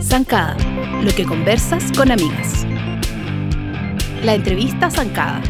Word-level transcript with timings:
Zancada, 0.00 0.56
lo 1.02 1.10
que 1.16 1.24
conversas 1.24 1.90
con 1.96 2.10
amigas. 2.12 2.64
La 4.22 4.34
entrevista 4.34 4.90
Zancada. 4.90 5.42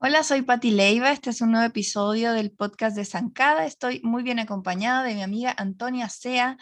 Hola, 0.00 0.22
soy 0.22 0.42
Patti 0.42 0.70
Leiva. 0.70 1.12
Este 1.12 1.30
es 1.30 1.40
un 1.40 1.52
nuevo 1.52 1.66
episodio 1.66 2.32
del 2.32 2.50
podcast 2.50 2.96
de 2.96 3.04
Zancada. 3.04 3.66
Estoy 3.66 4.00
muy 4.02 4.22
bien 4.22 4.38
acompañada 4.38 5.04
de 5.04 5.14
mi 5.14 5.22
amiga 5.22 5.54
Antonia 5.56 6.08
Sea, 6.08 6.56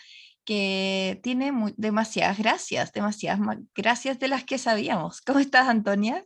que 0.45 1.21
tiene 1.23 1.53
demasiadas 1.77 2.39
gracias, 2.39 2.93
demasiadas 2.93 3.41
gracias 3.75 4.19
de 4.19 4.29
las 4.29 4.45
que 4.45 4.59
sabíamos. 4.59 5.21
¿Cómo 5.21 5.39
estás, 5.39 5.69
Antonia? 5.69 6.25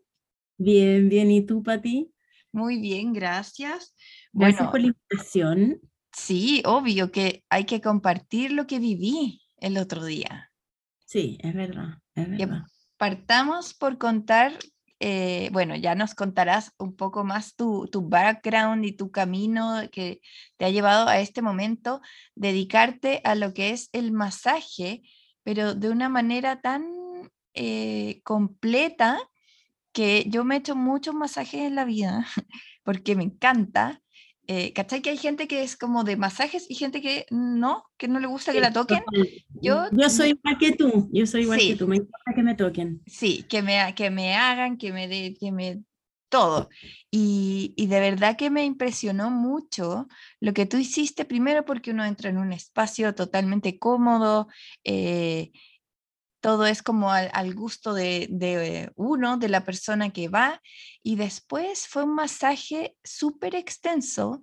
Bien, 0.59 1.09
bien. 1.09 1.31
¿Y 1.31 1.45
tú, 1.45 1.63
Patti? 1.63 2.12
Muy 2.53 2.79
bien, 2.79 3.13
gracias. 3.13 3.95
Gracias 4.33 4.71
por 4.71 4.81
la 4.81 4.89
invitación. 4.89 5.81
Sí, 6.13 6.63
obvio 6.67 7.11
que 7.11 7.45
hay 7.49 7.65
que 7.65 7.81
compartir 7.81 8.53
lo 8.53 8.67
que 8.67 8.79
viví 8.79 9.41
el 9.57 9.79
otro 9.79 10.05
día. 10.05 10.51
Sí, 11.07 11.39
es 11.41 11.55
verdad. 11.55 11.99
Es 12.15 12.29
verdad. 12.29 12.63
partamos 12.99 13.73
por 13.73 13.97
contar, 13.97 14.53
eh, 15.01 15.49
bueno, 15.53 15.75
ya 15.77 15.95
nos 15.95 16.15
contarás 16.15 16.73
un 16.79 16.95
poco 16.95 17.25
más 17.25 17.57
tu, 17.57 17.89
tu, 17.91 18.07
background 18.07 18.85
y 18.85 18.93
tu 18.93 19.11
camino 19.11 19.81
que 19.91 20.21
te 20.59 20.67
ha 20.67 20.71
llevado 20.71 21.09
a 21.09 21.19
este 21.19 21.41
momento, 21.41 22.03
dedicarte 22.35 23.23
a 23.25 23.35
lo 23.35 23.55
que 23.55 23.71
es 23.71 23.89
el 23.93 24.13
masaje, 24.13 25.01
pero 25.43 25.75
de 25.75 25.89
una 25.89 26.09
manera 26.09 26.61
tan 26.61 26.85
eh, 27.55 28.21
completa 28.25 29.19
que 29.93 30.25
yo 30.29 30.45
me 30.45 30.57
he 30.57 30.59
hecho 30.59 30.75
muchos 30.77 31.15
masajes 31.15 31.63
en 31.63 31.75
la 31.75 31.85
vida 31.85 32.27
porque 32.85 33.17
me 33.17 33.25
encanta 33.25 34.03
eh, 34.49 34.73
¿Cachai? 34.73 35.03
Que 35.03 35.11
hay 35.11 35.19
gente 35.19 35.47
que 35.47 35.63
es 35.63 35.77
como 35.77 36.03
de 36.03 36.17
masajes 36.17 36.69
y 36.69 36.75
gente 36.75 37.01
que 37.01 37.27
no, 37.31 37.85
que 37.97 38.09
no 38.09 38.19
le 38.19 38.27
gusta 38.27 38.53
que 38.53 38.61
la 38.61 38.73
toquen. 38.73 39.05
Yo, 39.61 39.85
yo 39.93 40.11
soy 40.11 40.31
igual 40.31 40.59
que 40.59 40.73
tú, 40.73 41.09
yo 41.13 41.27
soy 41.27 41.43
igual 41.43 41.61
que 41.61 41.77
tú, 41.77 41.87
me 41.87 41.97
encanta 41.97 42.35
que 42.35 42.43
me 42.43 42.55
toquen. 42.57 43.01
Sí, 43.07 43.45
que 43.49 43.63
me, 43.63 43.95
que 43.95 44.11
me 44.11 44.35
hagan, 44.35 44.79
que 44.79 44.93
me 44.93 45.07
de, 45.07 45.37
que 45.39 45.53
me 45.53 45.83
todo. 46.29 46.71
Y, 47.11 47.73
y, 47.77 47.87
de 47.87 48.01
verdad 48.01 48.37
que 48.37 48.51
me 48.51 48.65
impresionó 48.65 49.31
mucho 49.31 50.09
lo 50.41 50.53
que 50.55 50.67
tú 50.67 50.79
hiciste, 50.79 51.25
primero 51.25 51.65
porque 51.65 51.91
uno 51.93 52.05
entra 52.05 52.31
en 52.31 52.39
un 52.39 52.53
espacio 52.53 53.15
totalmente 53.15 53.79
cómodo, 53.79 54.49
eh, 54.83 55.53
todo 56.43 56.67
es 56.67 56.83
como 56.83 57.13
al, 57.13 57.55
gusto 57.55 57.95
de, 57.95 58.91
uno, 58.97 59.39
de 59.39 59.49
la 59.49 59.65
persona 59.65 60.11
que 60.11 60.29
va. 60.29 60.61
Y 61.03 61.15
después 61.15 61.87
fue 61.87 62.03
un 62.03 62.17
masaje 62.17 62.97
súper 63.05 63.55
extenso. 63.55 64.43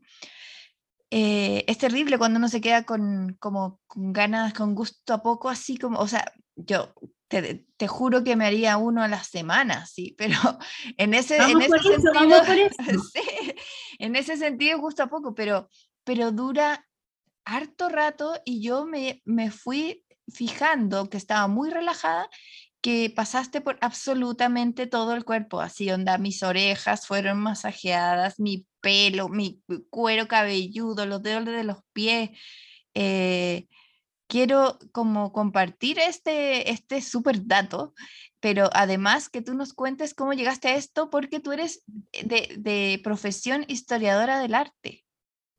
Eh, 1.12 1.66
es 1.68 1.78
terrible 1.78 2.18
cuando 2.18 2.38
uno 2.38 2.48
se 2.48 2.62
queda 2.62 2.84
con, 2.84 3.36
como, 3.40 3.82
con 3.86 4.14
ganas, 4.14 4.54
con 4.54 4.76
gusto 4.76 5.14
a 5.14 5.22
poco, 5.22 5.50
así 5.50 5.78
como, 5.78 6.00
o 6.00 6.08
sea, 6.08 6.32
yo 6.56 6.94
te, 7.28 7.66
juro 7.88 8.24
que 8.24 8.38
me 8.38 8.46
haría 8.46 8.78
uno 8.78 9.04
a 9.04 9.08
la 9.10 9.24
semana, 9.24 9.86
sí, 9.86 10.16
pero 10.18 10.38
en 10.98 11.14
ese, 11.14 11.36
en 11.38 11.62
ese 11.62 11.80
sentido, 11.80 12.42
en 14.00 14.16
ese 14.16 14.38
sentido 14.38 14.80
gusto 14.80 15.04
a 15.04 15.08
poco, 15.08 15.36
pero, 15.36 15.68
pero 16.06 16.32
dura 16.32 16.86
harto 17.44 17.90
rato 17.90 18.40
y 18.46 18.62
yo 18.62 18.86
me, 18.86 19.22
me 19.26 19.52
fui 19.52 20.06
fijando 20.32 21.10
que 21.10 21.18
estaba 21.18 21.48
muy 21.48 21.70
relajada, 21.70 22.30
que 22.82 23.12
pasaste 23.14 23.62
por 23.62 23.78
absolutamente 23.82 24.88
todo 24.88 25.14
el 25.14 25.26
cuerpo, 25.26 25.60
así 25.60 25.90
onda, 25.92 26.18
mis 26.18 26.44
orejas 26.44 27.06
fueron 27.06 27.40
masajeadas, 27.40 28.40
mi 28.40 28.66
pelo, 28.82 29.28
mi 29.28 29.62
cuero 29.90 30.28
cabelludo, 30.28 31.06
los 31.06 31.22
dedos 31.22 31.46
de 31.46 31.64
los 31.64 31.80
pies. 31.94 32.30
Eh, 32.94 33.68
quiero 34.28 34.80
como 34.94 35.34
compartir 35.34 36.00
este, 36.00 36.72
este 36.72 37.02
súper 37.02 37.46
dato, 37.46 37.94
pero 38.40 38.70
además 38.74 39.28
que 39.28 39.42
tú 39.42 39.54
nos 39.56 39.74
cuentes 39.74 40.14
cómo 40.14 40.34
llegaste 40.34 40.70
a 40.70 40.76
esto, 40.76 41.10
porque 41.10 41.42
tú 41.42 41.52
eres 41.52 41.84
de, 42.24 42.56
de 42.58 43.02
profesión 43.04 43.66
historiadora 43.68 44.40
del 44.40 44.54
arte. 44.54 45.06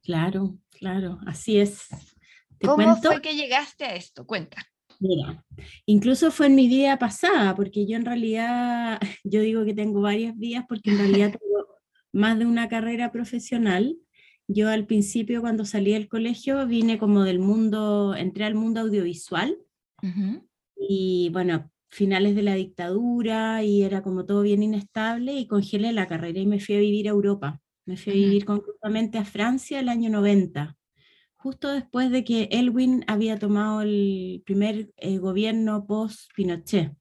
Claro, 0.03 0.57
claro, 0.71 1.19
así 1.27 1.61
es. 1.61 1.89
¿Cómo 2.61 2.97
fue 2.97 3.23
que 3.23 3.35
llegaste 3.35 3.85
a 3.85 3.95
esto? 3.95 4.27
Cuenta. 4.27 4.59
Mira, 5.01 5.43
incluso 5.87 6.31
fue 6.31 6.47
en 6.47 6.55
mi 6.55 6.69
vida 6.69 6.99
pasada, 6.99 7.55
porque 7.57 7.87
yo 7.87 7.97
en 7.97 8.05
realidad, 8.05 9.01
yo 9.25 9.41
digo 9.41 9.65
que 9.65 9.75
tengo 9.75 10.03
varias 10.03 10.37
vías, 10.37 10.65
porque 10.69 10.91
en 10.91 10.99
realidad 10.99 11.33
tengo 11.41 11.67
más 12.13 12.39
de 12.39 12.47
una 12.47 12.69
carrera 12.69 13.11
profesional. 13.11 13.97
Yo 14.47 14.69
al 14.69 14.87
principio, 14.87 15.41
cuando 15.41 15.65
salí 15.65 15.93
del 15.93 16.09
colegio, 16.09 16.67
vine 16.67 16.99
como 16.99 17.23
del 17.23 17.39
mundo, 17.39 18.15
entré 18.15 18.45
al 18.45 18.55
mundo 18.55 18.81
audiovisual. 18.81 19.57
Y 20.77 21.29
bueno, 21.31 21.71
finales 21.89 22.35
de 22.35 22.43
la 22.43 22.55
dictadura 22.55 23.63
y 23.63 23.83
era 23.83 24.03
como 24.03 24.25
todo 24.25 24.43
bien 24.43 24.63
inestable 24.63 25.35
y 25.35 25.47
congelé 25.47 25.93
la 25.93 26.07
carrera 26.07 26.41
y 26.41 26.47
me 26.47 26.59
fui 26.59 26.75
a 26.75 26.81
vivir 26.81 27.07
a 27.07 27.13
Europa. 27.13 27.61
Me 27.85 27.97
fui 27.97 28.13
a 28.13 28.17
vivir 28.17 28.45
concretamente 28.45 29.19
a 29.19 29.25
Francia 29.25 29.79
el 29.79 29.89
año 29.89 30.11
90 30.11 30.77
justo 31.43 31.73
después 31.73 32.11
de 32.11 32.23
que 32.23 32.49
Elwin 32.51 33.03
había 33.07 33.39
tomado 33.39 33.81
el 33.81 34.43
primer 34.45 34.91
eh, 34.99 35.17
gobierno 35.19 35.87
post-Pinochet. 35.87 36.95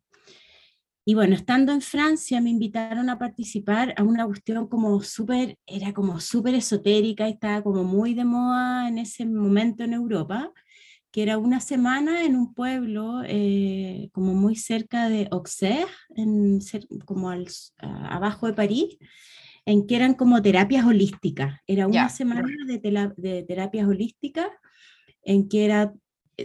Y 1.05 1.13
bueno, 1.13 1.35
estando 1.35 1.73
en 1.73 1.81
Francia 1.81 2.39
me 2.39 2.49
invitaron 2.49 3.09
a 3.09 3.19
participar 3.19 3.93
a 3.97 4.03
una 4.03 4.25
cuestión 4.25 4.67
como 4.67 5.01
súper, 5.01 5.57
era 5.65 5.91
como 5.91 6.19
súper 6.21 6.55
esotérica 6.55 7.27
y 7.27 7.33
estaba 7.33 7.61
como 7.63 7.83
muy 7.83 8.13
de 8.13 8.25
moda 8.25 8.87
en 8.87 8.99
ese 8.99 9.25
momento 9.25 9.83
en 9.83 9.93
Europa, 9.93 10.53
que 11.11 11.23
era 11.23 11.37
una 11.37 11.59
semana 11.59 12.23
en 12.23 12.35
un 12.35 12.53
pueblo 12.53 13.23
eh, 13.25 14.09
como 14.13 14.35
muy 14.35 14.55
cerca 14.55 15.09
de 15.09 15.27
Auxerre, 15.31 15.91
en, 16.15 16.59
como 17.05 17.29
al, 17.29 17.47
abajo 17.79 18.47
de 18.47 18.53
París, 18.53 18.97
en 19.69 19.85
que 19.85 19.95
eran 19.95 20.15
como 20.15 20.41
terapias 20.41 20.83
holísticas. 20.83 21.59
Era 21.67 21.85
una 21.85 22.09
semana 22.09 22.47
de, 22.65 22.79
de, 23.17 23.43
terapias 23.43 23.87
holísticas 23.87 24.47
en 25.21 25.47
que 25.47 25.63
era, 25.63 25.93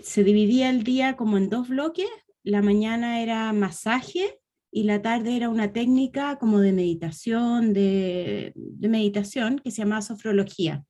se 0.02 0.24
dividía 0.24 0.68
el 0.68 0.84
día 0.84 1.16
como 1.16 1.38
en 1.38 1.48
dos 1.48 1.68
bloques. 1.68 2.06
La 2.42 2.60
mañana 2.60 3.22
era 3.22 3.50
masaje 3.54 4.40
y 4.70 4.82
la 4.82 5.00
tarde 5.00 5.36
era 5.36 5.48
una 5.48 5.72
técnica 5.72 6.36
como 6.38 6.60
de 6.60 6.74
meditación, 6.74 7.72
de, 7.72 8.52
de 8.54 8.88
meditación 8.90 9.58
que 9.58 9.70
se 9.70 9.78
llamaba 9.78 10.02
sofrología. 10.02 10.84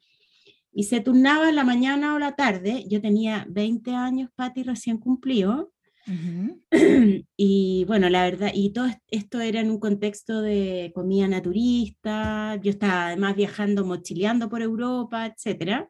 Y 0.72 0.84
se 0.84 0.98
turnaba 0.98 1.52
la 1.52 1.62
mañana 1.62 2.16
o 2.16 2.18
la 2.18 2.32
tarde. 2.32 2.84
Yo 2.88 3.00
tenía 3.00 3.46
20 3.48 3.92
años, 3.92 4.30
Patti, 4.34 4.64
recién 4.64 4.98
cumplido. 4.98 5.72
Y 7.36 7.84
bueno, 7.86 8.08
la 8.08 8.24
verdad, 8.24 8.50
y 8.54 8.72
todo 8.72 8.86
esto 9.08 9.40
era 9.40 9.60
en 9.60 9.70
un 9.70 9.80
contexto 9.80 10.42
de 10.42 10.92
comida 10.94 11.28
naturista, 11.28 12.56
yo 12.56 12.70
estaba 12.70 13.08
además 13.08 13.36
viajando, 13.36 13.84
mochileando 13.84 14.48
por 14.48 14.62
Europa, 14.62 15.26
etc. 15.26 15.88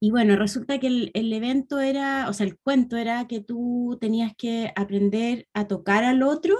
Y 0.00 0.10
bueno, 0.10 0.36
resulta 0.36 0.78
que 0.78 0.86
el, 0.86 1.10
el, 1.14 1.32
evento 1.32 1.80
era, 1.80 2.28
o 2.28 2.32
sea, 2.32 2.46
el 2.46 2.58
cuento 2.58 2.96
era 2.96 3.26
que 3.28 3.40
tú 3.40 3.98
tenías 4.00 4.32
que 4.36 4.72
aprender 4.76 5.46
a 5.52 5.66
tocar 5.66 6.04
al 6.04 6.22
otro, 6.22 6.56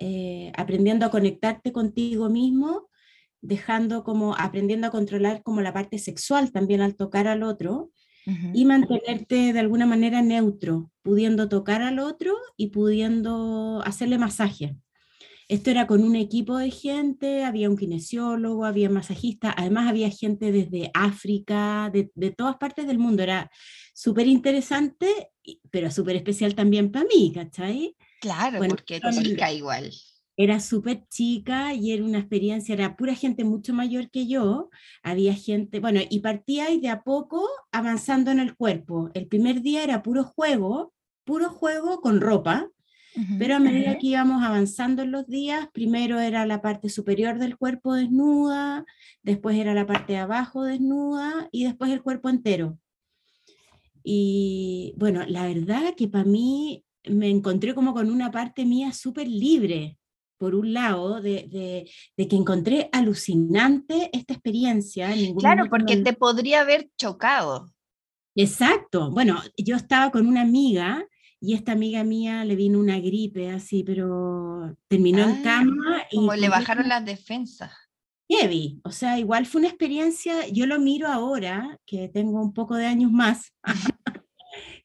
eh, 0.00 0.52
aprendiendo 0.56 1.06
a 1.06 1.10
conectarte 1.10 1.72
contigo 1.72 2.28
mismo, 2.28 2.88
dejando 3.40 4.04
como, 4.04 4.34
aprendiendo 4.36 4.86
a 4.86 4.90
controlar 4.90 5.42
como 5.42 5.60
la 5.60 5.72
parte 5.72 5.98
sexual 5.98 6.52
también 6.52 6.80
al 6.80 6.96
tocar 6.96 7.26
al 7.28 7.42
otro, 7.42 7.90
y 8.52 8.64
mantenerte 8.64 9.52
de 9.52 9.60
alguna 9.60 9.86
manera 9.86 10.20
neutro, 10.20 10.90
pudiendo 11.02 11.48
tocar 11.48 11.82
al 11.82 12.00
otro 12.00 12.34
y 12.56 12.68
pudiendo 12.68 13.82
hacerle 13.84 14.18
masaje. 14.18 14.76
Esto 15.48 15.70
era 15.70 15.86
con 15.86 16.02
un 16.02 16.16
equipo 16.16 16.56
de 16.58 16.72
gente, 16.72 17.44
había 17.44 17.70
un 17.70 17.76
kinesiólogo, 17.76 18.64
había 18.64 18.90
masajista, 18.90 19.54
además 19.56 19.88
había 19.88 20.10
gente 20.10 20.50
desde 20.50 20.90
África, 20.92 21.88
de, 21.92 22.10
de 22.16 22.32
todas 22.32 22.56
partes 22.56 22.88
del 22.88 22.98
mundo. 22.98 23.22
Era 23.22 23.48
súper 23.94 24.26
interesante, 24.26 25.30
pero 25.70 25.92
súper 25.92 26.16
especial 26.16 26.56
también 26.56 26.90
para 26.90 27.06
mí, 27.06 27.32
¿cachai? 27.32 27.96
Claro, 28.20 28.58
porque 28.68 28.98
te 28.98 29.22
chica 29.22 29.52
igual 29.52 29.92
era 30.36 30.60
súper 30.60 31.06
chica 31.08 31.74
y 31.74 31.92
era 31.92 32.04
una 32.04 32.18
experiencia, 32.18 32.74
era 32.74 32.96
pura 32.96 33.14
gente 33.14 33.44
mucho 33.44 33.72
mayor 33.72 34.10
que 34.10 34.26
yo, 34.26 34.70
había 35.02 35.34
gente, 35.34 35.80
bueno, 35.80 36.00
y 36.08 36.20
partía 36.20 36.70
y 36.70 36.80
de 36.80 36.90
a 36.90 37.02
poco 37.02 37.48
avanzando 37.72 38.30
en 38.30 38.40
el 38.40 38.54
cuerpo. 38.54 39.10
El 39.14 39.26
primer 39.28 39.62
día 39.62 39.82
era 39.82 40.02
puro 40.02 40.24
juego, 40.24 40.92
puro 41.24 41.48
juego 41.48 42.00
con 42.00 42.20
ropa, 42.20 42.70
pero 43.38 43.56
a 43.56 43.58
medida 43.58 43.96
que 43.96 44.08
íbamos 44.08 44.44
avanzando 44.44 45.02
en 45.02 45.10
los 45.10 45.26
días, 45.26 45.70
primero 45.72 46.20
era 46.20 46.44
la 46.44 46.60
parte 46.60 46.90
superior 46.90 47.38
del 47.38 47.56
cuerpo 47.56 47.94
desnuda, 47.94 48.84
después 49.22 49.56
era 49.56 49.72
la 49.72 49.86
parte 49.86 50.12
de 50.12 50.18
abajo 50.18 50.64
desnuda 50.64 51.48
y 51.50 51.64
después 51.64 51.90
el 51.90 52.02
cuerpo 52.02 52.28
entero. 52.28 52.78
Y 54.04 54.92
bueno, 54.98 55.24
la 55.26 55.46
verdad 55.46 55.94
que 55.96 56.08
para 56.08 56.24
mí 56.24 56.84
me 57.08 57.30
encontré 57.30 57.74
como 57.74 57.94
con 57.94 58.10
una 58.10 58.30
parte 58.30 58.66
mía 58.66 58.92
súper 58.92 59.26
libre, 59.26 59.96
por 60.38 60.54
un 60.54 60.72
lado, 60.72 61.20
de, 61.20 61.88
que 62.16 62.36
encontré 62.36 62.88
alucinante 62.92 64.10
esta 64.12 64.34
experiencia. 64.34 65.14
Claro, 65.38 65.66
porque 65.70 65.96
te 65.98 66.12
podría 66.12 66.60
haber 66.60 66.90
chocado. 66.98 67.70
Exacto. 68.34 69.10
Bueno, 69.10 69.40
yo 69.56 69.76
estaba 69.76 70.10
con 70.10 70.26
una 70.26 70.42
amiga 70.42 71.06
y 71.40 71.54
esta 71.54 71.72
amiga 71.72 72.04
mía 72.04 72.44
le 72.44 72.56
vino 72.56 72.78
una 72.78 72.98
gripe 72.98 73.50
así, 73.50 73.82
pero 73.82 74.76
terminó 74.88 75.22
en 75.24 75.30
ah, 75.30 75.42
cama. 75.42 76.02
Como 76.12 76.34
le 76.34 76.48
bajaron 76.48 76.88
las 76.88 77.04
defensas. 77.04 77.72
Heavy, 78.28 78.80
o 78.82 78.90
sea, 78.90 79.18
igual 79.18 79.46
fue 79.46 79.60
una 79.60 79.68
experiencia, 79.68 80.48
yo 80.48 80.66
lo 80.66 80.80
miro 80.80 81.06
ahora, 81.06 81.78
que 81.86 82.08
tengo 82.08 82.42
un 82.42 82.52
poco 82.52 82.74
de 82.74 82.86
años 82.86 83.12
más, 83.12 83.52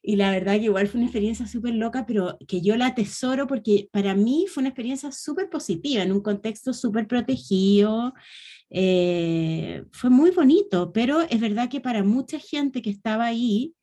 y 0.02 0.16
la 0.16 0.32
verdad 0.32 0.54
que 0.54 0.64
igual 0.64 0.88
fue 0.88 0.98
una 0.98 1.06
experiencia 1.06 1.46
súper 1.46 1.74
loca, 1.74 2.04
pero 2.06 2.36
que 2.48 2.60
yo 2.60 2.76
la 2.76 2.86
atesoro 2.88 3.46
porque 3.46 3.88
para 3.92 4.14
mí 4.14 4.46
fue 4.48 4.62
una 4.62 4.70
experiencia 4.70 5.12
súper 5.12 5.48
positiva, 5.48 6.02
en 6.02 6.12
un 6.12 6.20
contexto 6.20 6.74
súper 6.74 7.06
protegido, 7.06 8.12
eh, 8.70 9.84
fue 9.92 10.10
muy 10.10 10.32
bonito, 10.32 10.92
pero 10.92 11.20
es 11.22 11.40
verdad 11.40 11.68
que 11.68 11.80
para 11.80 12.02
mucha 12.02 12.38
gente 12.40 12.82
que 12.82 12.90
estaba 12.90 13.26
ahí, 13.26 13.74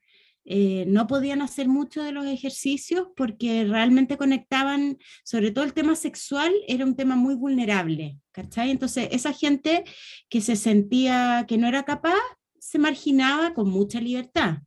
eh, 0.46 0.86
no 0.88 1.06
podían 1.06 1.44
hacer 1.44 1.68
mucho 1.68 2.02
de 2.04 2.12
los 2.12 2.26
ejercicios 2.26 3.10
porque 3.16 3.66
realmente 3.66 4.18
conectaban, 4.18 4.98
sobre 5.24 5.52
todo 5.52 5.64
el 5.64 5.74
tema 5.74 5.96
sexual, 5.96 6.52
era 6.68 6.86
un 6.86 6.96
tema 6.96 7.16
muy 7.16 7.36
vulnerable, 7.36 8.18
¿cachai? 8.32 8.72
Entonces, 8.72 9.10
esa 9.12 9.32
gente 9.32 9.84
que 10.28 10.42
se 10.42 10.56
sentía 10.56 11.46
que 11.48 11.58
no 11.60 11.68
era 11.68 11.84
capaz, 11.84 12.18
se 12.60 12.80
marginaba 12.80 13.54
con 13.54 13.70
mucha 13.70 14.02
libertad. 14.02 14.60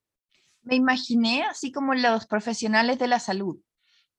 Me 0.62 0.76
imaginé 0.76 1.42
así 1.44 1.72
como 1.72 1.94
los 1.94 2.26
profesionales 2.26 2.98
de 2.98 3.08
la 3.08 3.18
salud, 3.18 3.58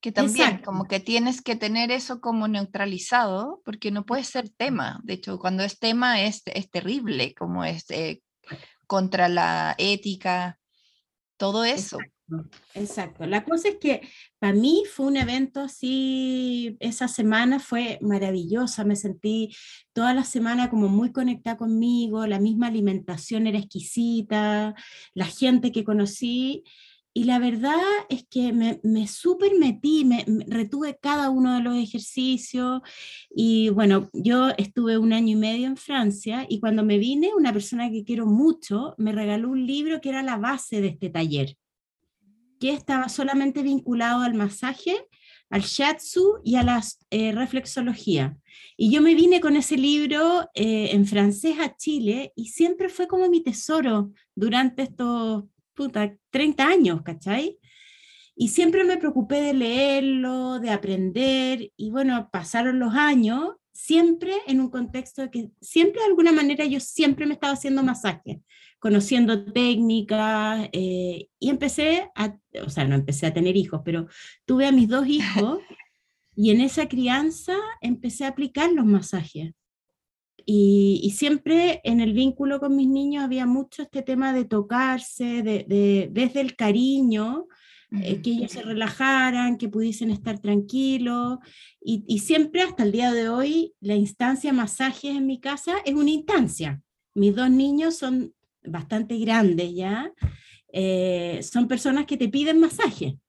que 0.01 0.11
también 0.11 0.61
como 0.63 0.85
que 0.85 0.99
tienes 0.99 1.41
que 1.41 1.55
tener 1.55 1.91
eso 1.91 2.19
como 2.19 2.47
neutralizado, 2.47 3.61
porque 3.63 3.91
no 3.91 4.05
puede 4.05 4.23
ser 4.23 4.49
tema. 4.49 4.99
De 5.03 5.13
hecho, 5.13 5.39
cuando 5.39 5.63
es 5.63 5.79
tema 5.79 6.21
es, 6.21 6.41
es 6.45 6.69
terrible, 6.69 7.33
como 7.33 7.63
es 7.63 7.89
eh, 7.89 8.21
contra 8.87 9.29
la 9.29 9.75
ética, 9.77 10.59
todo 11.37 11.63
eso. 11.63 11.97
Exacto, 11.97 12.12
La 13.19 13.43
cosa 13.43 13.69
es 13.69 13.75
que 13.79 14.01
para 14.39 14.53
mí 14.53 14.83
fue 14.91 15.07
un 15.07 15.17
evento 15.17 15.59
así, 15.59 16.77
esa 16.79 17.07
semana 17.07 17.59
fue 17.59 17.99
maravillosa, 18.01 18.85
me 18.85 18.95
sentí 18.95 19.53
toda 19.93 20.13
la 20.13 20.23
semana 20.23 20.69
como 20.69 20.87
muy 20.87 21.11
conectada 21.11 21.57
conmigo, 21.57 22.25
la 22.25 22.39
misma 22.39 22.67
alimentación 22.67 23.47
era 23.47 23.59
exquisita, 23.59 24.73
la 25.13 25.25
gente 25.25 25.71
que 25.71 25.83
conocí, 25.83 26.63
y 27.15 27.25
la 27.25 27.37
verdad 27.37 27.79
es 28.09 28.25
que 28.27 28.51
me, 28.53 28.79
me 28.83 29.05
metí, 29.59 30.03
me, 30.03 30.25
retuve 30.47 30.97
cada 30.99 31.29
uno 31.29 31.55
de 31.55 31.61
los 31.61 31.75
ejercicios 31.75 32.81
y 33.29 33.69
bueno, 33.69 34.09
yo 34.13 34.49
estuve 34.57 34.97
un 34.97 35.13
año 35.13 35.33
y 35.33 35.35
medio 35.35 35.67
en 35.67 35.77
Francia 35.77 36.47
y 36.49 36.59
cuando 36.59 36.83
me 36.83 36.97
vine, 36.97 37.29
una 37.37 37.53
persona 37.53 37.91
que 37.91 38.03
quiero 38.03 38.25
mucho 38.25 38.95
me 38.97 39.11
regaló 39.11 39.49
un 39.49 39.67
libro 39.67 40.01
que 40.01 40.09
era 40.09 40.23
la 40.23 40.37
base 40.37 40.81
de 40.81 40.87
este 40.87 41.09
taller, 41.11 41.55
que 42.63 42.71
estaba 42.71 43.09
solamente 43.09 43.61
vinculado 43.61 44.21
al 44.21 44.35
masaje, 44.35 44.95
al 45.49 45.63
shiatsu 45.63 46.39
y 46.45 46.55
a 46.55 46.63
la 46.63 46.81
eh, 47.09 47.33
reflexología. 47.33 48.37
Y 48.77 48.89
yo 48.89 49.01
me 49.01 49.15
vine 49.15 49.41
con 49.41 49.57
ese 49.57 49.75
libro 49.75 50.49
eh, 50.53 50.91
en 50.93 51.05
francés 51.05 51.57
a 51.59 51.75
Chile 51.75 52.31
y 52.37 52.47
siempre 52.47 52.87
fue 52.87 53.09
como 53.09 53.27
mi 53.27 53.43
tesoro 53.43 54.13
durante 54.33 54.83
estos 54.83 55.43
puta, 55.73 56.15
30 56.29 56.65
años, 56.65 57.01
¿cachai? 57.01 57.59
Y 58.33 58.47
siempre 58.47 58.85
me 58.85 58.95
preocupé 58.95 59.41
de 59.41 59.53
leerlo, 59.53 60.61
de 60.61 60.69
aprender, 60.69 61.69
y 61.75 61.91
bueno, 61.91 62.29
pasaron 62.31 62.79
los 62.79 62.93
años, 62.93 63.55
siempre 63.73 64.37
en 64.47 64.61
un 64.61 64.69
contexto 64.69 65.23
de 65.23 65.31
que 65.31 65.49
siempre 65.59 65.99
de 65.99 66.07
alguna 66.07 66.31
manera 66.31 66.63
yo 66.63 66.79
siempre 66.79 67.25
me 67.25 67.33
estaba 67.33 67.53
haciendo 67.53 67.83
masaje, 67.83 68.41
conociendo 68.83 69.45
técnicas, 69.45 70.67
eh, 70.73 71.29
y 71.39 71.49
empecé 71.49 72.11
a, 72.15 72.37
o 72.65 72.69
sea, 72.69 72.83
no 72.83 72.95
empecé 72.95 73.25
a 73.25 73.33
tener 73.33 73.55
hijos, 73.55 73.79
pero 73.85 74.07
tuve 74.43 74.65
a 74.65 74.73
mis 74.73 74.89
dos 74.89 75.07
hijos, 75.07 75.59
y 76.35 76.51
en 76.51 76.59
esa 76.59 76.89
crianza 76.89 77.55
empecé 77.79 78.25
a 78.25 78.27
aplicar 78.27 78.73
los 78.73 78.85
masajes. 78.85 79.53
Y, 80.45 81.13
siempre 81.15 81.79
en 81.85 82.01
el 82.01 82.11
vínculo 82.11 82.59
con 82.59 82.75
mis 82.75 82.89
niños 82.89 83.23
había 83.23 83.45
mucho 83.45 83.83
este 83.83 84.01
tema 84.01 84.33
de 84.33 84.43
tocarse, 84.43 85.43
de, 85.43 86.09
desde 86.11 86.41
el 86.41 86.57
cariño, 86.57 87.47
eh, 88.01 88.21
que 88.21 88.31
ellos 88.31 88.51
se 88.51 88.63
relajaran, 88.63 89.57
que 89.57 89.69
pudiesen 89.69 90.11
estar 90.11 90.39
tranquilos. 90.39 91.37
Y, 91.79 92.19
siempre 92.19 92.63
hasta 92.63 92.83
el 92.83 92.91
día 92.91 93.13
de 93.13 93.29
hoy, 93.29 93.75
la 93.79 93.95
instancia 93.95 94.51
masajes 94.51 95.15
en 95.15 95.25
mi 95.25 95.39
casa 95.39 95.77
es 95.85 95.93
una 95.93 96.09
instancia. 96.09 96.81
Mis 97.15 97.33
dos 97.33 97.49
niños 97.49 97.95
son 97.95 98.33
bastante 98.65 99.17
grandes 99.17 99.73
ya, 99.73 100.11
eh, 100.71 101.39
son 101.43 101.67
personas 101.67 102.05
que 102.05 102.17
te 102.17 102.29
piden 102.29 102.59
masaje 102.59 103.19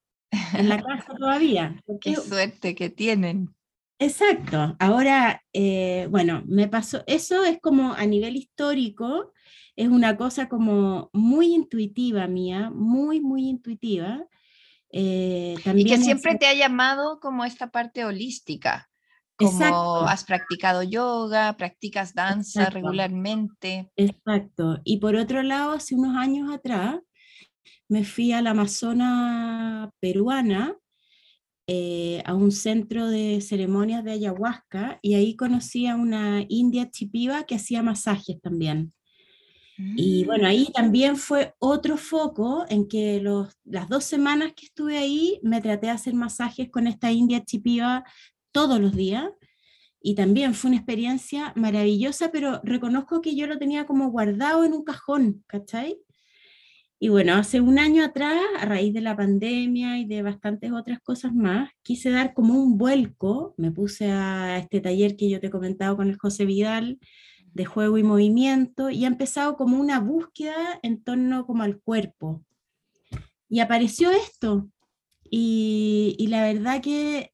en 0.54 0.68
la 0.68 0.82
casa 0.82 1.14
todavía. 1.18 1.80
Qué 2.00 2.16
suerte 2.16 2.74
que 2.74 2.90
tienen. 2.90 3.54
Exacto. 3.98 4.76
Ahora, 4.78 5.42
eh, 5.52 6.08
bueno, 6.10 6.42
me 6.46 6.68
pasó, 6.68 7.04
eso 7.06 7.44
es 7.44 7.58
como 7.60 7.92
a 7.92 8.04
nivel 8.06 8.36
histórico, 8.36 9.32
es 9.76 9.88
una 9.88 10.16
cosa 10.16 10.48
como 10.48 11.10
muy 11.12 11.54
intuitiva 11.54 12.26
mía, 12.26 12.70
muy, 12.70 13.20
muy 13.20 13.48
intuitiva. 13.48 14.26
Eh, 14.90 15.56
y 15.74 15.84
que 15.84 15.98
siempre 15.98 16.36
te 16.36 16.46
ha 16.46 16.54
llamado 16.54 17.18
como 17.18 17.44
esta 17.44 17.70
parte 17.70 18.04
holística, 18.04 18.88
como 19.36 20.00
has 20.06 20.24
practicado 20.24 20.82
yoga, 20.82 21.56
practicas 21.56 22.14
danza 22.14 22.70
regularmente. 22.70 23.90
Exacto. 23.96 24.80
Y 24.84 24.98
por 24.98 25.16
otro 25.16 25.42
lado, 25.42 25.72
hace 25.72 25.94
unos 25.94 26.16
años 26.16 26.52
atrás, 26.52 27.00
me 27.88 28.04
fui 28.04 28.32
a 28.32 28.42
la 28.42 28.50
Amazona 28.50 29.90
peruana 30.00 30.76
eh, 31.66 32.22
a 32.26 32.34
un 32.34 32.52
centro 32.52 33.08
de 33.08 33.40
ceremonias 33.40 34.04
de 34.04 34.12
ayahuasca 34.12 34.98
y 35.00 35.14
ahí 35.14 35.34
conocí 35.34 35.86
a 35.86 35.96
una 35.96 36.44
india 36.48 36.90
chipiva 36.90 37.44
que 37.44 37.54
hacía 37.54 37.82
masajes 37.82 38.40
también. 38.40 38.92
Y 39.76 40.24
bueno, 40.24 40.46
ahí 40.46 40.68
mm. 40.68 40.72
también 40.72 41.16
fue 41.16 41.54
otro 41.58 41.96
foco 41.96 42.64
en 42.68 42.86
que 42.86 43.20
los, 43.20 43.48
las 43.64 43.88
dos 43.88 44.04
semanas 44.04 44.52
que 44.54 44.66
estuve 44.66 44.98
ahí 44.98 45.40
me 45.42 45.60
traté 45.60 45.86
de 45.86 45.92
hacer 45.92 46.14
masajes 46.14 46.70
con 46.70 46.86
esta 46.86 47.10
india 47.10 47.44
chipiva 47.44 48.04
todos 48.54 48.80
los 48.80 48.94
días. 48.94 49.28
Y 50.00 50.14
también 50.14 50.54
fue 50.54 50.68
una 50.70 50.78
experiencia 50.78 51.52
maravillosa, 51.56 52.30
pero 52.30 52.60
reconozco 52.62 53.20
que 53.20 53.34
yo 53.34 53.46
lo 53.46 53.58
tenía 53.58 53.84
como 53.84 54.10
guardado 54.10 54.64
en 54.64 54.72
un 54.72 54.84
cajón, 54.84 55.42
¿cachai? 55.46 55.98
Y 56.98 57.08
bueno, 57.08 57.34
hace 57.34 57.60
un 57.60 57.78
año 57.78 58.04
atrás, 58.04 58.40
a 58.58 58.64
raíz 58.64 58.94
de 58.94 59.00
la 59.00 59.16
pandemia 59.16 59.98
y 59.98 60.06
de 60.06 60.22
bastantes 60.22 60.72
otras 60.72 61.00
cosas 61.00 61.34
más, 61.34 61.70
quise 61.82 62.10
dar 62.10 62.32
como 62.32 62.54
un 62.54 62.78
vuelco, 62.78 63.54
me 63.58 63.72
puse 63.72 64.10
a 64.10 64.58
este 64.58 64.80
taller 64.80 65.16
que 65.16 65.28
yo 65.28 65.40
te 65.40 65.48
he 65.48 65.50
comentado 65.50 65.96
con 65.96 66.08
el 66.08 66.16
José 66.16 66.44
Vidal 66.46 66.98
de 67.52 67.64
juego 67.64 67.98
y 67.98 68.02
movimiento 68.02 68.90
y 68.90 69.04
ha 69.04 69.08
empezado 69.08 69.56
como 69.56 69.78
una 69.78 70.00
búsqueda 70.00 70.78
en 70.82 71.02
torno 71.02 71.46
como 71.46 71.62
al 71.62 71.80
cuerpo. 71.80 72.44
Y 73.48 73.60
apareció 73.60 74.10
esto. 74.10 74.70
Y, 75.28 76.14
y 76.18 76.28
la 76.28 76.42
verdad 76.42 76.80
que 76.80 77.33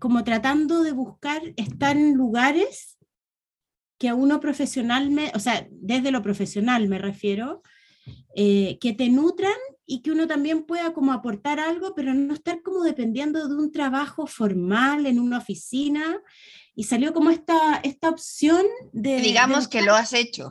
como 0.00 0.24
tratando 0.24 0.82
de 0.82 0.92
buscar 0.92 1.42
estar 1.56 1.96
en 1.96 2.14
lugares 2.14 2.98
que 3.98 4.08
a 4.08 4.14
uno 4.14 4.40
profesional, 4.40 5.14
o 5.34 5.38
sea, 5.38 5.68
desde 5.70 6.10
lo 6.10 6.22
profesional 6.22 6.88
me 6.88 6.98
refiero, 6.98 7.62
eh, 8.34 8.78
que 8.80 8.94
te 8.94 9.10
nutran 9.10 9.52
y 9.84 10.00
que 10.00 10.10
uno 10.10 10.26
también 10.26 10.62
pueda 10.62 10.94
como 10.94 11.12
aportar 11.12 11.60
algo, 11.60 11.94
pero 11.94 12.14
no 12.14 12.32
estar 12.32 12.62
como 12.62 12.82
dependiendo 12.82 13.46
de 13.46 13.54
un 13.54 13.70
trabajo 13.70 14.26
formal 14.26 15.04
en 15.04 15.20
una 15.20 15.38
oficina. 15.38 16.18
Y 16.74 16.84
salió 16.84 17.12
como 17.12 17.30
esta, 17.30 17.80
esta 17.82 18.08
opción 18.08 18.64
de... 18.92 19.20
Digamos 19.20 19.68
que 19.68 19.82
lo 19.82 19.94
has 19.94 20.14
hecho. 20.14 20.50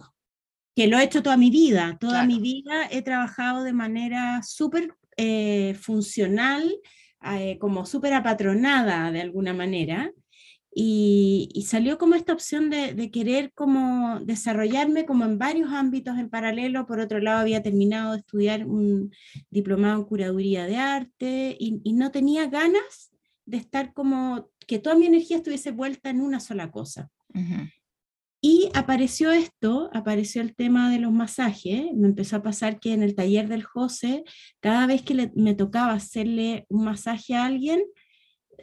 Que 0.75 0.88
lo 0.88 1.00
he 1.00 1.03
hecho 1.03 1.24
toda 1.24 1.38
mi 1.38 1.50
vida. 1.50 1.98
Toda 2.00 2.24
mi 2.24 2.39
vida 2.39 2.88
he 2.91 3.01
trabajado 3.01 3.63
de 3.63 3.74
manera 3.74 4.44
súper 4.44 4.94
eh, 5.18 5.75
funcional, 5.82 6.72
eh, 7.23 7.57
como 7.59 7.85
súper 7.85 8.13
apatronada 8.13 9.11
de 9.11 9.21
alguna 9.21 9.53
manera. 9.53 10.11
Y, 10.73 11.65
salió 11.67 11.97
como 11.97 12.15
esta 12.15 12.31
opción 12.31 12.69
de, 12.69 13.09
querer 13.11 13.51
como 13.53 14.19
desarrollarme 14.21 15.05
como 15.05 15.25
en 15.25 15.38
varios 15.38 15.71
ámbitos 15.71 16.17
en 16.17 16.29
paralelo. 16.29 16.85
Por 16.85 16.99
otro 16.99 17.19
lado, 17.19 17.39
había 17.39 17.63
terminado 17.63 18.13
de 18.13 18.19
estudiar 18.19 18.65
un 18.65 19.11
diplomado 19.49 19.99
en 19.99 20.05
curaduría 20.05 20.65
de 20.65 20.77
arte 20.77 21.57
y, 21.59 21.93
no 21.93 22.11
tenía 22.11 22.47
ganas 22.47 23.11
de 23.45 23.57
estar 23.57 23.93
como 23.93 24.49
que 24.67 24.79
toda 24.79 24.95
mi 24.95 25.07
energía 25.07 25.38
estuviese 25.38 25.71
vuelta 25.71 26.09
en 26.09 26.21
una 26.21 26.39
sola 26.39 26.71
cosa. 26.71 27.09
Y 28.41 28.69
apareció 28.74 29.31
esto, 29.31 29.89
apareció 29.93 30.41
el 30.41 30.55
tema 30.55 30.89
de 30.89 31.00
los 31.00 31.12
masajes. 31.12 31.91
Me 31.93 32.08
empezó 32.08 32.38
a 32.38 32.43
pasar 32.43 32.79
que 32.79 32.93
en 32.93 33.03
el 33.03 33.13
taller 33.13 33.50
del 33.50 33.63
José, 33.63 34.24
cada 34.62 34.88
vez 34.88 35.01
que 35.01 35.31
me 35.36 35.55
tocaba 35.55 35.93
hacerle 35.93 36.65
un 36.69 36.86
masaje 36.86 37.36
a 37.36 37.46
alguien, 37.46 37.81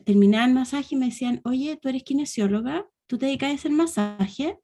terminaba 0.05 0.47
el 0.47 0.55
masaje 0.55 0.95
y 0.95 0.99
me 0.99 1.07
decían, 1.07 1.41
oye, 1.45 1.79
tú 1.81 1.89
eres 1.91 2.05
kinesióloga, 2.05 2.87
tú 3.07 3.19
te 3.19 3.27
dedicas 3.27 3.51
a 3.51 3.55
hacer 3.55 3.71
masaje. 3.71 4.59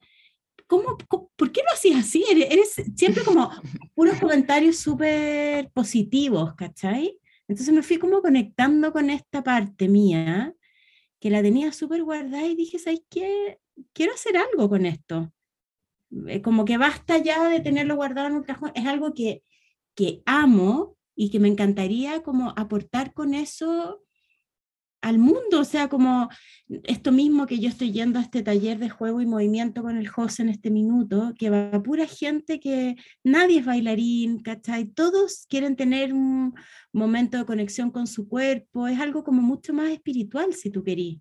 ¿Cómo, 0.65 0.97
por 1.35 1.51
qué 1.51 1.61
lo 1.61 1.73
hacías 1.73 1.99
así? 1.99 2.25
Eres, 2.29 2.75
siempre 2.95 3.23
como 3.23 3.51
unos 3.95 4.19
comentarios 4.19 4.77
súper 4.77 5.69
positivos, 5.71 6.55
¿cachai? 6.55 7.19
Entonces 7.47 7.73
me 7.73 7.83
fui 7.83 7.97
como 7.97 8.21
conectando 8.21 8.91
con 8.91 9.11
esta 9.11 9.43
parte 9.43 9.89
mía, 9.89 10.55
que 11.19 11.29
la 11.29 11.41
tenía 11.41 11.71
súper 11.71 12.03
guardada 12.03 12.47
y 12.47 12.55
dije, 12.55 12.79
¿sabes 12.79 13.01
qué? 13.09 13.59
Quiero 13.93 14.13
hacer 14.13 14.37
algo 14.37 14.69
con 14.69 14.85
esto. 14.85 15.31
Eh, 16.27 16.41
como 16.41 16.65
que 16.65 16.77
basta 16.77 17.17
ya 17.17 17.47
de 17.49 17.59
tenerlo 17.59 17.95
guardado 17.95 18.27
en 18.27 18.35
un 18.35 18.43
cajón, 18.43 18.71
es 18.75 18.85
algo 18.85 19.13
que, 19.13 19.43
que 19.95 20.21
amo 20.25 20.95
y 21.15 21.29
que 21.29 21.39
me 21.39 21.47
encantaría 21.47 22.23
como 22.23 22.53
aportar 22.55 23.13
con 23.13 23.33
eso 23.33 24.03
al 25.01 25.17
mundo, 25.17 25.59
o 25.59 25.65
sea, 25.65 25.89
como 25.89 26.29
esto 26.85 27.11
mismo 27.11 27.45
que 27.45 27.59
yo 27.59 27.67
estoy 27.67 27.91
yendo 27.91 28.19
a 28.19 28.21
este 28.21 28.41
taller 28.41 28.79
de 28.79 28.89
juego 28.89 29.19
y 29.19 29.25
movimiento 29.25 29.83
con 29.83 29.97
el 29.97 30.07
José 30.07 30.43
en 30.43 30.49
este 30.49 30.71
minuto, 30.71 31.33
que 31.37 31.49
va 31.49 31.83
pura 31.83 32.07
gente 32.07 32.61
que 32.61 32.95
nadie 33.21 33.59
es 33.59 33.65
bailarín, 33.65 34.39
¿cachai? 34.39 34.85
Todos 34.85 35.45
quieren 35.49 35.75
tener 35.75 36.13
un 36.13 36.55
momento 36.93 37.37
de 37.37 37.43
conexión 37.43 37.91
con 37.91 38.07
su 38.07 38.29
cuerpo, 38.29 38.87
es 38.87 38.97
algo 38.97 39.25
como 39.25 39.41
mucho 39.41 39.73
más 39.73 39.89
espiritual, 39.89 40.53
si 40.53 40.69
tú 40.69 40.83
querís. 40.83 41.19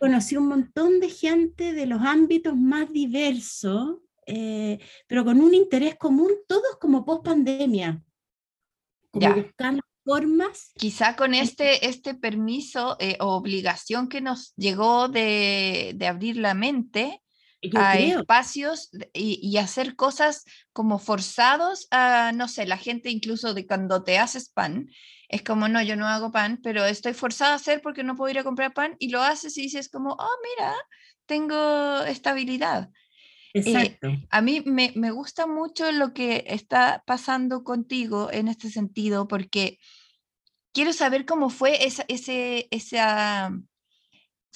Conocí 0.00 0.36
un 0.36 0.48
montón 0.48 1.00
de 1.00 1.08
gente 1.08 1.72
de 1.72 1.86
los 1.86 2.00
ámbitos 2.02 2.56
más 2.56 2.92
diversos, 2.92 3.98
eh, 4.26 4.78
pero 5.06 5.24
con 5.24 5.40
un 5.40 5.54
interés 5.54 5.96
común, 5.96 6.30
todos 6.46 6.76
como 6.80 7.04
post 7.04 7.24
pandemia, 7.24 8.02
como 9.10 9.34
buscando 9.34 9.82
formas. 10.04 10.72
Quizá 10.76 11.16
con 11.16 11.34
este, 11.34 11.86
este 11.86 12.14
permiso 12.14 12.96
eh, 13.00 13.16
o 13.20 13.36
obligación 13.36 14.08
que 14.08 14.20
nos 14.20 14.54
llegó 14.56 15.08
de, 15.08 15.92
de 15.96 16.06
abrir 16.06 16.36
la 16.36 16.54
mente 16.54 17.22
a 17.74 17.98
espacios 17.98 18.90
y, 19.12 19.40
y, 19.42 19.56
hacer 19.56 19.96
cosas 19.96 20.44
como 20.72 20.98
forzados 20.98 21.88
a, 21.90 22.32
no 22.32 22.48
sé, 22.48 22.66
la 22.66 22.76
gente 22.76 23.10
incluso 23.10 23.54
de 23.54 23.66
cuando 23.66 24.04
te 24.04 24.18
haces 24.18 24.48
pan, 24.48 24.88
es 25.28 25.42
como, 25.42 25.68
no, 25.68 25.82
yo 25.82 25.96
no 25.96 26.06
hago 26.06 26.30
pan, 26.32 26.58
pero 26.62 26.84
estoy 26.84 27.12
forzada 27.12 27.52
a 27.52 27.56
hacer 27.56 27.82
porque 27.82 28.04
no 28.04 28.16
puedo 28.16 28.30
ir 28.30 28.38
a 28.38 28.44
comprar 28.44 28.72
pan 28.72 28.96
y 28.98 29.10
lo 29.10 29.22
haces 29.22 29.56
y 29.58 29.62
dices 29.62 29.88
como, 29.88 30.12
oh, 30.12 30.36
mira, 30.56 30.74
tengo 31.26 32.02
estabilidad. 32.04 32.90
Eh, 33.54 33.62
Exacto. 33.64 34.08
a 34.30 34.40
mí 34.40 34.62
me, 34.64 34.92
me, 34.94 35.10
gusta 35.10 35.46
mucho 35.46 35.90
lo 35.90 36.12
que 36.12 36.44
está 36.48 37.02
pasando 37.06 37.64
contigo 37.64 38.30
en 38.30 38.48
este 38.48 38.70
sentido 38.70 39.26
porque 39.26 39.78
quiero 40.72 40.92
saber 40.92 41.24
cómo 41.24 41.50
fue 41.50 41.86
esa, 41.86 42.04
ese, 42.08 42.68
esa 42.70 43.50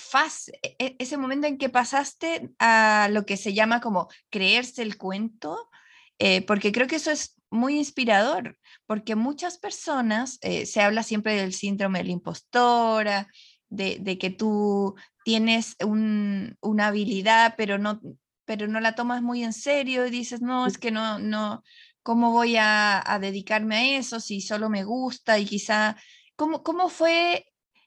fase, 0.03 0.53
e, 0.63 0.97
ese 0.99 1.17
momento 1.17 1.47
en 1.47 1.59
que 1.59 1.69
pasaste 1.69 2.51
a 2.59 3.09
lo 3.11 3.25
que 3.25 3.37
se 3.37 3.55
llama 3.55 3.81
como 3.81 4.09
creerse 4.31 4.83
el 4.83 4.97
cuento, 4.97 5.71
eh, 6.19 6.43
porque 6.43 6.73
creo 6.73 6.87
que 6.87 6.97
eso 6.97 7.11
es 7.11 7.37
muy 7.51 7.77
inspirador, 7.79 8.59
porque 8.87 9.15
muchas 9.15 9.59
personas, 9.59 10.39
eh, 10.43 10.67
se 10.67 10.81
habla 10.81 11.03
siempre 11.03 11.35
del 11.37 11.53
síndrome 11.53 12.01
de 12.01 12.05
la 12.07 12.13
impostora, 12.13 13.29
de, 13.69 13.99
de 14.01 14.19
que 14.19 14.31
tú 14.31 14.95
tienes 15.25 15.77
un, 15.85 16.57
una 16.61 16.89
habilidad, 16.89 17.55
pero 17.57 17.79
no, 17.79 18.01
pero 18.45 18.67
no 18.69 18.81
la 18.81 18.95
tomas 18.95 19.23
muy 19.23 19.45
en 19.45 19.53
serio 19.53 20.07
y 20.07 20.11
dices, 20.11 20.43
no, 20.43 20.67
es 20.67 20.79
que 20.79 20.91
no, 20.91 21.19
no, 21.19 21.63
¿cómo 22.03 22.33
voy 22.33 22.57
a, 22.57 23.03
a 23.05 23.19
dedicarme 23.19 23.77
a 23.77 23.99
eso 23.99 24.21
si 24.21 24.41
solo 24.41 24.69
me 24.69 24.85
gusta? 24.85 25.39
Y 25.39 25.47
quizá, 25.47 25.97
¿cómo, 26.37 26.63
¿cómo 26.63 26.89
fue 26.89 27.47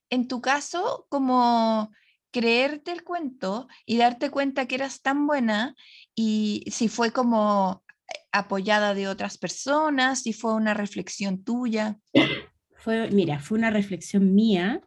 en 0.10 0.28
tu 0.28 0.42
caso 0.42 1.08
como 1.10 1.92
creerte 2.36 2.92
el 2.92 3.06
cuento 3.06 3.70
y 3.86 3.96
darte 3.96 4.30
cuenta 4.30 4.68
que 4.68 4.76
eras 4.76 5.02
tan 5.02 5.26
buena 5.26 5.74
y 6.14 6.66
si 6.70 6.90
fue 6.90 7.12
como 7.12 7.82
apoyada 8.34 8.94
de 8.94 9.08
otras 9.08 9.38
personas, 9.38 10.24
si 10.24 10.34
fue 10.34 10.54
una 10.54 10.74
reflexión 10.74 11.46
tuya? 11.46 11.98
Fue, 12.76 13.10
mira, 13.10 13.40
fue 13.40 13.58
una 13.58 13.72
reflexión 13.72 14.36
mía, 14.36 14.82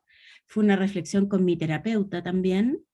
fue 0.46 0.62
una 0.62 0.76
reflexión 0.76 1.26
con 1.26 1.46
mi 1.46 1.56
terapeuta 1.56 2.22
también, 2.22 2.84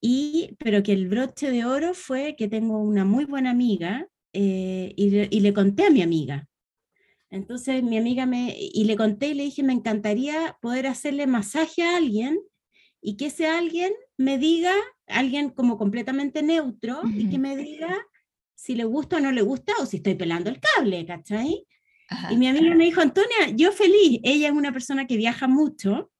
y, 0.00 0.56
pero 0.58 0.82
que 0.82 0.94
el 0.94 1.08
broche 1.08 1.50
de 1.50 1.66
oro 1.66 1.92
fue 1.92 2.34
que 2.34 2.48
tengo 2.48 2.78
una 2.78 3.04
muy 3.04 3.26
buena 3.26 3.50
amiga 3.50 4.08
eh, 4.32 4.94
y, 4.96 5.40
le 5.40 5.52
conté 5.52 5.84
a 5.84 5.90
mi 5.90 6.00
amiga. 6.00 6.48
Entonces 7.28 7.82
mi 7.82 7.98
amiga 7.98 8.24
me, 8.24 8.56
y 8.58 8.84
le 8.84 8.96
conté 8.96 9.28
y 9.28 9.34
le 9.34 9.42
dije, 9.44 9.62
me 9.62 9.74
encantaría 9.74 10.56
poder 10.62 10.86
hacerle 10.86 11.26
masaje 11.26 11.82
a 11.82 11.98
alguien 11.98 12.38
y 13.02 13.16
que 13.16 13.26
ese 13.26 13.46
alguien 13.46 13.92
me 14.16 14.38
diga, 14.38 14.72
alguien 15.06 15.50
como 15.50 15.76
completamente 15.76 16.42
neutro, 16.42 17.02
y 17.04 17.28
que 17.28 17.38
me 17.38 17.56
diga 17.56 17.94
si 18.54 18.74
le 18.74 18.84
gusta 18.84 19.16
o 19.16 19.20
no 19.20 19.32
le 19.32 19.42
gusta 19.42 19.72
o 19.80 19.86
si 19.86 19.96
estoy 19.98 20.14
pelando 20.14 20.48
el 20.48 20.60
cable, 20.60 21.04
¿cachai? 21.04 21.66
Y 22.30 22.36
mi 22.36 22.46
amiga 22.46 22.74
me 22.74 22.84
dijo, 22.84 23.00
Antonia, 23.00 23.50
yo 23.54 23.72
feliz, 23.72 24.20
ella 24.22 24.48
es 24.48 24.52
una 24.52 24.72
persona 24.72 25.06
que 25.06 25.16
viaja 25.16 25.48
mucho 25.48 26.10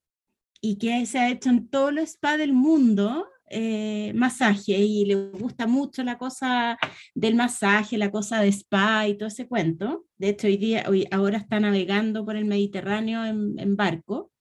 y 0.61 0.77
que 0.77 1.07
se 1.07 1.19
ha 1.19 1.31
hecho 1.31 1.51
en 1.51 1.69
todos 1.69 1.93
los 1.93 2.11
spas 2.11 2.39
del 2.39 2.53
mundo 2.53 3.29
eh, 3.55 4.15
masaje 4.15 4.79
y 4.79 5.05
le 5.05 5.15
gusta 5.33 5.67
mucho 5.67 6.03
la 6.03 6.17
cosa 6.17 6.79
del 7.15 7.35
masaje, 7.35 7.99
la 7.99 8.11
cosa 8.11 8.41
de 8.41 8.49
spa 8.49 9.07
y 9.07 9.19
todo 9.19 9.29
ese 9.29 9.47
cuento. 9.47 10.07
De 10.17 10.31
hecho, 10.31 10.47
hoy 10.47 10.57
día, 10.57 10.85
hoy, 10.89 11.07
ahora 11.11 11.37
está 11.37 11.61
navegando 11.61 12.25
por 12.25 12.37
el 12.37 12.47
Mediterráneo 12.47 13.27
en, 13.27 13.77
barco. 13.77 14.32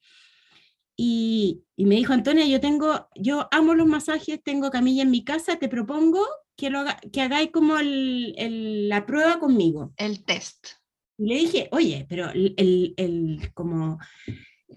Y, 1.03 1.63
y, 1.75 1.85
me 1.85 1.95
dijo, 1.95 2.13
Antonia, 2.13 2.45
yo 2.45 2.59
tengo, 2.59 3.07
yo 3.15 3.47
amo 3.49 3.73
los 3.73 3.87
masajes, 3.87 4.39
tengo 4.43 4.69
camilla 4.69 5.01
en 5.01 5.09
mi 5.09 5.23
casa, 5.23 5.57
te 5.57 5.67
propongo 5.67 6.23
que, 6.55 6.69
lo 6.69 6.85
que 7.11 7.21
hagáis 7.21 7.49
como 7.49 7.79
el, 7.79 8.35
el, 8.37 8.87
la 8.87 9.07
prueba 9.07 9.39
conmigo. 9.39 9.95
El 9.97 10.23
test. 10.23 10.67
Y 11.17 11.25
le 11.25 11.35
dije, 11.39 11.69
oye, 11.71 12.05
pero 12.07 12.29
el, 12.29 12.93
el, 12.97 13.49
como 13.55 13.97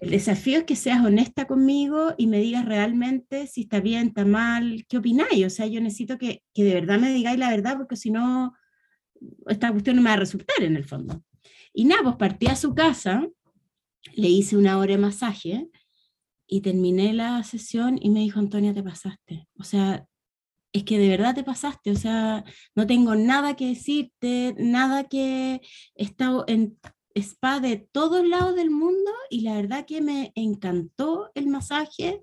el 0.01 0.09
desafío 0.09 0.57
es 0.57 0.63
que 0.63 0.75
seas 0.75 1.05
honesta 1.05 1.45
conmigo 1.45 2.15
y 2.17 2.25
me 2.25 2.39
digas 2.39 2.65
realmente 2.65 3.45
si 3.45 3.61
está 3.61 3.79
bien, 3.79 4.07
está 4.07 4.25
mal, 4.25 4.83
qué 4.89 4.97
opináis. 4.97 5.45
O 5.45 5.49
sea, 5.51 5.67
yo 5.67 5.79
necesito 5.79 6.17
que, 6.17 6.41
que 6.55 6.63
de 6.63 6.73
verdad 6.73 6.97
me 6.97 7.13
digáis 7.13 7.37
la 7.37 7.51
verdad, 7.51 7.77
porque 7.77 7.97
si 7.97 8.09
no, 8.09 8.55
esta 9.45 9.71
cuestión 9.71 9.97
no 9.97 10.01
me 10.01 10.09
va 10.09 10.15
a 10.15 10.21
resultar 10.21 10.63
en 10.63 10.75
el 10.75 10.85
fondo. 10.85 11.23
Y 11.71 11.85
nada, 11.85 12.01
pues 12.01 12.15
partí 12.15 12.47
a 12.47 12.55
su 12.55 12.73
casa, 12.73 13.29
le 14.15 14.27
hice 14.27 14.57
una 14.57 14.79
hora 14.79 14.93
de 14.93 14.97
masaje 14.97 15.69
y 16.47 16.61
terminé 16.61 17.13
la 17.13 17.43
sesión 17.43 17.97
y 18.01 18.09
me 18.09 18.21
dijo, 18.21 18.39
Antonia, 18.39 18.73
te 18.73 18.83
pasaste. 18.83 19.47
O 19.57 19.63
sea, 19.63 20.05
es 20.73 20.83
que 20.83 20.99
de 20.99 21.09
verdad 21.09 21.33
te 21.33 21.43
pasaste, 21.43 21.91
o 21.91 21.95
sea, 21.95 22.43
no 22.75 22.85
tengo 22.85 23.15
nada 23.15 23.55
que 23.55 23.67
decirte, 23.67 24.55
nada 24.57 25.05
que 25.05 25.61
he 25.95 26.03
estado 26.03 26.43
en 26.47 26.77
spa 27.15 27.61
de 27.61 27.77
todos 27.77 28.27
lados 28.27 28.55
del 28.55 28.71
mundo 28.71 29.11
y 29.29 29.41
la 29.41 29.55
verdad 29.55 29.85
que 29.85 30.01
me 30.01 30.33
encantó 30.35 31.31
el 31.33 31.47
masaje. 31.47 32.21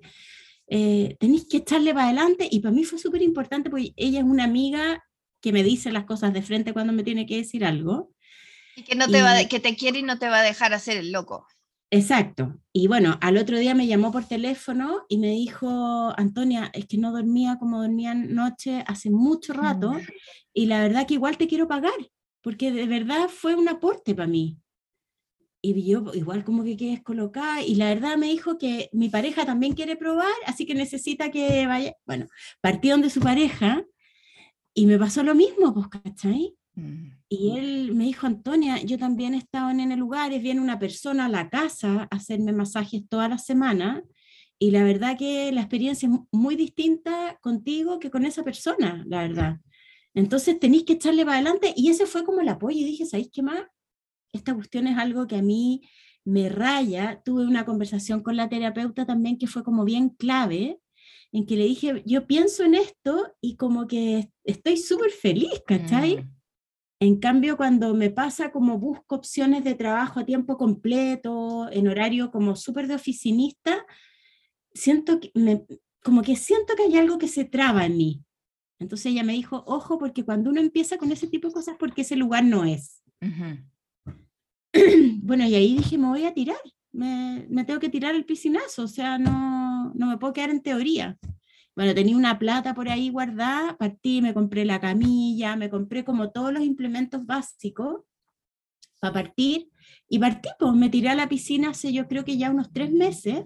Eh, 0.68 1.16
tenéis 1.18 1.46
que 1.48 1.58
echarle 1.58 1.94
para 1.94 2.06
adelante 2.06 2.46
y 2.50 2.60
para 2.60 2.74
mí 2.74 2.84
fue 2.84 2.98
súper 2.98 3.22
importante 3.22 3.70
porque 3.70 3.92
ella 3.96 4.20
es 4.20 4.24
una 4.24 4.44
amiga 4.44 5.02
que 5.40 5.52
me 5.52 5.62
dice 5.62 5.90
las 5.90 6.04
cosas 6.04 6.32
de 6.32 6.42
frente 6.42 6.72
cuando 6.72 6.92
me 6.92 7.02
tiene 7.02 7.26
que 7.26 7.38
decir 7.38 7.64
algo. 7.64 8.12
Y 8.76 8.84
que, 8.84 8.94
no 8.94 9.08
te 9.08 9.22
va 9.22 9.44
que 9.46 9.60
te 9.60 9.76
quiere 9.76 9.98
y 9.98 10.02
no 10.02 10.18
te 10.18 10.28
va 10.28 10.40
a 10.40 10.44
dejar 10.44 10.72
hacer 10.74 10.98
el 10.98 11.10
loco. 11.10 11.46
Exacto. 11.94 12.58
Y 12.72 12.86
bueno, 12.86 13.18
al 13.20 13.36
otro 13.36 13.58
día 13.58 13.74
me 13.74 13.86
llamó 13.86 14.12
por 14.12 14.24
teléfono 14.24 15.04
y 15.10 15.18
me 15.18 15.28
dijo, 15.28 16.14
Antonia, 16.16 16.70
es 16.72 16.86
que 16.86 16.96
no 16.96 17.12
dormía 17.12 17.58
como 17.58 17.82
dormía 17.82 18.12
anoche 18.12 18.82
hace 18.86 19.10
mucho 19.10 19.52
rato 19.52 19.92
mm. 19.92 20.00
y 20.54 20.66
la 20.66 20.80
verdad 20.80 21.06
que 21.06 21.14
igual 21.14 21.36
te 21.36 21.46
quiero 21.46 21.68
pagar, 21.68 21.92
porque 22.40 22.72
de 22.72 22.86
verdad 22.86 23.28
fue 23.28 23.54
un 23.54 23.68
aporte 23.68 24.14
para 24.14 24.26
mí. 24.26 24.56
Y 25.60 25.86
yo 25.86 26.02
igual 26.14 26.44
como 26.44 26.64
que 26.64 26.78
quedé 26.78 26.92
descolocada 26.92 27.60
y 27.60 27.74
la 27.74 27.88
verdad 27.88 28.16
me 28.16 28.28
dijo 28.28 28.56
que 28.56 28.88
mi 28.94 29.10
pareja 29.10 29.44
también 29.44 29.74
quiere 29.74 29.94
probar, 29.94 30.32
así 30.46 30.64
que 30.64 30.74
necesita 30.74 31.30
que 31.30 31.66
vaya. 31.66 31.94
Bueno, 32.06 32.26
partí 32.62 32.88
donde 32.88 33.10
su 33.10 33.20
pareja 33.20 33.84
y 34.72 34.86
me 34.86 34.98
pasó 34.98 35.22
lo 35.22 35.34
mismo, 35.34 35.74
pues, 35.74 35.88
¿cachai? 35.88 36.56
Mm. 36.74 37.10
Y 37.28 37.58
él 37.58 37.94
me 37.94 38.04
dijo, 38.04 38.26
Antonia, 38.26 38.82
yo 38.82 38.98
también 38.98 39.34
he 39.34 39.38
estado 39.38 39.70
en 39.70 39.80
el 39.80 39.98
lugar, 39.98 40.30
viene 40.40 40.60
una 40.60 40.78
persona 40.78 41.26
a 41.26 41.28
la 41.28 41.48
casa 41.48 42.08
a 42.10 42.16
hacerme 42.16 42.52
masajes 42.52 43.02
toda 43.08 43.28
la 43.28 43.38
semana 43.38 44.02
y 44.58 44.70
la 44.70 44.84
verdad 44.84 45.18
que 45.18 45.50
la 45.50 45.62
experiencia 45.62 46.08
es 46.08 46.14
muy 46.30 46.54
distinta 46.54 47.36
contigo 47.40 47.98
que 47.98 48.10
con 48.10 48.24
esa 48.24 48.44
persona, 48.44 49.04
la 49.08 49.22
verdad. 49.22 49.60
Entonces 50.14 50.60
tenéis 50.60 50.84
que 50.84 50.92
echarle 50.92 51.24
para 51.24 51.38
adelante 51.38 51.72
y 51.76 51.90
ese 51.90 52.06
fue 52.06 52.24
como 52.24 52.40
el 52.40 52.48
apoyo 52.48 52.78
y 52.78 52.84
dije, 52.84 53.04
¿sabéis 53.04 53.30
qué 53.32 53.42
más? 53.42 53.64
Esta 54.32 54.54
cuestión 54.54 54.86
es 54.86 54.96
algo 54.98 55.26
que 55.26 55.36
a 55.36 55.42
mí 55.42 55.82
me 56.24 56.48
raya. 56.48 57.20
Tuve 57.24 57.44
una 57.44 57.64
conversación 57.64 58.22
con 58.22 58.36
la 58.36 58.48
terapeuta 58.48 59.04
también 59.04 59.36
que 59.36 59.46
fue 59.46 59.64
como 59.64 59.84
bien 59.84 60.10
clave, 60.10 60.78
en 61.32 61.44
que 61.44 61.56
le 61.56 61.64
dije, 61.64 62.02
yo 62.06 62.26
pienso 62.26 62.62
en 62.62 62.74
esto 62.74 63.34
y 63.40 63.56
como 63.56 63.86
que 63.86 64.30
estoy 64.44 64.76
súper 64.76 65.10
feliz, 65.10 65.62
¿cachai? 65.66 66.18
Mm. 66.18 66.30
En 67.02 67.16
cambio, 67.16 67.56
cuando 67.56 67.94
me 67.94 68.10
pasa 68.10 68.52
como 68.52 68.78
busco 68.78 69.16
opciones 69.16 69.64
de 69.64 69.74
trabajo 69.74 70.20
a 70.20 70.24
tiempo 70.24 70.56
completo, 70.56 71.68
en 71.72 71.88
horario 71.88 72.30
como 72.30 72.54
súper 72.54 72.86
de 72.86 72.94
oficinista, 72.94 73.84
siento 74.72 75.18
que 75.18 75.32
me, 75.34 75.64
como 76.04 76.22
que 76.22 76.36
siento 76.36 76.76
que 76.76 76.84
hay 76.84 76.96
algo 76.96 77.18
que 77.18 77.26
se 77.26 77.44
traba 77.44 77.86
en 77.86 77.96
mí. 77.96 78.22
Entonces 78.78 79.06
ella 79.06 79.24
me 79.24 79.32
dijo, 79.32 79.64
ojo, 79.66 79.98
porque 79.98 80.24
cuando 80.24 80.50
uno 80.50 80.60
empieza 80.60 80.96
con 80.96 81.10
ese 81.10 81.26
tipo 81.26 81.48
de 81.48 81.54
cosas, 81.54 81.74
porque 81.76 82.02
ese 82.02 82.14
lugar 82.14 82.44
no 82.44 82.64
es. 82.64 83.02
bueno, 85.22 85.44
y 85.44 85.56
ahí 85.56 85.78
dije, 85.78 85.98
me 85.98 86.06
voy 86.06 86.24
a 86.24 86.34
tirar, 86.34 86.60
me, 86.92 87.48
me, 87.50 87.64
tengo 87.64 87.80
que 87.80 87.88
tirar 87.88 88.14
el 88.14 88.24
piscinazo, 88.24 88.84
o 88.84 88.88
sea, 88.88 89.18
no, 89.18 89.92
no 89.96 90.06
me 90.06 90.18
puedo 90.18 90.34
quedar 90.34 90.50
en 90.50 90.62
teoría. 90.62 91.18
Bueno, 91.74 91.94
tenía 91.94 92.16
una 92.16 92.38
plata 92.38 92.74
por 92.74 92.88
ahí 92.88 93.08
guardada, 93.08 93.76
partí, 93.78 94.20
me 94.20 94.34
compré 94.34 94.64
la 94.64 94.80
camilla, 94.80 95.56
me 95.56 95.70
compré 95.70 96.04
como 96.04 96.30
todos 96.30 96.52
los 96.52 96.62
implementos 96.62 97.24
básicos 97.24 98.02
para 98.98 99.14
partir, 99.14 99.70
y 100.08 100.18
partí, 100.18 100.50
pues 100.58 100.74
me 100.74 100.90
tiré 100.90 101.08
a 101.08 101.14
la 101.14 101.28
piscina 101.28 101.70
hace 101.70 101.92
yo 101.92 102.06
creo 102.06 102.24
que 102.24 102.36
ya 102.36 102.50
unos 102.50 102.72
tres 102.72 102.92
meses, 102.92 103.44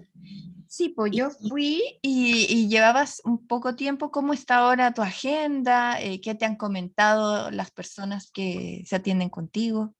Sí, 0.69 0.89
pues 0.89 1.13
yo 1.13 1.29
fui 1.31 1.81
y, 2.01 2.67
llevabas 2.67 3.21
un 3.23 3.47
poco 3.47 3.75
tiempo. 3.75 4.11
¿Cómo 4.11 4.33
está 4.33 4.57
ahora 4.57 4.93
tu 4.93 5.01
agenda? 5.01 6.01
Eh, 6.01 6.19
¿Qué 6.19 6.35
te 6.35 6.45
han 6.45 6.57
comentado 6.57 7.49
las 7.51 7.71
personas 7.71 8.31
que 8.31 8.83
se 8.85 8.97
atienden 8.97 9.29
contigo? 9.29 9.95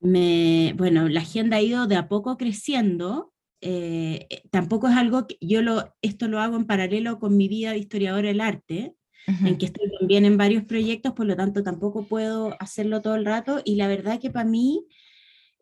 Me, 0.00 0.74
bueno, 0.76 1.08
la 1.08 1.20
agenda 1.20 1.56
ha 1.56 1.62
ido 1.62 1.86
de 1.86 1.96
a 1.96 2.08
poco 2.08 2.36
creciendo. 2.36 3.31
Eh, 3.64 4.26
eh, 4.28 4.42
tampoco 4.50 4.88
es 4.88 4.96
algo 4.96 5.28
que 5.28 5.38
yo 5.40 5.62
lo, 5.62 5.94
esto 6.02 6.26
lo 6.26 6.40
hago 6.40 6.56
en 6.56 6.66
paralelo 6.66 7.20
con 7.20 7.36
mi 7.36 7.46
vida 7.46 7.70
de 7.70 7.78
historiadora 7.78 8.26
del 8.28 8.40
arte, 8.40 8.94
en 9.28 9.56
que 9.56 9.66
estoy 9.66 9.88
también 10.00 10.24
en 10.24 10.36
varios 10.36 10.64
proyectos, 10.64 11.12
por 11.12 11.26
lo 11.26 11.36
tanto 11.36 11.62
tampoco 11.62 12.08
puedo 12.08 12.56
hacerlo 12.58 13.02
todo 13.02 13.14
el 13.14 13.24
rato. 13.24 13.62
Y 13.64 13.76
la 13.76 13.86
verdad 13.86 14.18
que 14.18 14.30
para 14.30 14.44
mí 14.44 14.84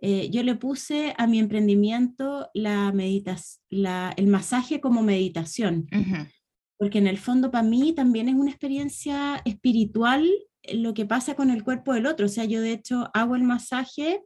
eh, 0.00 0.30
yo 0.30 0.42
le 0.42 0.54
puse 0.54 1.14
a 1.18 1.26
mi 1.26 1.38
emprendimiento 1.38 2.48
la 2.54 2.90
la, 3.68 4.14
el 4.16 4.26
masaje 4.28 4.80
como 4.80 5.02
meditación, 5.02 5.86
porque 6.78 6.96
en 6.96 7.06
el 7.06 7.18
fondo 7.18 7.50
para 7.50 7.68
mí 7.68 7.92
también 7.92 8.30
es 8.30 8.34
una 8.34 8.50
experiencia 8.50 9.42
espiritual 9.44 10.26
lo 10.72 10.94
que 10.94 11.04
pasa 11.04 11.34
con 11.34 11.50
el 11.50 11.62
cuerpo 11.62 11.92
del 11.92 12.06
otro. 12.06 12.26
O 12.26 12.30
sea, 12.30 12.46
yo 12.46 12.62
de 12.62 12.72
hecho 12.72 13.10
hago 13.12 13.36
el 13.36 13.42
masaje 13.42 14.22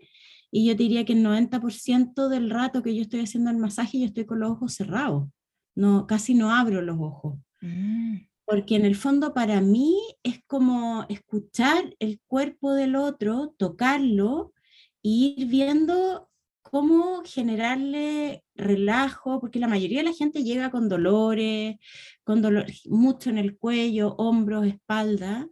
y 0.56 0.66
yo 0.66 0.76
diría 0.76 1.04
que 1.04 1.14
el 1.14 1.24
90% 1.24 2.28
del 2.28 2.48
rato 2.48 2.80
que 2.80 2.94
yo 2.94 3.02
estoy 3.02 3.18
haciendo 3.18 3.50
el 3.50 3.56
masaje 3.56 3.98
yo 3.98 4.06
estoy 4.06 4.24
con 4.24 4.38
los 4.38 4.52
ojos 4.52 4.74
cerrados, 4.74 5.28
no, 5.74 6.06
casi 6.06 6.34
no 6.34 6.54
abro 6.54 6.80
los 6.80 6.96
ojos. 7.00 7.40
Mm. 7.60 8.18
Porque 8.44 8.76
en 8.76 8.84
el 8.84 8.94
fondo 8.94 9.34
para 9.34 9.60
mí 9.60 9.96
es 10.22 10.44
como 10.46 11.06
escuchar 11.08 11.96
el 11.98 12.20
cuerpo 12.28 12.72
del 12.72 12.94
otro, 12.94 13.52
tocarlo 13.58 14.52
ir 15.02 15.48
viendo 15.48 16.30
cómo 16.62 17.24
generarle 17.24 18.44
relajo, 18.54 19.40
porque 19.40 19.58
la 19.58 19.66
mayoría 19.66 19.98
de 19.98 20.10
la 20.10 20.14
gente 20.14 20.44
llega 20.44 20.70
con 20.70 20.88
dolores, 20.88 21.78
con 22.22 22.42
dolor 22.42 22.66
mucho 22.84 23.28
en 23.28 23.38
el 23.38 23.58
cuello, 23.58 24.14
hombros, 24.18 24.66
espalda, 24.66 25.48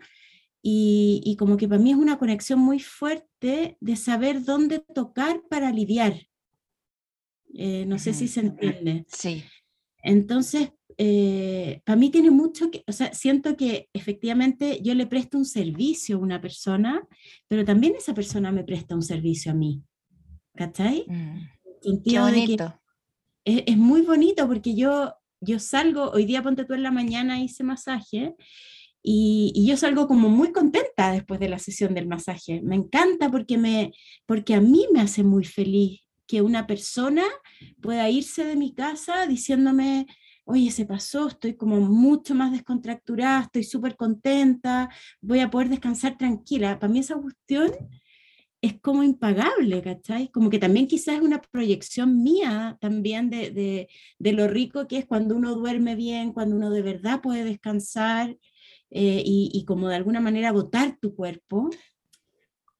y, 0.64 1.37
como 1.38 1.57
que 1.57 1.66
para 1.66 1.83
mí 1.83 1.90
es 1.90 1.97
una 1.97 2.19
conexión 2.19 2.61
muy 2.61 2.78
fuerte 2.78 3.76
de 3.81 3.97
saber 3.97 4.45
dónde 4.45 4.78
tocar 4.78 5.42
para 5.50 5.69
aliviar. 5.69 6.14
Eh, 7.54 7.85
no 7.87 7.99
sé 7.99 8.14
si 8.14 8.28
se 8.28 8.40
entiende. 8.40 9.04
Sí. 9.09 9.42
Entonces, 10.04 10.71
eh, 10.99 11.81
para 11.85 11.97
mí 11.97 12.11
tiene 12.11 12.31
mucho 12.31 12.71
que, 12.71 12.85
o 12.87 12.92
sea, 12.92 13.12
siento 13.12 13.57
que 13.57 13.88
efectivamente 13.92 14.81
yo 14.83 14.95
le 14.95 15.07
presto 15.07 15.37
un 15.37 15.45
servicio 15.45 16.16
a 16.16 16.21
una 16.21 16.40
persona, 16.40 17.07
pero 17.49 17.64
también 17.64 17.95
esa 17.97 18.14
persona 18.14 18.52
me 18.52 18.62
presta 18.62 18.95
un 18.95 19.02
servicio 19.02 19.50
a 19.50 19.57
mí. 19.57 19.83
¿Cachai? 20.54 21.07
Mm. 21.09 22.02
Qué 22.04 22.21
bonito. 22.21 22.81
es, 23.45 23.76
muy 23.76 24.02
bonito 24.02 24.47
porque 24.47 24.76
yo, 24.76 25.12
yo 25.40 25.59
salgo, 25.59 26.11
hoy 26.11 26.25
día 26.25 26.42
ponte 26.42 26.64
tú 26.64 26.75
en 26.75 26.85
la 26.85 26.92
mañana 26.92 27.40
hice 27.40 27.64
masaje 27.64 28.37
y, 29.03 29.53
y, 29.55 29.67
yo 29.67 29.77
salgo 29.77 30.07
como 30.07 30.29
muy 30.29 30.53
contenta 30.53 31.13
después 31.13 31.41
de 31.41 31.49
la 31.49 31.59
sesión 31.59 31.95
del 31.95 32.07
masaje. 32.07 32.61
Me 32.63 32.77
encanta 32.77 33.31
porque, 33.31 33.59
me, 33.59 33.93
porque 34.27 34.55
a 34.55 34.61
mí 34.61 34.87
me 34.93 35.01
hace 35.01 35.25
muy 35.25 35.45
feliz 35.45 36.03
que 36.27 36.43
una 36.43 36.67
persona 36.67 37.25
pueda 37.81 38.09
irse 38.09 38.45
de 38.45 38.57
mi 38.57 38.75
casa 38.75 39.27
diciéndome, 39.27 40.07
oye, 40.45 40.71
se 40.71 40.87
pasó, 40.87 41.29
estoy 41.29 41.55
como 41.55 41.81
mucho 41.81 42.35
más 42.35 42.53
descontracturada, 42.53 43.43
estoy 43.43 43.65
súper 43.65 43.97
contenta, 43.97 44.88
voy 45.21 45.41
a 45.41 45.51
poder 45.51 45.69
descansar 45.69 46.17
tranquila. 46.17 46.79
Para 46.79 46.93
mí 46.93 47.01
esa 47.01 47.17
cuestión 47.17 47.73
es 48.62 48.81
como 48.81 49.03
impagable, 49.03 49.83
¿cachai? 49.83 50.29
Como 50.31 50.49
que 50.49 50.59
también 50.59 50.87
quizás 50.87 51.17
es 51.17 51.21
una 51.21 51.41
proyección 51.41 52.23
mía 52.23 52.79
también 52.81 53.29
de, 53.29 53.88
de, 54.19 54.33
lo 54.33 54.47
rico 54.47 54.87
que 54.87 54.99
es 54.99 55.05
cuando 55.05 55.35
uno 55.37 55.55
duerme 55.57 55.97
bien, 55.97 56.33
cuando 56.33 56.55
uno 56.57 56.71
de 56.71 56.83
verdad 56.83 57.21
puede 57.21 57.45
descansar 57.45 58.37
eh, 58.94 59.22
y, 59.24 59.50
y, 59.52 59.64
como 59.64 59.88
de 59.88 59.96
alguna 59.96 60.20
manera 60.20 60.48
agotar 60.48 60.98
tu 61.00 61.14
cuerpo. 61.16 61.70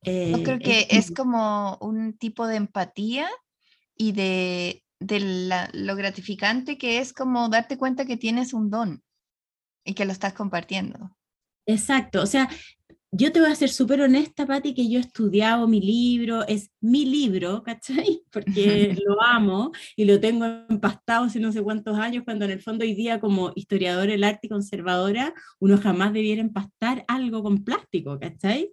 Yo 0.05 0.43
creo 0.43 0.57
eh, 0.57 0.61
que 0.61 0.87
es 0.91 1.11
como 1.11 1.79
un 1.81 2.19
tipo 2.19 2.47
de 2.47 2.57
empatía 2.57 3.29
y 3.97 4.13
de, 4.13 4.85
de 5.01 5.71
lo 5.73 5.97
gratificante 5.97 6.77
que 6.77 6.99
es 6.99 7.13
como 7.13 7.49
darte 7.49 7.79
cuenta 7.79 8.05
que 8.05 8.17
tienes 8.17 8.53
un 8.53 8.69
don 8.69 9.03
y 9.85 9.95
que 9.95 10.05
lo 10.05 10.13
estás 10.13 10.35
compartiendo. 10.35 11.17
Exacto, 11.67 12.21
o 12.21 12.27
sea, 12.27 12.49
yo 13.15 13.31
te 13.31 13.41
voy 13.41 13.51
a 13.51 13.55
ser 13.55 13.69
súper 13.69 14.01
honesta, 14.01 14.47
Patti, 14.47 14.73
que 14.73 14.89
yo 14.89 14.99
he 14.99 15.03
estudiado 15.03 15.69
mi 15.69 15.83
libro, 15.83 16.47
es 16.49 16.71
mi 16.81 17.05
libro, 17.05 17.63
¿cachai? 17.65 18.23
Porque 18.33 18.97
lo 19.07 19.23
amo 19.23 19.71
y 19.97 20.07
lo 20.07 20.19
tengo 20.19 20.47
empastado 20.69 21.27
hace 21.27 21.39
no 21.39 21.53
sé 21.53 21.63
cuántos 21.63 21.99
años, 21.99 22.25
cuando 22.25 22.47
en 22.47 22.53
el 22.53 22.63
fondo 22.63 22.85
hoy 22.85 22.95
día 22.95 23.21
como 23.21 23.53
historiador 23.55 24.09
del 24.09 24.25
arte 24.25 24.47
y 24.47 24.49
conservadora, 24.49 25.35
uno 25.61 25.77
jamás 25.79 26.13
debiera 26.15 26.41
empastar 26.41 27.05
algo 27.07 27.43
con 27.43 27.63
plástico, 27.63 28.19
¿cachai? 28.19 28.71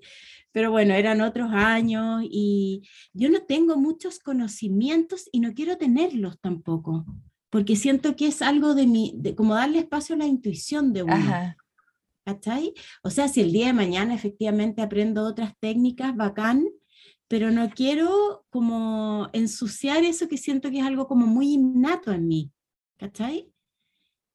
pero 0.52 0.72
bueno, 0.72 0.96
eran 0.96 1.22
otros 1.22 1.52
años 1.54 2.24
y 2.24 2.82
yo 3.14 3.30
no 3.30 3.44
tengo 3.44 3.78
muchos 3.78 4.18
conocimientos 4.20 5.30
y 5.32 5.42
no 5.42 5.54
quiero 5.54 5.78
tenerlos 5.78 6.40
tampoco, 6.40 7.06
porque 7.52 7.76
siento 7.76 8.16
que 8.16 8.28
es 8.28 8.42
algo 8.42 8.74
de 8.74 8.88
mi, 8.88 9.14
de 9.16 9.36
como 9.36 9.54
darle 9.54 9.80
espacio 9.80 10.16
a 10.16 10.18
la 10.18 10.26
intuición 10.26 10.92
de 10.92 11.04
uno. 11.04 11.56
¿Cachai? 12.30 12.76
O 13.02 13.10
sea, 13.10 13.28
si 13.28 13.42
el 13.42 13.52
día 13.52 13.68
de 13.68 13.74
mañana 13.74 14.14
efectivamente 14.14 14.84
aprendo 14.84 15.26
otras 15.26 15.54
técnicas, 15.60 16.16
bacán, 16.16 16.70
pero 17.28 17.50
no 17.50 17.72
quiero 17.72 18.46
como 18.52 19.30
ensuciar 19.34 20.04
eso 20.04 20.28
que 20.28 20.38
siento 20.38 20.70
que 20.70 20.80
es 20.80 20.86
algo 20.86 21.08
como 21.08 21.26
muy 21.26 21.54
innato 21.54 22.12
en 22.12 22.28
mí. 22.28 22.52
¿Cachai? 22.98 23.52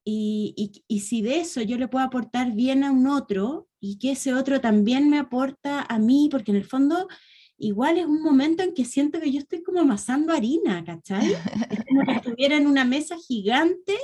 Y, 0.04 0.82
y, 0.88 1.00
si 1.00 1.22
de 1.22 1.40
eso 1.40 1.62
yo 1.62 1.78
le 1.78 1.88
puedo 1.88 2.04
aportar 2.04 2.52
bien 2.52 2.82
a 2.84 2.90
un 2.90 3.06
otro 3.06 3.68
y 3.80 3.98
que 3.98 4.12
ese 4.12 4.34
otro 4.34 4.60
también 4.60 5.08
me 5.08 5.18
aporta 5.18 5.82
a 5.88 5.98
mí, 5.98 6.28
porque 6.30 6.50
en 6.50 6.58
el 6.58 6.64
fondo 6.64 7.08
igual 7.56 7.96
es 7.98 8.06
un 8.06 8.22
momento 8.22 8.62
en 8.62 8.74
que 8.74 8.84
siento 8.84 9.20
que 9.20 9.30
yo 9.30 9.38
estoy 9.38 9.62
como 9.62 9.80
amasando 9.80 10.32
harina, 10.32 10.84
¿cachai? 10.84 11.32
Es 11.70 11.84
como 11.86 12.04
que 12.04 12.12
estuviera 12.12 12.56
en 12.56 12.66
una 12.66 12.84
mesa 12.84 13.16
gigante 13.16 13.96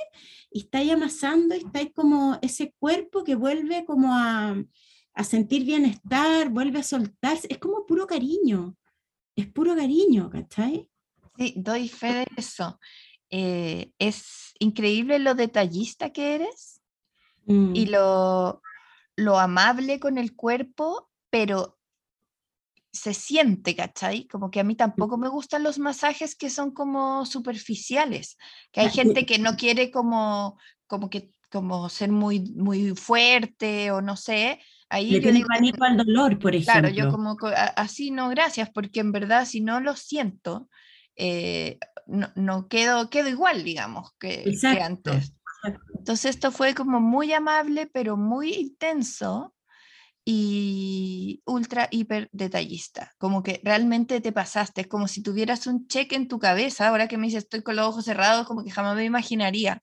y 0.51 0.61
estáis 0.61 0.93
amasando 0.93 1.55
y 1.55 1.59
estáis 1.59 1.93
como 1.95 2.39
ese 2.43 2.75
cuerpo 2.79 3.25
que 3.25 3.35
vuelve 3.35 3.85
como 3.85 4.15
a, 4.15 4.57
a 5.15 5.25
sentir 5.25 5.65
bienestar, 5.65 6.49
vuelve 6.51 6.81
a 6.81 6.85
soltarse, 6.85 7.47
es 7.51 7.59
como 7.59 7.87
puro 7.87 8.07
cariño, 8.07 8.77
es 9.37 9.47
puro 9.47 9.75
cariño, 9.77 10.31
¿cachai? 10.31 10.89
Sí, 11.37 11.55
doy 11.57 11.89
fe 11.89 12.13
de 12.13 12.27
eso. 12.37 12.79
Eh, 13.31 13.93
es 13.99 14.55
increíble 14.59 15.19
lo 15.19 15.35
detallista 15.35 16.11
que 16.11 16.35
eres 16.35 16.81
y 17.47 17.87
mm. 17.87 17.91
lo, 17.91 18.63
lo 19.17 19.39
amable 19.39 20.01
con 20.01 20.19
el 20.19 20.35
cuerpo, 20.35 21.09
pero 21.31 21.80
se 22.93 23.15
siente, 23.15 23.77
¿cachai? 23.77 24.27
Como 24.27 24.51
que 24.51 24.61
a 24.61 24.65
mí 24.65 24.75
mm. 24.75 24.79
tampoco 24.79 25.17
me 25.17 25.29
gustan 25.29 25.63
los 25.63 25.79
masajes 25.79 26.35
que 26.35 26.51
son 26.51 26.73
como 26.73 27.25
superficiales, 27.25 28.37
que 28.73 28.81
hay 28.81 28.89
ah, 28.89 28.91
gente 28.91 29.27
que 29.27 29.39
no 29.39 29.57
quiere 29.57 29.91
como, 29.91 30.59
como 30.87 31.11
que 31.11 31.31
como 31.51 31.89
ser 31.89 32.11
muy, 32.11 32.53
muy 32.53 32.95
fuerte 32.95 33.91
o 33.91 34.01
no 34.01 34.17
sé. 34.17 34.61
Ahí 34.89 35.11
Le 35.11 35.21
yo 35.21 35.33
digo, 35.33 35.49
al 35.81 35.97
dolor, 35.97 36.39
por 36.39 36.55
ejemplo. 36.55 36.73
Claro, 36.73 36.89
yo 36.89 37.11
como 37.11 37.37
así 37.77 38.11
no, 38.11 38.29
gracias, 38.29 38.71
porque 38.71 39.01
en 39.01 39.13
verdad 39.13 39.45
si 39.45 39.61
no 39.61 39.81
lo 39.81 39.95
siento, 39.97 40.69
eh, 41.17 41.79
no, 42.07 42.69
quedo, 42.69 43.11
quedo 43.11 43.29
igual, 43.29 43.63
digamos, 43.63 44.13
que, 44.19 44.53
antes. 44.81 45.33
Entonces 45.97 46.37
esto 46.37 46.51
fue 46.51 46.75
como 46.75 47.01
muy 47.01 47.33
amable, 47.33 47.87
pero 47.87 48.17
muy 48.17 48.55
intenso 48.55 49.55
y 50.25 51.43
ultra, 51.47 51.89
hiper 51.91 52.29
detallista. 52.33 53.13
Como 53.19 53.43
que 53.43 53.61
realmente 53.65 54.21
te 54.21 54.33
pasaste, 54.33 54.83
es 54.83 54.87
como 54.87 55.09
si 55.09 55.23
tuvieras 55.23 55.67
un 55.67 55.87
cheque 55.87 56.17
en 56.17 56.29
tu 56.29 56.39
cabeza. 56.39 56.89
Ahora 56.89 57.09
que 57.09 57.17
me 57.17 57.27
dices 57.27 57.45
estoy 57.45 57.63
con 57.63 57.77
los 57.77 57.87
ojos 57.87 58.05
cerrados, 58.05 58.47
como 58.47 58.65
que 58.65 58.71
jamás 58.71 58.97
me 58.97 59.05
imaginaría. 59.05 59.81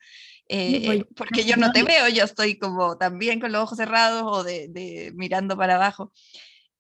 Eh, 0.50 0.84
pues, 0.86 1.04
porque 1.16 1.44
yo 1.44 1.58
no 1.58 1.72
te 1.72 1.84
veo, 1.84 2.08
yo 2.08 2.24
estoy 2.24 2.58
como 2.58 2.98
también 2.98 3.40
con 3.40 3.52
los 3.52 3.64
ojos 3.64 3.78
cerrados 3.78 4.24
o 4.26 4.44
de, 4.44 5.12
mirando 5.16 5.58
para 5.58 5.76
abajo. 5.76 6.14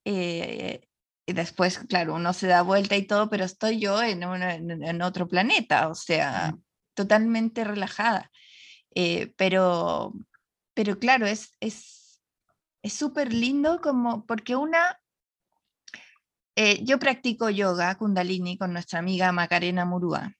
Eh, 0.06 0.82
y 1.26 1.34
después, 1.34 1.80
claro, 1.80 2.16
uno 2.16 2.32
se 2.32 2.48
da 2.48 2.62
vuelta 2.62 2.96
y 2.96 3.06
todo, 3.06 3.30
pero 3.30 3.44
estoy 3.44 3.80
yo 3.80 4.02
en, 4.02 4.24
en, 4.24 5.02
otro 5.02 5.28
planeta, 5.28 5.90
o 5.90 5.96
sea, 5.96 6.56
totalmente 6.94 7.66
relajada. 7.66 8.32
Eh, 8.96 9.34
pero, 9.36 10.14
pero 10.74 11.00
claro, 11.00 11.28
es 11.28 11.97
súper 12.94 13.34
lindo 13.34 13.82
como 13.82 14.26
porque 14.26 14.56
una, 14.56 15.00
eh, 16.56 16.84
yo 16.84 17.00
practico 17.00 17.50
yoga 17.50 17.96
kundalini 17.96 18.58
con 18.58 18.74
nuestra 18.74 19.00
amiga 19.00 19.32
Macarena 19.32 19.86
Murúa. 19.86 20.34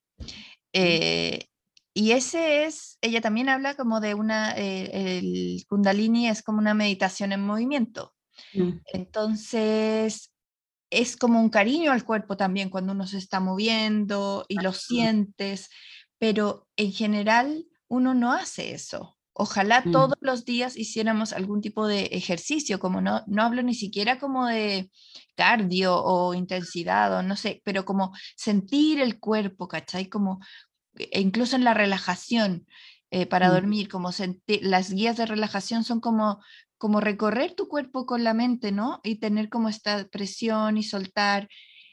Eh, 0.74 1.48
y 1.94 2.12
ese 2.12 2.66
es, 2.66 2.98
ella 3.02 3.22
también 3.22 3.50
habla 3.50 3.76
como 3.76 4.00
de 4.00 4.14
una, 4.14 4.52
el 4.52 5.66
kundalini 5.68 6.28
es 6.28 6.44
como 6.44 6.60
una 6.60 6.74
meditación 6.74 7.32
en 7.32 7.46
movimiento. 7.46 8.14
Mm. 8.54 8.72
Entonces, 8.94 10.32
es 10.90 11.18
como 11.18 11.42
un 11.42 11.50
cariño 11.50 11.92
al 11.92 12.04
cuerpo 12.04 12.38
también 12.38 12.70
cuando 12.70 12.94
uno 12.94 13.08
se 13.08 13.18
está 13.18 13.40
moviendo 13.40 14.46
y 14.48 14.56
lo 14.56 14.74
sientes, 14.74 15.70
pero 16.18 16.68
en 16.76 16.92
general 16.92 17.66
uno 17.88 18.14
no 18.14 18.34
hace 18.34 18.74
eso. 18.74 19.17
Ojalá 19.40 19.84
mm. 19.86 19.92
todos 19.92 20.18
los 20.20 20.46
días 20.46 20.76
hiciéramos 20.76 21.32
algún 21.32 21.62
tipo 21.62 21.86
de 21.86 22.06
ejercicio, 22.06 22.80
como 22.80 23.02
no, 23.02 23.24
no 23.28 23.44
hablo 23.44 23.62
ni 23.62 23.76
siquiera 23.76 24.18
como 24.18 24.48
de 24.48 24.90
cardio 25.36 25.96
o 25.96 26.34
intensidad 26.34 27.16
o 27.16 27.22
no 27.22 27.36
sé, 27.36 27.62
pero 27.64 27.86
como 27.86 28.14
sentir 28.36 29.00
el 29.00 29.20
cuerpo, 29.20 29.68
¿cachai? 29.68 30.08
Como 30.08 30.40
e 30.96 31.22
incluso 31.22 31.56
en 31.56 31.64
la 31.64 31.76
relajación 31.76 32.66
eh, 33.12 33.28
para 33.28 33.50
mm. 33.50 33.52
dormir, 33.52 33.90
como 33.90 34.12
sentir, 34.12 34.62
las 34.64 34.92
guías 34.92 35.18
de 35.18 35.28
relajación 35.28 35.84
son 35.84 36.00
como 36.00 36.40
como 36.80 37.00
recorrer 37.00 37.54
tu 37.54 37.68
cuerpo 37.68 38.06
con 38.06 38.24
la 38.24 38.34
mente, 38.34 38.72
¿no? 38.72 39.02
Y 39.04 39.16
tener 39.16 39.50
como 39.50 39.70
esta 39.70 40.08
presión 40.08 40.78
y 40.78 40.84
soltar. 40.84 41.48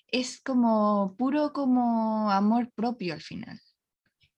Es 0.06 0.40
como 0.42 1.14
puro 1.18 1.52
como 1.52 2.30
amor 2.30 2.70
propio 2.74 3.14
al 3.14 3.22
final. 3.22 3.60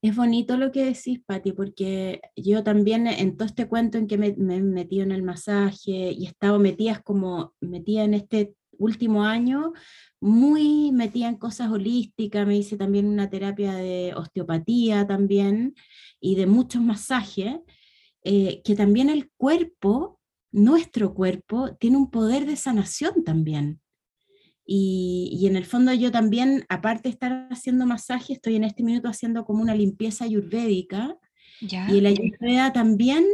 Es 0.07 0.15
bonito 0.15 0.55
lo 0.55 0.71
que 0.71 0.85
decís, 0.85 1.19
Patti, 1.25 1.51
porque 1.51 2.21
yo 2.33 2.63
también 2.63 3.07
en 3.07 3.35
todo 3.35 3.45
este 3.45 3.67
cuento 3.67 3.97
en 3.97 4.07
que 4.07 4.17
me, 4.17 4.27
he 4.27 4.61
metido 4.61 5.03
en 5.03 5.11
el 5.11 5.21
masaje 5.21 6.13
y 6.13 6.23
he 6.23 6.29
estado 6.29 6.59
metida 6.59 7.01
como 7.01 7.53
metida 7.59 8.05
en 8.05 8.13
este 8.13 8.55
último 8.77 9.25
año, 9.25 9.73
muy 10.21 10.93
metida 10.93 11.27
en 11.27 11.35
cosas 11.35 11.69
holísticas, 11.69 12.47
me 12.47 12.55
hice 12.55 12.77
también 12.77 13.05
una 13.05 13.29
terapia 13.29 13.73
de 13.73 14.13
osteopatía 14.15 15.05
también 15.05 15.75
y 16.21 16.35
de 16.35 16.47
muchos 16.47 16.81
masajes, 16.81 17.57
eh, 18.23 18.61
que 18.63 18.75
también 18.75 19.09
el 19.09 19.29
cuerpo 19.35 20.21
nuestro 20.53 21.13
cuerpo 21.13 21.75
tiene 21.75 21.97
un 21.97 22.09
poder 22.09 22.45
de 22.45 22.55
sanación 22.55 23.25
también. 23.25 23.81
Y, 24.69 25.47
en 25.47 25.55
el 25.55 25.65
fondo 25.65 25.93
yo 25.93 26.11
también, 26.11 26.65
aparte 26.67 27.03
de 27.03 27.13
estar 27.13 27.47
haciendo 27.49 27.85
masaje, 27.85 28.33
estoy 28.33 28.57
en 28.57 28.65
este 28.65 28.83
minuto 28.83 29.07
haciendo 29.07 29.45
como 29.45 29.61
una 29.61 29.73
limpieza 29.73 30.25
ayurvédica. 30.25 31.17
Y 31.61 32.01
la 32.01 32.09
ayurveda 32.09 32.71
también 32.73 33.25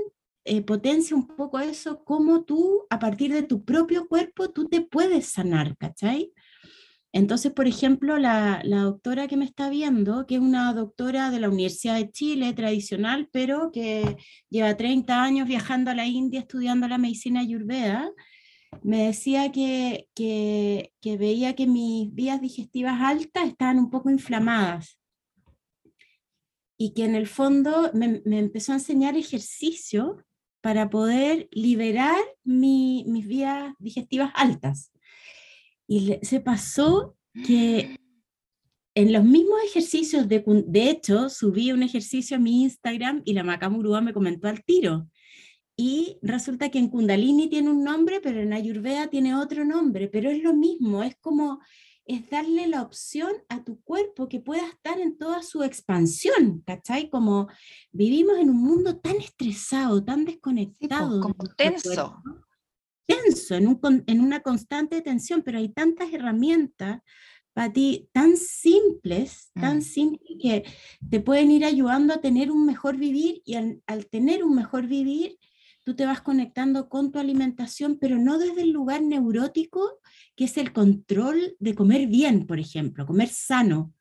eh, 0.45 0.61
potencia 0.61 1.15
un 1.15 1.27
poco 1.27 1.59
eso, 1.59 2.03
como 2.05 2.43
tú, 2.43 2.85
a 2.89 2.99
partir 2.99 3.33
de 3.33 3.43
tu 3.43 3.65
propio 3.65 4.07
cuerpo, 4.07 4.49
tú 4.51 4.69
te 4.69 4.81
puedes 4.81 5.25
sanar, 5.25 5.75
¿cachai? 5.77 6.31
Entonces, 7.13 7.51
por 7.51 7.67
ejemplo, 7.67 8.17
la, 8.17 8.63
doctora 8.65 9.27
que 9.27 9.37
me 9.37 9.45
está 9.45 9.69
viendo, 9.69 10.25
que 10.25 10.35
es 10.35 10.41
una 10.41 10.73
doctora 10.73 11.29
de 11.29 11.39
la 11.39 11.49
Universidad 11.49 11.95
de 11.95 12.11
Chile 12.11 12.53
tradicional, 12.53 13.29
pero 13.31 13.71
que 13.71 14.17
lleva 14.49 14.75
30 14.75 15.21
años 15.23 15.47
viajando 15.47 15.91
a 15.91 15.95
la 15.95 16.07
India 16.07 16.39
estudiando 16.39 16.87
la 16.87 16.97
medicina 16.97 17.41
ayurveda, 17.41 18.09
me 18.83 19.05
decía 19.07 19.51
que, 19.51 20.07
veía 21.03 21.55
que 21.55 21.67
mis 21.67 22.13
vías 22.13 22.41
digestivas 22.41 23.01
altas 23.01 23.47
estaban 23.47 23.79
un 23.79 23.89
poco 23.89 24.09
inflamadas 24.09 24.99
y 26.77 26.93
que 26.93 27.05
en 27.05 27.15
el 27.15 27.27
fondo 27.27 27.91
me, 27.93 28.21
empezó 28.25 28.71
a 28.71 28.75
enseñar 28.75 29.15
ejercicio 29.15 30.23
para 30.61 30.89
poder 30.89 31.47
liberar 31.51 32.17
mis 32.43 33.27
vías 33.27 33.73
digestivas 33.79 34.31
altas. 34.33 34.91
Y 35.87 36.17
se 36.21 36.39
pasó 36.39 37.17
que 37.45 37.97
en 38.95 39.11
los 39.11 39.23
mismos 39.23 39.59
ejercicios, 39.65 40.27
de, 40.27 40.43
de 40.67 40.89
hecho, 40.89 41.29
subí 41.29 41.71
un 41.71 41.83
ejercicio 41.83 42.37
a 42.37 42.39
mi 42.39 42.63
Instagram 42.63 43.21
y 43.25 43.33
la 43.33 43.43
Macamurúa 43.43 44.01
me 44.01 44.13
comentó 44.13 44.47
al 44.47 44.63
tiro. 44.63 45.07
Y 45.75 46.19
resulta 46.21 46.69
que 46.69 46.79
en 46.79 46.89
Kundalini 46.89 47.49
tiene 47.49 47.69
un 47.69 47.83
nombre, 47.83 48.19
pero 48.21 48.39
en 48.39 48.53
Ayurveda 48.53 49.07
tiene 49.07 49.35
otro 49.35 49.65
nombre, 49.65 50.07
pero 50.07 50.29
es 50.29 50.43
lo 50.43 50.53
mismo, 50.53 51.01
es 51.01 51.15
como, 51.17 51.61
es 52.05 52.29
darle 52.29 52.67
la 52.67 52.83
opción 52.83 53.31
a 53.49 53.63
tu 53.63 53.81
cuerpo 53.81 54.29
que 54.29 54.39
pueda 54.39 54.67
estar 54.67 54.99
en 54.99 55.17
toda 55.17 55.41
su 55.41 55.63
expansión, 55.63 56.61
¿cachai? 56.65 57.09
Como 57.09 57.47
vivimos 57.91 58.37
en 58.37 58.51
un 58.51 58.61
mundo 58.61 58.97
tan 58.97 59.15
estresado, 59.15 60.03
tan 60.03 60.25
desconectado. 60.25 61.21
como 61.21 61.35
tenso 61.57 62.21
tenso, 63.05 63.55
en, 63.55 63.67
un, 63.67 64.03
en 64.07 64.21
una 64.21 64.41
constante 64.41 65.01
tensión, 65.01 65.41
pero 65.43 65.57
hay 65.57 65.69
tantas 65.69 66.11
herramientas 66.13 67.01
para 67.53 67.71
ti 67.71 68.09
tan 68.11 68.35
simples, 68.35 69.51
tan 69.53 69.77
mm. 69.77 69.81
simples 69.81 70.37
que 70.41 70.63
te 71.09 71.19
pueden 71.19 71.51
ir 71.51 71.65
ayudando 71.65 72.13
a 72.13 72.21
tener 72.21 72.51
un 72.51 72.65
mejor 72.65 72.97
vivir 72.97 73.41
y 73.45 73.55
al, 73.55 74.07
tener 74.09 74.43
un 74.43 74.55
mejor 74.55 74.87
vivir, 74.87 75.37
tú 75.83 75.95
te 75.95 76.05
vas 76.05 76.21
conectando 76.21 76.89
con 76.89 77.11
tu 77.11 77.19
alimentación, 77.19 77.97
pero 77.99 78.17
no 78.17 78.37
desde 78.37 78.61
el 78.63 78.71
lugar 78.71 79.01
neurótico, 79.01 79.99
que 80.35 80.45
es 80.45 80.57
el 80.57 80.73
control 80.73 81.55
de 81.59 81.75
comer 81.75 82.07
bien, 82.07 82.45
por 82.47 82.59
ejemplo, 82.59 83.05
comer 83.05 83.29
sano. 83.29 83.93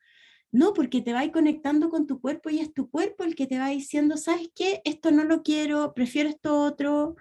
No, 0.50 0.74
porque 0.74 1.00
te 1.00 1.12
vas 1.12 1.28
conectando 1.30 1.88
con 1.88 2.06
tu 2.06 2.20
cuerpo 2.20 2.50
y 2.50 2.58
es 2.58 2.72
tu 2.74 2.90
cuerpo 2.90 3.24
el 3.24 3.34
que 3.34 3.46
te 3.46 3.58
va 3.58 3.68
diciendo, 3.68 4.16
¿sabes 4.16 4.50
qué? 4.54 4.82
Esto 4.84 5.10
no 5.10 5.24
lo 5.24 5.42
quiero, 5.42 5.94
prefiero 5.94 6.28
esto 6.28 6.60
otro, 6.60 7.16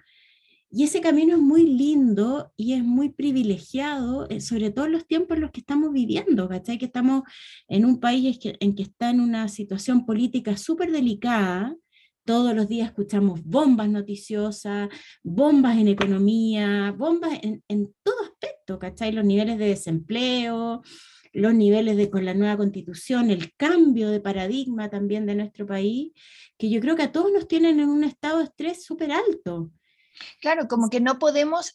y 0.74 0.84
ese 0.84 1.02
camino 1.02 1.36
es 1.36 1.42
muy 1.42 1.66
lindo 1.66 2.50
y 2.56 2.72
es 2.72 2.82
muy 2.82 3.10
privilegiado, 3.10 4.26
eh, 4.30 4.40
sobre 4.40 4.70
todo 4.70 4.86
en 4.86 4.92
los 4.92 5.06
tiempos 5.06 5.36
en 5.36 5.42
los 5.42 5.50
que 5.50 5.60
estamos 5.60 5.92
viviendo, 5.92 6.48
¿cachai? 6.48 6.78
Que 6.78 6.86
estamos 6.86 7.24
en 7.68 7.84
un 7.84 8.00
país 8.00 8.38
en 8.42 8.74
que 8.74 8.82
está 8.82 9.10
en 9.10 9.20
una 9.20 9.48
situación 9.48 10.06
política 10.06 10.56
súper 10.56 10.90
delicada. 10.90 11.76
Todos 12.24 12.54
los 12.54 12.68
días 12.68 12.88
escuchamos 12.88 13.42
bombas 13.44 13.88
noticiosas, 13.88 14.88
bombas 15.24 15.76
en 15.78 15.88
economía, 15.88 16.94
bombas 16.96 17.32
en, 17.42 17.94
todo 18.04 18.22
aspecto, 18.22 18.78
¿cachai? 18.78 19.10
Los 19.10 19.24
niveles 19.24 19.58
de 19.58 19.66
desempleo, 19.66 20.82
los 21.32 21.54
niveles 21.54 21.96
de 21.96 22.10
con 22.10 22.24
la 22.24 22.34
nueva 22.34 22.56
constitución, 22.56 23.30
el 23.30 23.52
cambio 23.56 24.10
de 24.10 24.20
paradigma 24.20 24.88
también 24.88 25.26
de 25.26 25.34
nuestro 25.34 25.66
país, 25.66 26.12
que 26.56 26.70
yo 26.70 26.80
creo 26.80 26.94
que 26.94 27.02
a 27.02 27.12
todos 27.12 27.32
nos 27.32 27.48
tienen 27.48 27.80
en 27.80 27.88
un 27.88 28.04
estado 28.04 28.38
de 28.38 28.44
estrés 28.44 28.84
súper 28.84 29.10
alto. 29.10 29.72
Claro, 30.40 30.68
como 30.68 30.90
que 30.90 31.00
no 31.00 31.18
podemos 31.18 31.70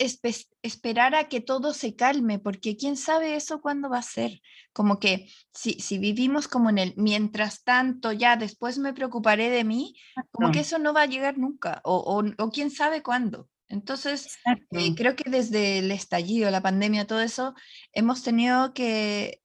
esperar 0.62 1.15
a 1.15 1.28
que 1.28 1.41
todo 1.41 1.73
se 1.73 1.95
calme, 1.95 2.39
porque 2.39 2.78
quién 2.78 2.97
sabe 2.97 3.36
eso 3.36 3.62
cuándo 3.62 3.89
va 3.89 4.00
a 4.00 4.04
ser. 4.04 4.41
Como 4.73 5.00
que 5.00 5.32
si, 5.54 5.73
si 5.73 5.97
vivimos 5.97 6.47
como 6.47 6.69
en 6.69 6.78
el 6.78 6.93
mientras 6.97 7.63
tanto, 7.63 8.12
ya 8.12 8.36
después 8.36 8.78
me 8.78 8.93
preocuparé 8.93 9.50
de 9.50 9.63
mí, 9.63 9.95
como 10.32 10.52
que 10.52 10.60
eso 10.60 10.80
no 10.80 10.93
va 10.93 11.04
a 11.04 11.08
llegar 11.08 11.38
nunca, 11.38 11.82
o, 11.84 12.23
o, 12.38 12.52
quién 12.52 12.69
sabe 12.71 13.02
cuándo. 13.02 13.50
Entonces, 13.69 14.38
eh, 14.71 14.95
creo 14.95 15.15
que 15.15 15.30
desde 15.30 15.80
el 15.80 15.91
estallido, 15.91 16.50
la 16.52 16.62
pandemia, 16.62 17.08
todo 17.08 17.21
eso, 17.21 17.54
hemos 17.91 18.23
tenido 18.23 18.73
que, 18.73 19.41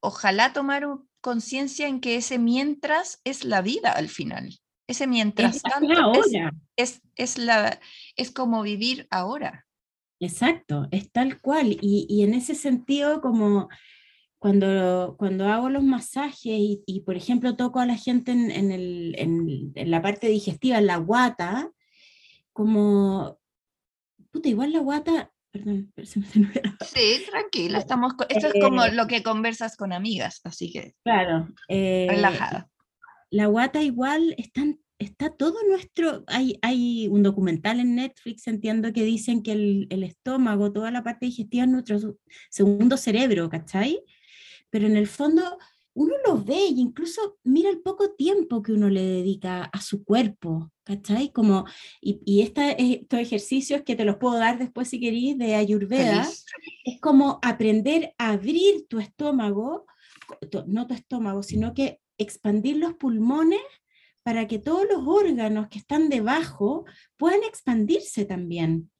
ojalá 0.00 0.52
tomar 0.52 0.86
conciencia 1.20 1.88
en 1.88 2.00
que 2.00 2.16
ese 2.16 2.38
mientras 2.38 3.20
es 3.24 3.44
la 3.44 3.62
vida 3.62 3.90
al 3.90 4.08
final. 4.08 4.58
Ese 4.86 5.06
mientras 5.06 5.62
tanto 5.62 6.12
es, 6.76 7.00
es, 7.16 7.38
la, 7.38 7.80
es 8.16 8.30
como 8.30 8.62
vivir 8.62 9.06
ahora. 9.10 9.66
Exacto, 10.20 10.88
es 10.90 11.10
tal 11.10 11.40
cual. 11.40 11.76
Y, 11.80 12.22
en 12.22 12.34
ese 12.34 12.54
sentido, 12.54 13.20
como 13.20 13.68
cuando, 14.38 15.16
cuando 15.18 15.48
hago 15.48 15.70
los 15.70 15.82
masajes 15.82 16.42
y, 16.44 17.02
por 17.06 17.16
ejemplo, 17.16 17.56
toco 17.56 17.80
a 17.80 17.86
la 17.86 17.96
gente 17.96 18.32
en, 18.32 18.70
el, 18.70 19.14
en, 19.18 19.72
la 19.90 20.02
parte 20.02 20.28
digestiva, 20.28 20.78
en 20.78 20.86
la 20.86 20.98
guata, 20.98 21.70
como, 22.52 23.38
puta, 24.30 24.48
igual 24.50 24.72
la 24.72 24.80
guata, 24.80 25.32
perdón, 25.50 25.92
se 26.02 26.20
me 26.20 26.26
Sí, 26.84 27.24
tranquila, 27.30 27.78
estamos, 27.78 28.12
esto 28.28 28.48
es 28.48 28.62
como 28.62 28.84
eh, 28.84 28.92
lo 28.92 29.06
que 29.06 29.22
conversas 29.22 29.76
con 29.78 29.94
amigas, 29.94 30.42
así 30.44 30.70
que. 30.70 30.94
Claro. 31.04 31.48
Eh, 31.68 32.06
relajada 32.10 32.70
la 33.34 33.46
guata 33.46 33.82
igual 33.82 34.32
están, 34.38 34.78
está 35.00 35.28
todo 35.28 35.56
nuestro, 35.68 36.22
hay, 36.28 36.56
hay 36.62 37.08
un 37.08 37.24
documental 37.24 37.80
en 37.80 37.96
Netflix, 37.96 38.46
entiendo 38.46 38.92
que 38.92 39.02
dicen 39.02 39.42
que 39.42 39.50
el, 39.50 39.88
el, 39.90 40.04
estómago, 40.04 40.72
toda 40.72 40.92
la 40.92 41.02
parte 41.02 41.26
digestiva 41.26 41.64
es 41.64 41.70
nuestro 41.70 42.16
segundo 42.48 42.96
cerebro, 42.96 43.50
¿cachai? 43.50 44.04
Pero 44.70 44.86
en 44.86 44.96
el 44.96 45.08
fondo 45.08 45.58
uno 45.94 46.14
lo 46.24 46.44
ve 46.44 46.58
e 46.58 46.74
incluso 46.76 47.38
mira 47.42 47.70
el 47.70 47.80
poco 47.80 48.14
tiempo 48.14 48.62
que 48.62 48.72
uno 48.72 48.88
le 48.88 49.02
dedica 49.02 49.64
a 49.64 49.80
su 49.80 50.04
cuerpo, 50.04 50.70
¿cachai? 50.84 51.32
Como, 51.32 51.64
y, 52.00 52.20
y 52.24 52.42
estos 52.42 53.18
ejercicios 53.18 53.82
que 53.82 53.96
te 53.96 54.04
los 54.04 54.16
puedo 54.18 54.36
dar 54.36 54.60
después 54.60 54.88
si 54.88 55.00
queréis 55.00 55.36
de 55.38 55.56
Ayurveda, 55.56 56.28
es 56.84 57.00
como 57.00 57.40
aprender 57.42 58.14
a 58.16 58.30
abrir 58.30 58.86
tu 58.86 59.00
estómago, 59.00 59.86
no 60.68 60.86
tu 60.86 60.94
estómago, 60.94 61.42
sino 61.42 61.74
que 61.74 61.98
expandir 62.18 62.76
los 62.76 62.94
pulmones 62.94 63.60
para 64.22 64.46
que 64.48 64.58
todos 64.58 64.86
los 64.90 65.06
órganos 65.06 65.68
que 65.68 65.78
están 65.78 66.08
debajo 66.08 66.86
puedan 67.16 67.42
expandirse 67.44 68.24
también, 68.24 68.90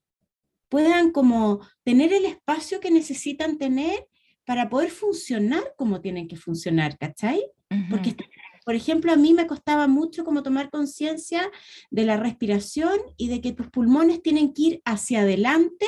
puedan 0.68 1.12
como 1.12 1.60
tener 1.82 2.12
el 2.12 2.26
espacio 2.26 2.80
que 2.80 2.90
necesitan 2.90 3.58
tener 3.58 4.06
para 4.44 4.68
poder 4.68 4.90
funcionar 4.90 5.62
como 5.76 6.00
tienen 6.00 6.28
que 6.28 6.36
funcionar, 6.36 6.98
¿cachai? 6.98 7.42
Porque, 7.90 8.14
por 8.64 8.74
ejemplo, 8.74 9.12
a 9.12 9.16
mí 9.16 9.32
me 9.32 9.46
costaba 9.46 9.88
mucho 9.88 10.24
como 10.24 10.42
tomar 10.42 10.70
conciencia 10.70 11.50
de 11.90 12.04
la 12.04 12.16
respiración 12.16 12.98
y 13.16 13.28
de 13.28 13.40
que 13.40 13.52
tus 13.52 13.68
pulmones 13.68 14.22
tienen 14.22 14.52
que 14.52 14.62
ir 14.62 14.82
hacia 14.84 15.22
adelante 15.22 15.86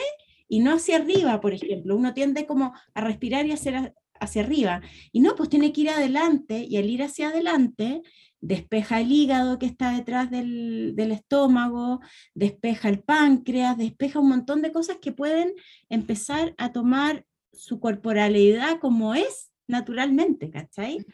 y 0.49 0.61
no 0.61 0.73
hacia 0.75 0.97
arriba, 0.97 1.41
por 1.41 1.53
ejemplo. 1.53 1.95
Uno 1.97 2.15
tiende 2.15 2.47
como 2.47 2.75
a 2.95 3.01
respirar 3.01 3.47
y 3.47 3.53
hacer 3.53 3.95
hacia 4.21 4.43
arriba. 4.43 4.83
Y 5.13 5.21
no, 5.21 5.35
pues 5.35 5.49
tiene 5.49 5.73
que 5.73 5.83
ir 5.83 5.91
adelante 5.91 6.67
y 6.69 6.77
al 6.77 6.89
ir 6.89 7.03
hacia 7.03 7.29
adelante 7.29 8.03
despeja 8.41 9.01
el 9.01 9.11
hígado 9.11 9.59
que 9.59 9.67
está 9.67 9.93
detrás 9.93 10.31
del, 10.31 10.95
del, 10.95 11.13
estómago, 11.13 12.01
despeja 12.35 12.89
el 12.89 13.01
páncreas, 13.03 13.77
despeja 13.77 14.21
un 14.21 14.29
montón 14.29 14.63
de 14.63 14.73
cosas 14.73 14.99
que 15.01 15.13
pueden 15.13 15.53
empezar 15.89 16.55
a 16.59 16.73
tomar 16.73 17.25
su 17.53 17.81
corporalidad 17.81 18.79
como 18.79 19.15
es 19.15 19.51
naturalmente, 19.67 20.51
¿cachai? 20.51 21.05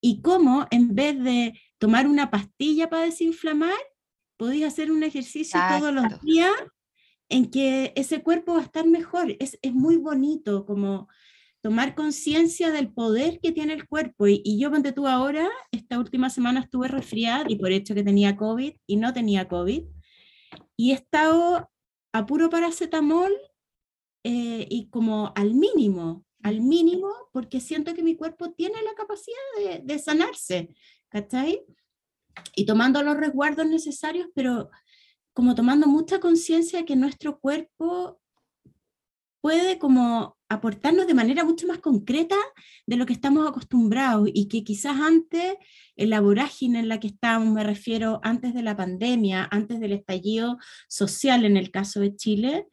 Y 0.00 0.20
cómo 0.20 0.66
en 0.70 0.94
vez 0.94 1.22
de 1.22 1.58
tomar 1.78 2.06
una 2.06 2.30
pastilla 2.30 2.88
para 2.88 3.04
desinflamar, 3.04 3.78
podéis 4.36 4.66
hacer 4.66 4.92
un 4.92 5.02
ejercicio 5.02 5.58
todos 5.78 5.92
los 5.92 6.20
días 6.22 6.52
en 7.28 7.50
que 7.50 7.92
ese 7.96 8.22
cuerpo 8.22 8.54
va 8.54 8.60
a 8.60 8.64
estar 8.64 8.86
mejor. 8.86 9.36
Es, 9.40 9.58
es 9.62 9.72
muy 9.72 9.96
bonito 9.96 10.66
como 10.66 11.08
tomar 11.64 11.94
conciencia 11.94 12.70
del 12.70 12.92
poder 12.92 13.40
que 13.40 13.50
tiene 13.50 13.72
el 13.72 13.88
cuerpo. 13.88 14.26
Y, 14.26 14.42
y 14.44 14.60
yo, 14.60 14.70
ponte 14.70 14.92
tú 14.92 15.08
ahora, 15.08 15.48
esta 15.72 15.98
última 15.98 16.28
semana 16.28 16.60
estuve 16.60 16.88
resfriada 16.88 17.46
y 17.48 17.56
por 17.56 17.72
hecho 17.72 17.94
que 17.94 18.04
tenía 18.04 18.36
COVID 18.36 18.74
y 18.86 18.96
no 18.96 19.14
tenía 19.14 19.48
COVID. 19.48 19.82
Y 20.76 20.90
he 20.90 20.94
estado 20.94 21.70
a 22.12 22.26
puro 22.26 22.50
paracetamol 22.50 23.32
eh, 24.24 24.66
y 24.68 24.90
como 24.90 25.32
al 25.34 25.54
mínimo, 25.54 26.26
al 26.42 26.60
mínimo, 26.60 27.08
porque 27.32 27.60
siento 27.60 27.94
que 27.94 28.02
mi 28.02 28.14
cuerpo 28.14 28.52
tiene 28.52 28.82
la 28.82 28.92
capacidad 28.92 29.38
de, 29.56 29.80
de 29.82 29.98
sanarse, 29.98 30.68
¿cachai? 31.08 31.64
Y 32.54 32.66
tomando 32.66 33.02
los 33.02 33.16
resguardos 33.16 33.66
necesarios, 33.66 34.28
pero 34.34 34.68
como 35.32 35.54
tomando 35.54 35.86
mucha 35.86 36.20
conciencia 36.20 36.84
que 36.84 36.94
nuestro 36.94 37.40
cuerpo 37.40 38.20
puede 39.40 39.78
como 39.78 40.36
aportarnos 40.54 41.06
de 41.06 41.14
manera 41.14 41.44
mucho 41.44 41.66
más 41.66 41.78
concreta 41.78 42.36
de 42.86 42.96
lo 42.96 43.06
que 43.06 43.12
estamos 43.12 43.46
acostumbrados 43.48 44.28
y 44.32 44.48
que 44.48 44.64
quizás 44.64 44.96
antes, 45.00 45.54
en 45.96 46.10
la 46.10 46.20
vorágine 46.20 46.80
en 46.80 46.88
la 46.88 47.00
que 47.00 47.08
estábamos, 47.08 47.52
me 47.52 47.64
refiero 47.64 48.20
antes 48.22 48.54
de 48.54 48.62
la 48.62 48.76
pandemia, 48.76 49.48
antes 49.50 49.80
del 49.80 49.92
estallido 49.92 50.58
social 50.88 51.44
en 51.44 51.56
el 51.56 51.70
caso 51.70 52.00
de 52.00 52.16
Chile, 52.16 52.66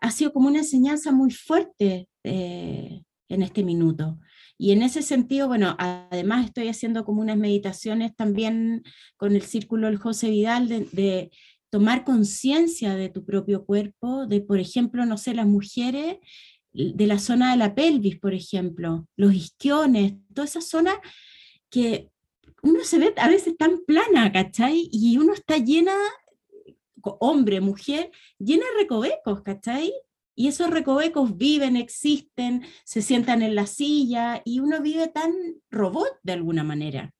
ha 0.00 0.10
sido 0.10 0.32
como 0.32 0.48
una 0.48 0.58
enseñanza 0.58 1.12
muy 1.12 1.30
fuerte 1.30 2.08
eh, 2.24 3.02
en 3.28 3.42
este 3.42 3.62
minuto. 3.62 4.18
Y 4.56 4.72
en 4.72 4.82
ese 4.82 5.02
sentido, 5.02 5.48
bueno, 5.48 5.74
además 5.78 6.46
estoy 6.46 6.68
haciendo 6.68 7.04
como 7.04 7.22
unas 7.22 7.38
meditaciones 7.38 8.14
también 8.14 8.82
con 9.16 9.34
el 9.34 9.42
círculo 9.42 9.86
del 9.86 9.96
José 9.96 10.28
Vidal 10.30 10.68
de 10.68 11.30
tomar 11.70 12.04
conciencia 12.04 12.96
de 12.96 13.08
tu 13.08 13.24
propio 13.24 13.64
cuerpo, 13.64 14.26
de, 14.26 14.40
por 14.40 14.58
ejemplo, 14.58 15.06
no 15.06 15.16
sé, 15.16 15.34
las 15.34 15.46
mujeres 15.46 16.18
de 16.72 17.06
la 17.06 17.18
zona 17.18 17.52
de 17.52 17.56
la 17.56 17.74
pelvis, 17.74 18.18
por 18.18 18.34
ejemplo, 18.34 19.06
los 19.16 19.34
isquiones, 19.34 20.14
toda 20.34 20.46
esa 20.46 20.60
zona 20.60 20.94
que 21.68 22.10
uno 22.62 22.84
se 22.84 22.98
ve 22.98 23.14
a 23.16 23.28
veces 23.28 23.56
tan 23.56 23.84
plana, 23.86 24.30
¿cachai? 24.32 24.88
Y 24.92 25.16
uno 25.18 25.32
está 25.32 25.58
llena, 25.58 25.94
hombre, 27.02 27.60
mujer, 27.60 28.10
llena 28.38 28.64
de 28.66 28.82
recovecos, 28.82 29.42
¿cachai? 29.42 29.92
Y 30.34 30.48
esos 30.48 30.70
recovecos 30.70 31.36
viven, 31.36 31.76
existen, 31.76 32.64
se 32.84 33.02
sientan 33.02 33.42
en 33.42 33.54
la 33.54 33.66
silla 33.66 34.40
y 34.44 34.60
uno 34.60 34.80
vive 34.80 35.08
tan 35.08 35.32
robot 35.70 36.18
de 36.22 36.32
alguna 36.32 36.64
manera. 36.64 37.12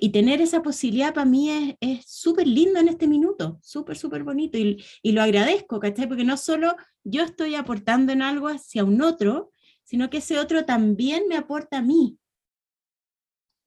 Y 0.00 0.10
tener 0.10 0.40
esa 0.40 0.62
posibilidad 0.62 1.12
para 1.12 1.26
mí 1.26 1.76
es 1.80 2.04
súper 2.06 2.46
lindo 2.46 2.80
en 2.80 2.88
este 2.88 3.06
minuto, 3.06 3.58
súper, 3.62 3.96
súper 3.98 4.24
bonito. 4.24 4.56
Y, 4.56 4.82
y, 5.02 5.12
lo 5.12 5.22
agradezco, 5.22 5.78
¿cachai? 5.78 6.08
Porque 6.08 6.24
no 6.24 6.36
solo 6.36 6.74
yo 7.04 7.22
estoy 7.22 7.54
aportando 7.54 8.12
en 8.12 8.22
algo 8.22 8.48
hacia 8.48 8.84
un 8.84 9.02
otro, 9.02 9.52
sino 9.84 10.08
que 10.08 10.18
ese 10.18 10.38
otro 10.38 10.64
también 10.64 11.24
me 11.28 11.36
aporta 11.36 11.78
a 11.78 11.82
mí. 11.82 12.16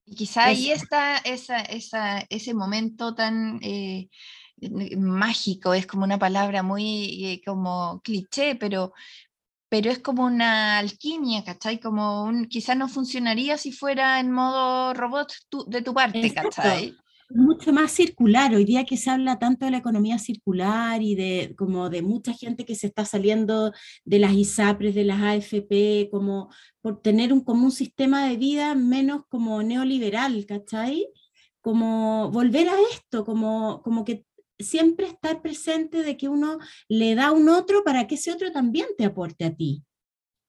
Y 0.05 0.15
quizá 0.15 0.45
ahí 0.45 0.71
está 0.71 1.17
esa, 1.17 1.59
esa, 1.59 2.19
ese 2.29 2.53
momento 2.53 3.15
tan 3.15 3.59
eh, 3.61 4.09
mágico, 4.97 5.73
es 5.73 5.87
como 5.87 6.03
una 6.03 6.19
palabra 6.19 6.63
muy 6.63 7.25
eh, 7.25 7.41
como 7.45 8.01
cliché, 8.03 8.55
pero, 8.55 8.93
pero 9.73 9.89
es 9.89 9.97
como 9.97 10.23
una 10.23 10.77
alquimia, 10.77 11.43
¿cachai? 11.43 11.79
Como 11.79 12.25
un, 12.25 12.45
quizás 12.45 12.77
no 12.77 12.87
funcionaría 12.87 13.57
si 13.57 13.71
fuera 13.71 14.19
en 14.19 14.31
modo 14.31 14.93
robot 14.93 15.33
de 15.65 15.81
tu 15.81 15.95
parte, 15.95 16.31
¿cachai? 16.31 16.93
Mucho 17.31 17.73
más 17.73 17.91
circular, 17.91 18.53
hoy 18.53 18.65
día 18.65 18.83
que 18.83 18.97
se 18.97 19.09
habla 19.09 19.39
tanto 19.39 19.65
de 19.65 19.71
la 19.71 19.79
economía 19.79 20.19
circular 20.19 21.01
y 21.01 21.15
de 21.15 21.55
como 21.57 21.89
de 21.89 22.03
mucha 22.03 22.33
gente 22.33 22.65
que 22.65 22.75
se 22.75 22.85
está 22.85 23.03
saliendo 23.03 23.73
de 24.05 24.19
las 24.19 24.33
ISAPRES, 24.33 24.93
de 24.93 25.05
las 25.05 25.23
AFP, 25.23 26.09
como 26.11 26.53
por 26.79 27.01
tener 27.01 27.33
un, 27.33 27.43
como 27.43 27.65
un 27.65 27.71
sistema 27.71 28.27
de 28.27 28.37
vida 28.37 28.75
menos 28.75 29.23
como 29.27 29.63
neoliberal, 29.63 30.45
¿cachai? 30.45 31.07
Como 31.61 32.29
volver 32.29 32.69
a 32.69 32.75
esto, 32.91 33.25
como, 33.25 33.81
como 33.81 34.05
que 34.05 34.23
siempre 34.63 35.07
estar 35.07 35.41
presente 35.41 36.03
de 36.03 36.17
que 36.17 36.29
uno 36.29 36.57
le 36.87 37.15
da 37.15 37.27
a 37.27 37.31
un 37.31 37.49
otro 37.49 37.83
para 37.83 38.07
que 38.07 38.15
ese 38.15 38.31
otro 38.31 38.51
también 38.51 38.87
te 38.97 39.05
aporte 39.05 39.45
a 39.45 39.55
ti. 39.55 39.83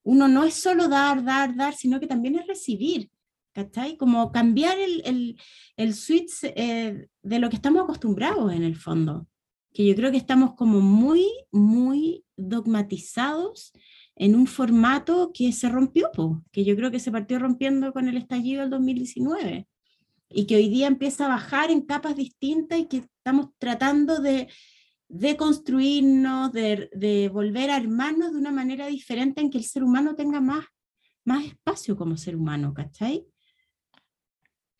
Uno 0.02 0.28
no 0.28 0.44
es 0.44 0.54
solo 0.54 0.88
dar, 0.88 1.24
dar, 1.24 1.54
dar, 1.54 1.74
sino 1.74 2.00
que 2.00 2.06
también 2.06 2.36
es 2.36 2.46
recibir. 2.46 3.10
¿Cachai? 3.52 3.96
Como 3.96 4.32
cambiar 4.32 4.78
el, 4.80 5.02
el, 5.04 5.40
el 5.76 5.94
switch 5.94 6.42
eh, 6.42 7.06
de 7.22 7.38
lo 7.38 7.48
que 7.48 7.56
estamos 7.56 7.84
acostumbrados 7.84 8.52
en 8.52 8.64
el 8.64 8.74
fondo. 8.74 9.28
Que 9.72 9.86
yo 9.86 9.94
creo 9.94 10.10
que 10.10 10.16
estamos 10.16 10.54
como 10.54 10.80
muy, 10.80 11.28
muy 11.52 12.24
dogmatizados 12.36 13.72
en 14.16 14.34
un 14.34 14.46
formato 14.46 15.30
que 15.32 15.52
se 15.52 15.68
rompió, 15.68 16.10
que 16.50 16.64
yo 16.64 16.74
creo 16.74 16.90
que 16.90 16.98
se 17.00 17.12
partió 17.12 17.38
rompiendo 17.38 17.92
con 17.92 18.08
el 18.08 18.16
estallido 18.16 18.62
del 18.62 18.70
2019 18.70 19.68
y 20.34 20.46
que 20.46 20.56
hoy 20.56 20.68
día 20.68 20.86
empieza 20.86 21.26
a 21.26 21.28
bajar 21.28 21.70
en 21.70 21.82
capas 21.82 22.16
distintas 22.16 22.78
y 22.78 22.86
que 22.86 22.98
estamos 22.98 23.50
tratando 23.58 24.20
de, 24.20 24.48
de 25.08 25.36
construirnos, 25.36 26.52
de, 26.52 26.90
de, 26.92 27.28
volver 27.28 27.70
a 27.70 27.76
armarnos 27.76 28.32
de 28.32 28.38
una 28.38 28.50
manera 28.50 28.86
diferente 28.86 29.40
en 29.40 29.50
que 29.50 29.58
el 29.58 29.64
ser 29.64 29.84
humano 29.84 30.14
tenga 30.14 30.40
más, 30.40 30.66
más 31.24 31.44
espacio 31.44 31.96
como 31.96 32.16
ser 32.16 32.36
humano, 32.36 32.74
¿cachai? 32.74 33.26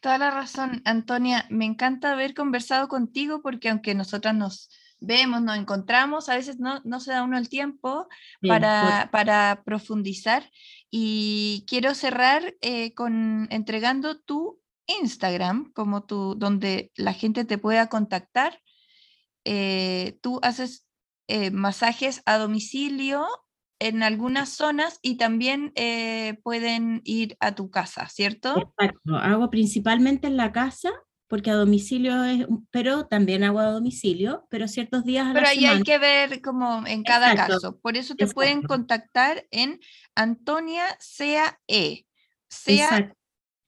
Toda 0.00 0.18
la 0.18 0.30
razón, 0.30 0.82
Antonia. 0.84 1.46
Me 1.48 1.64
encanta 1.64 2.12
haber 2.12 2.34
conversado 2.34 2.88
contigo 2.88 3.40
porque 3.40 3.70
aunque 3.70 3.94
nosotras 3.94 4.34
nos 4.34 4.68
vemos, 5.00 5.40
nos 5.40 5.56
encontramos, 5.56 6.28
a 6.28 6.34
veces 6.34 6.58
no, 6.58 6.80
no 6.84 7.00
se 7.00 7.12
da 7.12 7.22
uno 7.22 7.38
el 7.38 7.48
tiempo 7.48 8.08
para, 8.46 9.08
para, 9.12 9.62
profundizar. 9.64 10.50
Y 10.90 11.64
quiero 11.66 11.94
cerrar 11.94 12.54
eh, 12.60 12.92
con 12.94 13.46
entregando 13.50 14.20
tu 14.20 14.60
Instagram, 14.86 15.72
como 15.72 16.04
tú, 16.04 16.34
donde 16.36 16.92
la 16.96 17.12
gente 17.12 17.44
te 17.44 17.58
pueda 17.58 17.88
contactar. 17.88 18.60
Eh, 19.44 20.18
tú 20.22 20.40
haces 20.42 20.86
eh, 21.28 21.50
masajes 21.50 22.22
a 22.26 22.38
domicilio 22.38 23.26
en 23.78 24.02
algunas 24.02 24.50
zonas 24.50 24.98
y 25.02 25.16
también 25.16 25.72
eh, 25.74 26.38
pueden 26.42 27.00
ir 27.04 27.36
a 27.40 27.54
tu 27.54 27.70
casa, 27.70 28.08
¿cierto? 28.08 28.56
Exacto, 28.58 29.16
hago 29.16 29.50
principalmente 29.50 30.26
en 30.26 30.36
la 30.36 30.52
casa 30.52 30.90
porque 31.26 31.50
a 31.50 31.54
domicilio 31.54 32.22
es, 32.24 32.46
pero 32.70 33.06
también 33.06 33.44
hago 33.44 33.58
a 33.58 33.70
domicilio, 33.70 34.46
pero 34.50 34.68
ciertos 34.68 35.04
días 35.04 35.30
Pero 35.32 35.48
ahí 35.48 35.64
hay 35.64 35.82
que 35.82 35.98
ver 35.98 36.40
como 36.42 36.86
en 36.86 37.02
cada 37.02 37.34
caso. 37.34 37.78
Por 37.80 37.96
eso 37.96 38.14
te 38.14 38.26
pueden 38.28 38.62
contactar 38.62 39.46
en 39.50 39.80
Antonia 40.14 40.84
Sea 41.00 41.58
E. 41.66 42.06
Sea 42.48 43.12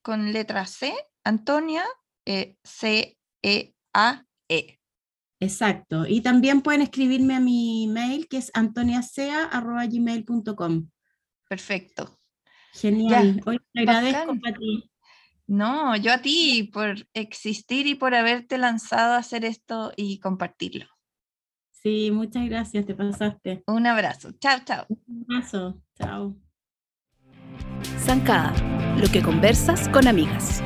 con 0.06 0.32
letra 0.32 0.64
C, 0.66 0.94
Antonia 1.24 1.82
eh, 2.24 2.56
C-E-A-E. 2.62 3.74
-E. 4.48 4.78
Exacto. 5.40 6.06
Y 6.06 6.20
también 6.20 6.62
pueden 6.62 6.82
escribirme 6.82 7.34
a 7.34 7.40
mi 7.40 7.88
mail 7.88 8.28
que 8.28 8.36
es 8.36 8.52
antoniasea.gmail.com. 8.54 10.88
Perfecto. 11.48 12.20
Genial. 12.72 13.42
Hoy 13.46 13.58
te 13.72 13.80
agradezco 13.80 14.30
a 14.30 14.52
ti. 14.52 14.88
No, 15.48 15.96
yo 15.96 16.12
a 16.12 16.22
ti 16.22 16.70
por 16.72 17.08
existir 17.12 17.88
y 17.88 17.96
por 17.96 18.14
haberte 18.14 18.58
lanzado 18.58 19.14
a 19.14 19.18
hacer 19.18 19.44
esto 19.44 19.92
y 19.96 20.20
compartirlo. 20.20 20.86
Sí, 21.72 22.12
muchas 22.12 22.48
gracias, 22.48 22.86
te 22.86 22.94
pasaste. 22.94 23.64
Un 23.66 23.88
abrazo. 23.88 24.30
Chao, 24.38 24.60
chao. 24.64 24.86
Un 24.88 25.26
abrazo. 25.28 25.82
Chao. 25.98 26.36
Zancada, 28.06 28.54
lo 28.98 29.08
que 29.08 29.20
conversas 29.20 29.88
con 29.88 30.06
amigas. 30.06 30.62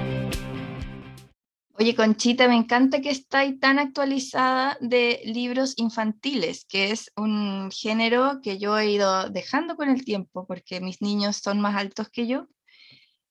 Oye, 1.78 1.94
Conchita, 1.94 2.46
me 2.48 2.54
encanta 2.54 3.00
que 3.00 3.08
estáis 3.08 3.58
tan 3.58 3.78
actualizada 3.78 4.76
de 4.82 5.22
libros 5.24 5.72
infantiles, 5.78 6.66
que 6.66 6.90
es 6.90 7.10
un 7.16 7.70
género 7.70 8.40
que 8.42 8.58
yo 8.58 8.78
he 8.78 8.90
ido 8.90 9.30
dejando 9.30 9.76
con 9.76 9.88
el 9.88 10.04
tiempo, 10.04 10.46
porque 10.46 10.82
mis 10.82 11.00
niños 11.00 11.38
son 11.38 11.62
más 11.62 11.76
altos 11.76 12.10
que 12.10 12.26
yo. 12.26 12.46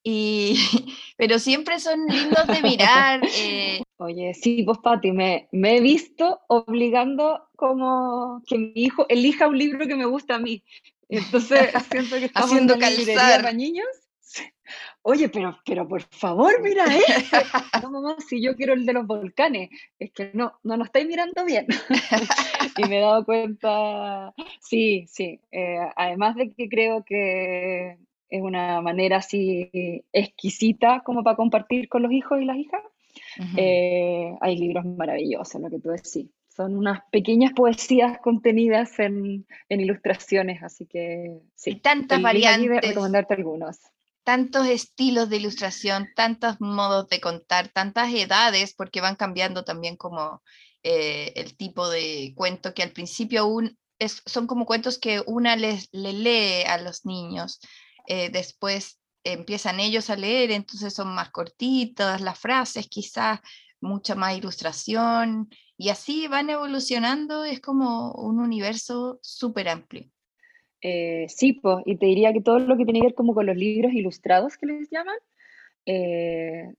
Y, 0.02 0.56
pero 1.16 1.38
siempre 1.38 1.80
son 1.80 2.08
lindos 2.08 2.48
de 2.48 2.62
mirar. 2.64 3.22
Eh. 3.38 3.84
Oye, 3.98 4.34
sí, 4.34 4.64
vos, 4.64 4.80
Pati, 4.80 5.12
me, 5.12 5.50
me 5.52 5.78
he 5.78 5.82
visto 5.82 6.40
obligando 6.48 7.44
como 7.56 8.42
que 8.48 8.58
mi 8.58 8.72
hijo 8.74 9.06
elija 9.08 9.48
un 9.48 9.60
libro 9.60 9.86
que 9.86 9.96
me 9.96 10.06
gusta 10.06 10.38
a 10.38 10.40
mí. 10.40 10.64
Entonces, 11.10 11.72
siento 11.92 12.16
que 12.18 12.26
estamos 12.26 12.50
Haciendo 12.50 12.74
en 12.76 12.80
calzar. 12.80 13.42
para 13.42 13.54
niños 13.54 13.88
Oye, 15.02 15.30
pero, 15.30 15.58
pero 15.66 15.88
por 15.88 16.02
favor, 16.02 16.62
mira 16.62 16.86
este. 17.08 17.38
No, 17.82 17.92
mamá, 17.92 18.18
si 18.20 18.42
yo 18.42 18.56
quiero 18.56 18.74
el 18.74 18.86
de 18.86 18.94
los 18.94 19.08
volcanes. 19.08 19.70
Es 19.98 20.12
que 20.12 20.32
no, 20.34 20.54
no 20.64 20.78
nos 20.78 20.88
estáis 20.88 21.08
mirando 21.08 21.46
bien. 21.46 21.68
y 22.78 22.84
me 22.88 22.98
he 22.98 23.02
dado 23.02 23.26
cuenta, 23.26 24.34
sí, 24.62 25.06
sí. 25.08 25.40
Eh, 25.52 25.80
además 25.96 26.36
de 26.36 26.52
que 26.52 26.68
creo 26.70 27.04
que 27.04 27.98
es 28.30 28.42
una 28.42 28.82
manera 28.82 29.18
así 29.18 29.72
exquisita 30.14 31.02
como 31.04 31.24
para 31.24 31.36
compartir 31.36 31.90
con 31.90 32.04
los 32.04 32.12
hijos 32.12 32.40
y 32.40 32.46
las 32.46 32.58
hijas, 32.58 32.84
eh, 33.58 34.36
hay 34.42 34.58
libros 34.58 34.86
maravillosos, 34.86 35.60
lo 35.60 35.70
que 35.70 35.80
tú 35.80 35.90
decís. 35.90 36.28
Son 36.60 36.76
unas 36.76 37.00
pequeñas 37.10 37.54
poesías 37.54 38.18
contenidas 38.22 39.00
en, 39.00 39.48
en 39.70 39.80
ilustraciones, 39.80 40.62
así 40.62 40.86
que 40.86 41.40
sí. 41.56 41.76
tantas 41.76 42.22
variantes. 42.22 42.82
recomendarte 42.82 43.36
algunos 43.36 43.78
tantos 44.26 44.68
estilos 44.68 45.30
de 45.30 45.38
ilustración, 45.38 46.10
tantos 46.16 46.60
modos 46.60 47.08
de 47.08 47.22
contar, 47.22 47.70
tantas 47.70 48.14
edades, 48.14 48.74
porque 48.76 49.00
van 49.00 49.16
cambiando 49.16 49.64
también 49.64 49.96
como 49.96 50.44
eh, 50.84 51.32
el 51.38 51.56
tipo 51.56 51.90
de 51.90 52.34
cuento 52.36 52.74
que 52.74 52.84
al 52.84 52.92
principio 52.92 53.48
son 54.26 54.46
como 54.46 54.66
cuentos 54.66 55.00
que 55.00 55.24
una 55.26 55.56
les 55.56 55.88
le 55.94 56.12
lee 56.12 56.64
a 56.68 56.78
los 56.78 57.06
niños, 57.06 57.60
eh, 58.06 58.30
después 58.30 59.00
empiezan 59.24 59.80
ellos 59.80 60.10
a 60.10 60.18
leer, 60.18 60.52
entonces 60.52 60.94
son 60.94 61.08
más 61.16 61.32
cortitas 61.32 62.22
las 62.22 62.38
frases, 62.38 62.88
quizás 62.88 63.40
mucha 63.82 64.14
más 64.14 64.38
ilustración, 64.38 65.50
y 65.80 65.90
así 65.90 66.28
van 66.28 66.50
evolucionando, 66.50 67.46
es 67.46 67.62
como 67.62 68.12
un 68.12 68.40
universo 68.40 69.18
súper 69.22 69.70
amplio. 69.70 70.04
Eh, 70.82 71.26
sí, 71.30 71.54
pues, 71.54 71.78
y 71.86 71.96
te 71.96 72.06
diría 72.06 72.34
que 72.34 72.42
todo 72.42 72.60
lo 72.60 72.76
que 72.76 72.84
tiene 72.84 73.00
que 73.00 73.08
ver 73.08 73.16
como 73.16 73.34
con 73.34 73.46
los 73.46 73.56
libros 73.56 73.94
ilustrados 73.94 74.58
que 74.58 74.66
les 74.66 74.90
llaman, 74.92 75.16
eh, 75.86 76.74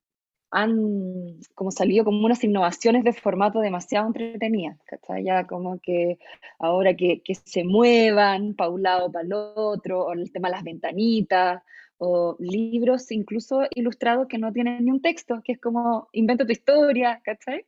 han 0.51 1.41
como 1.55 1.71
salido 1.71 2.05
como 2.05 2.27
unas 2.27 2.45
innovaciones 2.45 3.03
de 3.05 3.15
formato 3.15 3.61
demasiado 3.61 4.07
entretenidas, 4.07 4.79
¿cachai? 4.85 5.25
Ya 5.25 5.47
como 5.47 5.79
que 5.81 6.19
ahora 6.59 6.95
que, 6.95 7.23
que 7.23 7.35
se 7.37 7.65
muevan 7.65 8.55
para 8.55 8.69
un 8.69 8.83
lado, 8.83 9.11
para 9.11 9.25
el 9.25 9.33
otro, 9.33 10.05
o 10.09 10.13
el 10.13 10.31
tema 10.31 10.49
de 10.49 10.57
las 10.57 10.65
ventanitas, 10.65 11.63
o 11.97 12.37
libros 12.39 13.11
incluso 13.13 13.63
ilustrados 13.75 14.29
que 14.29 14.37
no 14.37 14.53
tienen 14.53 14.85
ni 14.85 14.91
un 14.91 15.01
texto, 15.01 15.41
que 15.43 15.53
es 15.53 15.61
como 15.61 16.09
inventa 16.13 16.45
tu 16.45 16.53
historia, 16.53 17.23
¿cachai? 17.25 17.65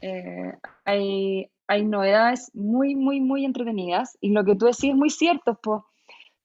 Eh, 0.00 0.52
hay, 0.84 1.50
hay 1.66 1.84
novedades 1.84 2.50
muy, 2.54 2.94
muy, 2.94 3.20
muy 3.20 3.44
entretenidas. 3.44 4.16
Y 4.20 4.30
lo 4.30 4.44
que 4.44 4.56
tú 4.56 4.66
decís 4.66 4.90
es 4.90 4.96
muy 4.96 5.10
cierto, 5.10 5.58
pues. 5.62 5.82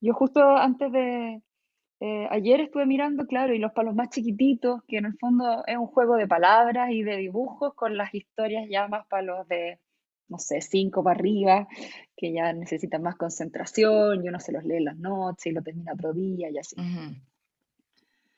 Yo 0.01 0.13
justo 0.13 0.41
antes 0.41 0.91
de, 0.91 1.41
eh, 1.99 2.27
ayer 2.31 2.61
estuve 2.61 2.85
mirando, 2.85 3.25
claro, 3.27 3.53
y 3.53 3.59
los 3.59 3.73
palos 3.73 3.93
más 3.93 4.09
chiquititos, 4.09 4.81
que 4.87 4.97
en 4.97 5.05
el 5.05 5.17
fondo 5.17 5.65
es 5.67 5.77
un 5.77 5.87
juego 5.87 6.15
de 6.15 6.27
palabras 6.27 6.91
y 6.91 7.03
de 7.03 7.17
dibujos 7.17 7.73
con 7.73 7.97
las 7.97 8.13
historias 8.13 8.65
ya 8.69 8.87
más 8.87 9.05
palos 9.07 9.45
de, 9.49 9.79
no 10.29 10.37
sé, 10.37 10.61
cinco 10.61 11.03
para 11.03 11.19
arriba, 11.19 11.67
que 12.15 12.31
ya 12.31 12.53
necesitan 12.53 13.03
más 13.03 13.17
concentración, 13.17 14.23
y 14.23 14.29
uno 14.29 14.39
se 14.39 14.53
los 14.53 14.63
lee 14.63 14.77
en 14.77 14.85
las 14.85 14.97
noches 14.97 15.47
y 15.47 15.51
lo 15.51 15.61
termina 15.61 15.91
otro 15.93 16.13
día 16.13 16.49
y 16.49 16.57
así. 16.57 16.77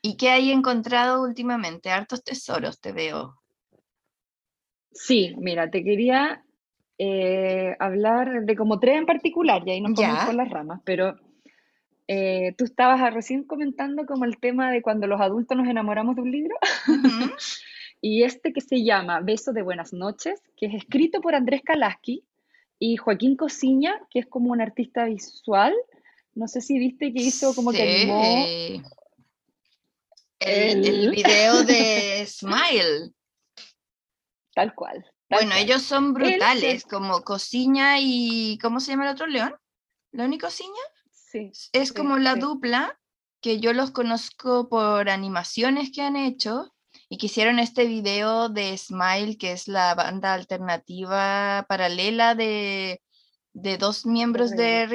¿Y 0.02 0.18
qué 0.18 0.32
hay 0.32 0.52
encontrado 0.52 1.22
últimamente? 1.22 1.92
Hartos 1.92 2.24
tesoros, 2.24 2.82
te 2.82 2.92
veo. 2.92 3.41
Sí, 4.92 5.36
mira, 5.38 5.70
te 5.70 5.84
quería 5.84 6.44
eh, 6.98 7.76
hablar 7.80 8.44
de 8.44 8.56
como 8.56 8.80
tres 8.80 8.98
en 8.98 9.06
particular, 9.06 9.64
y 9.66 9.72
ahí 9.72 9.82
nos 9.82 9.94
ponemos 9.94 10.26
por 10.26 10.36
las 10.36 10.50
ramas, 10.50 10.82
pero 10.84 11.16
eh, 12.08 12.54
tú 12.58 12.66
estabas 12.66 13.14
recién 13.14 13.44
comentando 13.44 14.06
como 14.06 14.26
el 14.26 14.38
tema 14.38 14.72
de 14.72 14.82
cuando 14.82 15.08
los 15.08 15.22
adultos 15.22 15.58
nos 15.58 15.68
enamoramos 15.68 16.16
de 16.16 16.22
un 16.22 16.32
libro. 16.32 16.56
y 18.02 18.24
este 18.24 18.52
que 18.52 18.62
se 18.62 18.84
llama 18.84 19.22
Beso 19.22 19.54
de 19.54 19.62
Buenas 19.62 19.94
noches, 19.94 20.42
que 20.58 20.66
es 20.66 20.74
escrito 20.74 21.22
por 21.22 21.36
Andrés 21.36 21.62
Kalaski 21.64 22.26
y 22.80 22.98
Joaquín 22.98 23.38
Cosiña, 23.38 24.00
que 24.10 24.20
es 24.20 24.26
como 24.26 24.52
un 24.52 24.62
artista 24.62 25.06
visual. 25.06 25.74
No 26.36 26.48
sé 26.48 26.60
si 26.62 26.78
viste 26.80 27.14
que 27.14 27.22
hizo 27.22 27.56
como 27.56 27.72
que 27.72 27.82
animó. 27.82 28.24
El, 30.40 30.86
el 30.86 31.12
video 31.12 31.64
de 31.64 32.26
Smile. 32.28 33.14
Tal 34.54 34.74
cual. 34.76 35.06
Bueno, 35.30 35.56
ellos 35.56 35.82
son 35.82 36.14
brutales, 36.14 36.84
como 36.84 37.22
Cosiña 37.22 38.00
y. 38.00 38.58
¿Cómo 38.62 38.80
se 38.80 38.92
llama 38.92 39.06
el 39.06 39.14
otro 39.14 39.28
león? 39.28 39.56
¿León 40.12 40.34
y 40.34 40.38
Cosiña? 40.38 40.82
Sí. 41.10 41.52
Es 41.72 41.94
como 41.94 42.18
la 42.18 42.36
dupla 42.36 43.00
que 43.40 43.60
yo 43.60 43.74
los 43.74 43.92
conozco 43.92 44.68
por 44.68 45.10
animaciones 45.10 45.92
que 45.92 46.02
han 46.02 46.16
hecho 46.16 46.74
y 47.08 47.18
que 47.18 47.28
hicieron 47.28 47.60
este 47.60 47.86
video 47.86 48.50
de 48.50 48.78
Smile, 48.78 49.38
que 49.38 49.54
es 49.54 49.68
la 49.68 49.96
banda 49.96 50.34
alternativa 50.34 51.66
paralela 51.68 52.36
de, 52.36 53.02
de 53.54 53.78
dos 53.78 54.06
miembros 54.06 54.52
de 54.52 54.86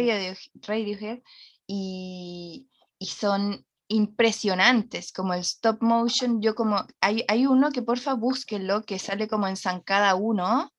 Radiohead, 0.62 1.20
y, 1.66 2.68
y 2.98 3.06
son 3.06 3.66
impresionantes, 3.88 5.12
como 5.12 5.34
el 5.34 5.40
stop 5.40 5.82
motion. 5.82 6.40
Yo 6.42 6.54
como, 6.54 6.84
hay, 7.00 7.24
hay 7.28 7.46
uno 7.46 7.70
que 7.70 7.82
porfa 7.82 8.14
búsquenlo, 8.14 8.82
que 8.82 8.98
sale 8.98 9.28
como 9.28 9.48
en 9.48 9.56
Zancada 9.56 10.14
1. 10.14 10.72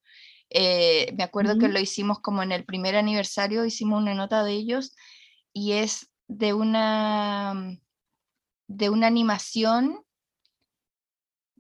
Eh, 0.50 1.14
me 1.18 1.24
acuerdo 1.24 1.58
que 1.58 1.68
lo 1.68 1.80
hicimos 1.80 2.20
como 2.20 2.42
en 2.42 2.52
el 2.52 2.64
primer 2.64 2.96
aniversario, 2.96 3.66
hicimos 3.66 4.02
una 4.02 4.14
nota 4.14 4.44
de 4.44 4.54
ellos 4.54 4.96
y 5.52 5.74
es 5.74 6.10
de 6.28 6.54
una, 6.54 7.78
de 8.68 8.90
una 8.90 9.08
animación 9.08 10.06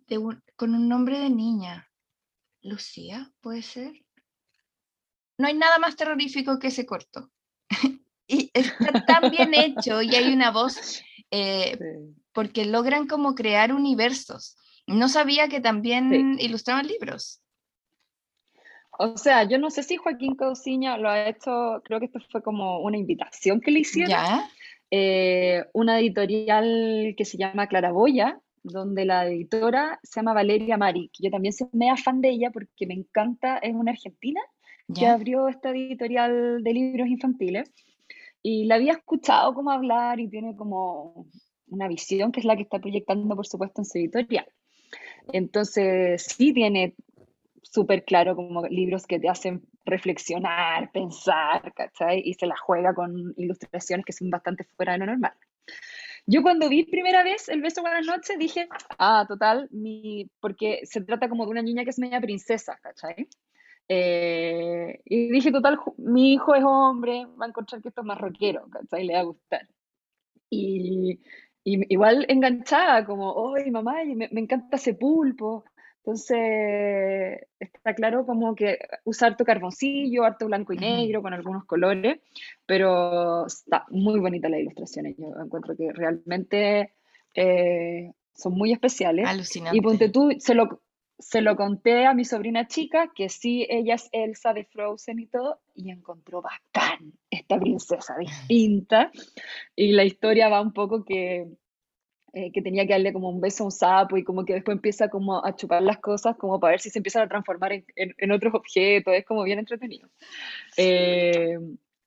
de 0.08 0.20
con 0.56 0.74
un 0.74 0.88
nombre 0.88 1.20
de 1.20 1.30
niña. 1.30 1.90
Lucía, 2.62 3.32
¿puede 3.42 3.62
ser? 3.62 4.06
No 5.38 5.48
hay 5.48 5.54
nada 5.54 5.78
más 5.80 5.96
terrorífico 5.96 6.58
que 6.60 6.68
ese 6.68 6.86
corto. 6.86 7.30
y 8.28 8.50
está 8.54 9.06
tan 9.06 9.30
bien 9.30 9.54
hecho 9.54 10.02
y 10.02 10.16
hay 10.16 10.34
una 10.34 10.52
voz 10.52 11.02
eh, 11.32 11.78
porque 12.34 12.66
logran 12.66 13.08
como 13.08 13.36
crear 13.36 13.74
universos. 13.74 14.58
No 14.88 15.10
sabía 15.10 15.50
que 15.50 15.60
también 15.60 16.38
ilustraban 16.40 16.88
libros. 16.88 17.42
O 19.00 19.18
sea, 19.18 19.44
yo 19.44 19.60
no 19.60 19.70
sé 19.70 19.84
si 19.84 19.98
Joaquín 19.98 20.36
Cauciña 20.36 20.98
lo 20.98 21.10
ha 21.10 21.30
hecho, 21.30 21.82
creo 21.84 22.00
que 22.00 22.06
esto 22.06 22.20
fue 22.32 22.42
como 22.42 22.80
una 22.80 22.98
invitación 22.98 23.62
que 23.62 23.72
le 23.72 23.80
hicieron. 23.82 24.16
Eh, 24.90 25.66
una 25.74 26.00
editorial 26.00 27.14
que 27.18 27.26
se 27.26 27.38
llama 27.38 27.68
Claraboya, 27.68 28.40
donde 28.64 29.06
la 29.06 29.28
editora 29.28 30.00
se 30.04 30.20
llama 30.20 30.34
Valeria 30.34 30.78
Mari, 30.78 31.10
que 31.14 31.26
yo 31.26 31.32
también 31.32 31.54
soy 31.54 31.68
mega 31.74 31.98
fan 31.98 32.22
de 32.22 32.30
ella 32.30 32.52
porque 32.52 32.88
me 32.88 32.94
encanta, 32.94 33.58
es 33.58 33.76
una 33.76 33.92
argentina 33.92 34.42
que 34.96 35.06
abrió 35.06 35.50
esta 35.50 35.72
editorial 35.72 36.64
de 36.64 36.74
libros 36.74 37.08
infantiles. 37.08 37.74
Y 38.50 38.64
la 38.64 38.76
había 38.76 38.94
escuchado 38.94 39.54
como 39.54 39.72
hablar 39.72 40.22
y 40.22 40.30
tiene 40.30 40.56
como 40.56 41.28
una 41.68 41.90
visión 41.90 42.32
que 42.32 42.40
es 42.40 42.46
la 42.46 42.56
que 42.56 42.62
está 42.62 42.80
proyectando, 42.80 43.36
por 43.36 43.46
supuesto, 43.46 43.82
en 43.82 43.86
su 43.86 43.98
editorial. 43.98 44.48
Entonces, 45.34 46.24
sí 46.24 46.54
tiene 46.54 46.96
súper 47.62 48.06
claro 48.06 48.38
como 48.38 48.66
libros 48.68 49.06
que 49.06 49.20
te 49.20 49.28
hacen 49.28 49.68
reflexionar, 49.84 50.94
pensar, 50.94 51.74
¿cachai? 51.74 52.22
Y 52.24 52.36
se 52.36 52.48
la 52.48 52.56
juega 52.56 52.96
con 52.96 53.34
ilustraciones 53.36 54.06
que 54.06 54.14
son 54.14 54.30
bastante 54.30 54.64
fuera 54.64 54.94
de 54.94 55.00
lo 55.00 55.08
normal. 55.08 55.34
Yo 56.26 56.42
cuando 56.42 56.70
vi 56.70 56.86
primera 56.86 57.24
vez 57.24 57.50
El 57.50 57.62
beso 57.62 57.82
buenas 57.82 58.06
noches 58.06 58.40
dije, 58.40 58.70
ah, 58.98 59.26
total, 59.28 59.68
mi, 59.72 60.32
porque 60.40 60.80
se 60.84 61.02
trata 61.02 61.28
como 61.28 61.44
de 61.44 61.52
una 61.52 61.62
niña 61.62 61.84
que 61.84 61.90
es 61.90 62.00
media 62.00 62.22
princesa, 62.22 62.80
¿cachai? 62.82 63.28
Eh, 63.90 65.02
y 65.06 65.30
dije, 65.30 65.52
total, 65.52 65.80
mi 65.98 66.34
hijo 66.34 66.56
es 66.56 66.64
hombre, 66.64 67.26
va 67.40 67.46
a 67.46 67.50
encontrar 67.50 67.82
que 67.82 67.90
esto 67.90 68.02
es 68.02 68.08
más 68.08 68.20
rockero, 68.20 68.68
¿cachai? 68.70 69.06
Le 69.06 69.14
va 69.14 69.20
a 69.20 69.24
gustar. 69.24 69.68
Y, 70.50 71.20
igual 71.64 72.26
enganchada, 72.30 73.06
como, 73.06 73.56
¡ay, 73.56 73.72
mamá! 73.72 74.04
Me, 74.06 74.30
me, 74.32 74.42
encanta 74.42 74.78
ese 74.78 74.94
pulpo. 74.94 75.66
Entonces, 75.98 77.48
está 77.60 77.94
claro 77.94 78.26
como 78.26 78.56
que 78.56 78.80
usar 79.04 79.32
harto 79.32 79.44
carboncillo, 79.44 80.24
harto 80.24 80.46
blanco 80.46 80.72
y 80.72 80.78
negro, 80.78 81.22
con 81.22 81.34
algunos 81.34 81.66
colores, 81.66 82.22
pero 82.66 83.46
está 83.46 83.86
muy 83.90 84.18
bonita 84.20 84.48
la 84.48 84.58
ilustración. 84.58 85.14
Yo 85.18 85.34
encuentro 85.44 85.76
que 85.76 85.92
realmente 85.92 86.94
eh, 87.36 88.14
son 88.34 88.54
muy 88.54 88.72
especiales. 88.72 89.28
Alucinante. 89.28 89.78
Y 89.78 89.82
ponte 89.82 90.08
tú, 90.08 90.32
se 90.40 90.56
lo, 90.56 90.82
se 91.20 91.42
lo 91.42 91.56
conté 91.56 92.06
a 92.06 92.14
mi 92.14 92.26
sobrina 92.26 92.68
chica, 92.68 93.12
que 93.14 93.30
sí, 93.30 93.66
ella 93.70 93.96
es 93.96 94.10
Elsa 94.12 94.54
de 94.54 94.66
Frozen 94.66 95.20
y 95.20 95.26
todo, 95.26 95.60
y 95.74 95.90
encontró 95.90 96.42
bacán 96.42 97.14
esta 97.32 97.60
princesa 97.60 98.16
distinta. 98.20 99.12
Y 99.76 99.94
la 99.94 100.04
historia 100.04 100.48
va 100.48 100.62
un 100.62 100.74
poco 100.74 101.04
que, 101.04 101.48
eh, 102.34 102.52
que 102.52 102.62
tenía 102.62 102.86
que 102.86 102.94
darle 102.94 103.14
como 103.14 103.30
un 103.30 103.42
beso 103.42 103.64
a 103.64 103.68
un 103.68 103.72
sapo 103.72 104.18
y 104.18 104.24
como 104.24 104.46
que 104.46 104.54
después 104.54 104.76
empieza 104.76 105.10
como 105.10 105.44
a 105.44 105.56
chupar 105.56 105.82
las 105.82 105.98
cosas 106.00 106.38
como 106.38 106.60
para 106.60 106.72
ver 106.72 106.82
si 106.82 106.92
se 106.92 107.00
empiezan 107.00 107.24
a 107.24 107.30
transformar 107.30 107.74
en, 107.74 107.86
en, 107.96 108.32
otros 108.32 108.54
objetos, 108.54 109.16
es 109.16 109.26
como 109.26 109.44
bien 109.44 109.60
entretenido. 109.60 110.08
Eh, 110.78 111.58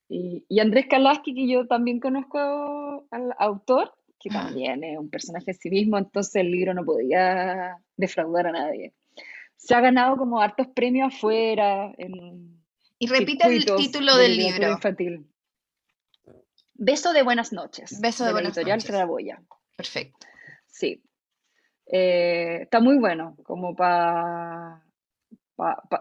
y, 0.09 0.45
y, 0.49 0.61
Andrés 0.61 0.87
Kalaski, 0.89 1.35
que 1.35 1.49
yo 1.49 1.67
también 1.67 1.99
conozco 1.99 3.07
al 3.11 3.35
autor, 3.39 3.93
que 4.21 4.29
también 4.29 4.85
es 4.85 4.99
un 4.99 5.09
personaje 5.09 5.51
en 5.51 5.57
sí 5.57 5.71
mismo, 5.71 5.99
entonces 5.99 6.37
el 6.37 6.51
libro 6.51 6.75
no 6.75 6.85
podía 6.85 7.79
defraudar 7.97 8.49
a 8.49 8.53
nadie 8.53 8.93
se 9.61 9.75
ha 9.75 9.81
ganado 9.81 10.17
como 10.17 10.41
hartos 10.41 10.69
premios 10.69 11.15
afuera. 11.15 11.93
y 12.99 13.07
repite 13.07 13.47
el 13.47 13.65
título 13.77 14.17
del 14.17 14.37
libro. 14.37 14.73
Infantil. 14.73 15.27
Beso 16.75 17.13
de 17.13 17.23
buenas 17.23 17.53
noches. 17.53 18.01
Beso 18.01 18.25
de, 18.25 18.33
buenas 18.33 18.57
editorial 18.57 18.79
noches. 18.79 19.47
Perfecto. 19.77 20.27
Sí. 20.67 21.03
Eh, 21.87 22.61
está 22.63 22.81
muy 22.81 22.99
bueno, 22.99 23.37
como 23.43 23.77
para. 23.77 24.83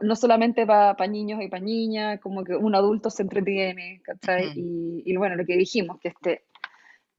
no 0.01 0.15
solamente 0.15 0.65
para 0.65 1.07
niños 1.07 1.41
y 1.41 1.49
para 1.49 1.61
niñas, 1.61 2.21
como 2.21 2.45
que 2.45 2.55
un 2.55 2.75
adulto 2.75 3.09
se 3.09 3.23
entretiene, 3.23 4.01
¿cachai? 4.03 4.53
y, 4.55 5.17
bueno, 5.17 5.35
lo 5.35 5.45
que 5.45 5.57
dijimos, 5.57 5.99
que 5.99 6.09
este, 6.09 6.45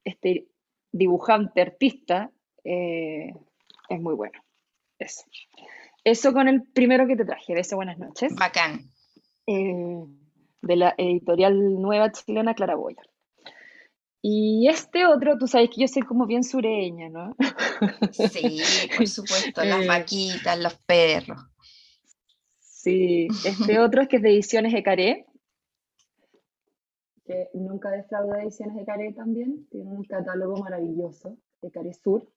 este 0.03 0.47
dibujante 0.91 1.61
artista 1.61 2.31
eh, 2.63 3.31
es 3.89 4.01
muy 4.01 4.15
bueno. 4.15 4.41
Eso. 4.97 5.23
Eso 6.03 6.33
con 6.33 6.47
el 6.47 6.63
primero 6.63 7.07
que 7.07 7.15
te 7.15 7.25
traje, 7.25 7.53
Beso 7.53 7.75
Buenas 7.75 7.99
noches. 7.99 8.33
Bacán. 8.35 8.91
Eh, 9.45 10.03
de 10.61 10.75
la 10.75 10.95
editorial 10.97 11.81
nueva 11.81 12.11
chilena 12.11 12.53
Claraboya. 12.53 13.01
Y 14.23 14.67
este 14.67 15.05
otro, 15.07 15.37
tú 15.37 15.47
sabes 15.47 15.69
que 15.69 15.81
yo 15.81 15.87
soy 15.87 16.03
como 16.03 16.27
bien 16.27 16.43
sureña, 16.43 17.09
¿no? 17.09 17.35
Sí, 18.11 18.61
por 18.95 19.07
supuesto, 19.07 19.63
las 19.65 19.83
eh, 19.83 19.87
vaquitas, 19.87 20.59
los 20.59 20.75
perros. 20.85 21.41
Sí, 22.59 23.27
este 23.45 23.79
otro 23.79 24.03
es 24.03 24.07
que 24.07 24.17
es 24.17 24.21
de 24.21 24.29
Ediciones 24.29 24.73
Ecaré, 24.73 25.25
que 27.25 27.49
nunca 27.53 27.89
defrauda 27.89 28.41
Ediciones 28.41 28.77
Ecaré 28.79 29.13
también, 29.13 29.67
tiene 29.69 29.91
un 29.91 30.03
catálogo 30.03 30.57
maravilloso, 30.57 31.37
Ecaré 31.61 31.93
Sur. 31.93 32.27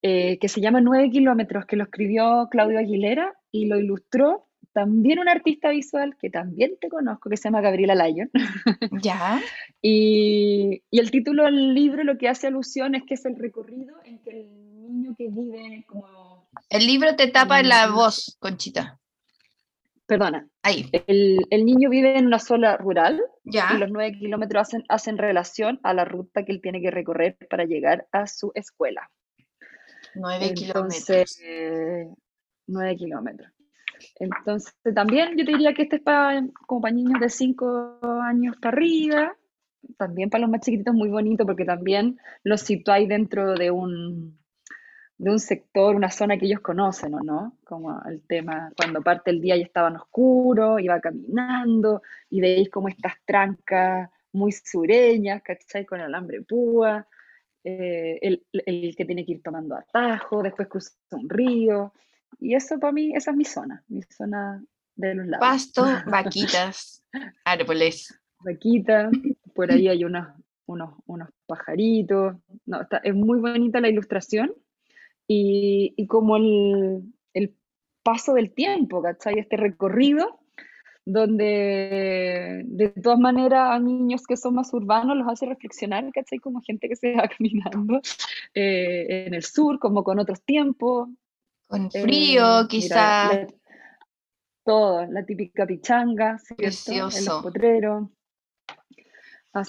Eh, 0.00 0.38
que 0.38 0.48
se 0.48 0.60
llama 0.60 0.80
Nueve 0.80 1.10
kilómetros, 1.10 1.66
que 1.66 1.76
lo 1.76 1.84
escribió 1.84 2.48
Claudio 2.50 2.78
Aguilera 2.78 3.34
y 3.50 3.66
lo 3.66 3.78
ilustró 3.78 4.48
también 4.72 5.18
un 5.18 5.28
artista 5.28 5.70
visual 5.70 6.16
que 6.20 6.30
también 6.30 6.76
te 6.80 6.88
conozco, 6.88 7.28
que 7.28 7.36
se 7.36 7.44
llama 7.44 7.60
Gabriela 7.60 7.94
Lyon. 7.96 8.30
Ya. 9.02 9.40
y, 9.82 10.82
y, 10.88 10.98
el 11.00 11.10
título 11.10 11.44
del 11.44 11.74
libro 11.74 12.04
lo 12.04 12.16
que 12.16 12.28
hace 12.28 12.46
alusión 12.46 12.94
es 12.94 13.02
que 13.04 13.14
es 13.14 13.24
el 13.24 13.36
recorrido 13.36 13.96
en 14.04 14.18
que 14.20 14.30
el 14.30 14.80
niño 14.80 15.14
que 15.18 15.28
vive 15.28 15.84
como... 15.88 16.48
El 16.70 16.86
libro 16.86 17.16
te 17.16 17.26
tapa 17.26 17.58
en 17.58 17.68
la 17.68 17.90
voz, 17.90 18.36
Conchita. 18.38 19.00
Perdona. 20.06 20.48
Ahí. 20.62 20.88
El, 20.92 21.40
el, 21.50 21.66
niño 21.66 21.90
vive 21.90 22.16
en 22.16 22.26
una 22.26 22.38
zona 22.38 22.76
rural 22.76 23.20
ya. 23.44 23.72
y 23.74 23.78
los 23.78 23.90
nueve 23.90 24.16
kilómetros 24.16 24.62
hacen, 24.62 24.84
hacen 24.88 25.18
relación 25.18 25.80
a 25.82 25.92
la 25.92 26.04
ruta 26.04 26.44
que 26.44 26.52
él 26.52 26.60
tiene 26.62 26.80
que 26.80 26.90
recorrer 26.90 27.36
para 27.50 27.64
llegar 27.64 28.06
a 28.12 28.26
su 28.26 28.52
escuela. 28.54 29.10
9 30.18 30.54
kilómetros. 30.54 31.40
nueve 32.66 32.96
kilómetros. 32.96 33.52
Entonces, 34.20 34.74
también 34.94 35.36
yo 35.36 35.44
te 35.44 35.52
diría 35.52 35.74
que 35.74 35.82
este 35.82 35.96
es 35.96 36.02
para, 36.02 36.42
como 36.66 36.80
para 36.80 36.94
niños 36.94 37.20
de 37.20 37.28
5 37.28 37.98
años 38.22 38.56
para 38.60 38.76
arriba, 38.76 39.36
también 39.96 40.30
para 40.30 40.42
los 40.42 40.50
más 40.50 40.60
chiquititos 40.60 40.94
muy 40.94 41.08
bonito 41.08 41.46
porque 41.46 41.64
también 41.64 42.18
los 42.42 42.60
situáis 42.60 43.08
dentro 43.08 43.54
de 43.54 43.70
un, 43.70 44.38
de 45.18 45.30
un 45.30 45.40
sector, 45.40 45.94
una 45.94 46.10
zona 46.10 46.38
que 46.38 46.46
ellos 46.46 46.60
conocen, 46.60 47.14
¿o 47.14 47.20
no? 47.20 47.56
Como 47.64 48.00
el 48.04 48.22
tema, 48.22 48.72
cuando 48.76 49.02
parte 49.02 49.30
el 49.30 49.40
día 49.40 49.56
ya 49.56 49.64
estaban 49.64 49.96
oscuros, 49.96 50.80
iba 50.80 51.00
caminando 51.00 52.02
y 52.30 52.40
veis 52.40 52.70
como 52.70 52.88
estas 52.88 53.14
trancas 53.24 54.10
muy 54.32 54.52
sureñas, 54.52 55.42
¿cachai? 55.42 55.84
Con 55.84 56.00
alambre 56.00 56.42
púa. 56.42 57.06
Eh, 57.64 58.18
el, 58.22 58.46
el, 58.52 58.94
que 58.96 59.04
tiene 59.04 59.26
que 59.26 59.32
ir 59.32 59.42
tomando 59.42 59.74
atajo, 59.74 60.42
después 60.42 60.68
cruza 60.68 60.92
un 61.10 61.28
río. 61.28 61.92
Y 62.38 62.54
eso 62.54 62.78
para 62.78 62.92
mí, 62.92 63.14
esa 63.14 63.32
es 63.32 63.36
mi 63.36 63.44
zona, 63.44 63.84
mi 63.88 64.02
zona 64.02 64.62
de 64.94 65.14
los 65.14 65.26
lados. 65.26 65.46
Pasto, 65.46 65.82
vaquitas, 66.06 67.04
árboles. 67.44 68.18
Vaquitas, 68.40 69.10
por 69.54 69.70
ahí 69.72 69.88
hay 69.88 70.04
unos, 70.04 70.28
unos, 70.66 70.94
unos 71.06 71.28
pajaritos. 71.46 72.36
No, 72.66 72.82
está, 72.82 72.98
es 72.98 73.14
muy 73.14 73.38
bonita 73.38 73.80
la 73.80 73.88
ilustración 73.88 74.52
y, 75.26 75.94
y 75.96 76.06
como 76.06 76.36
el, 76.36 77.02
el, 77.34 77.54
paso 78.02 78.32
del 78.32 78.54
tiempo, 78.54 79.02
¿cachai? 79.02 79.38
Este 79.38 79.58
recorrido 79.58 80.40
donde 81.10 82.64
de 82.66 82.88
todas 82.90 83.18
maneras 83.18 83.70
a 83.70 83.78
niños 83.78 84.26
que 84.26 84.36
son 84.36 84.56
más 84.56 84.74
urbanos 84.74 85.16
los 85.16 85.26
hace 85.26 85.46
reflexionar, 85.46 86.04
¿cachai? 86.12 86.38
Como 86.38 86.60
gente 86.60 86.86
que 86.86 86.96
se 86.96 87.14
va 87.14 87.28
caminando 87.38 88.02
eh, 88.52 89.24
en 89.26 89.32
el 89.32 89.42
sur, 89.42 89.78
como 89.78 90.04
con 90.04 90.18
otros 90.18 90.42
tiempos. 90.42 91.08
Con 91.66 91.90
frío, 91.90 92.60
eh, 92.60 92.66
quizá. 92.68 93.46
todo, 94.64 95.06
la 95.06 95.24
típica 95.24 95.66
pichanga, 95.66 96.38
¿cierto? 96.38 96.62
Precioso. 96.62 97.18
En 97.18 97.24
los 97.24 97.42
potreros. 97.42 98.08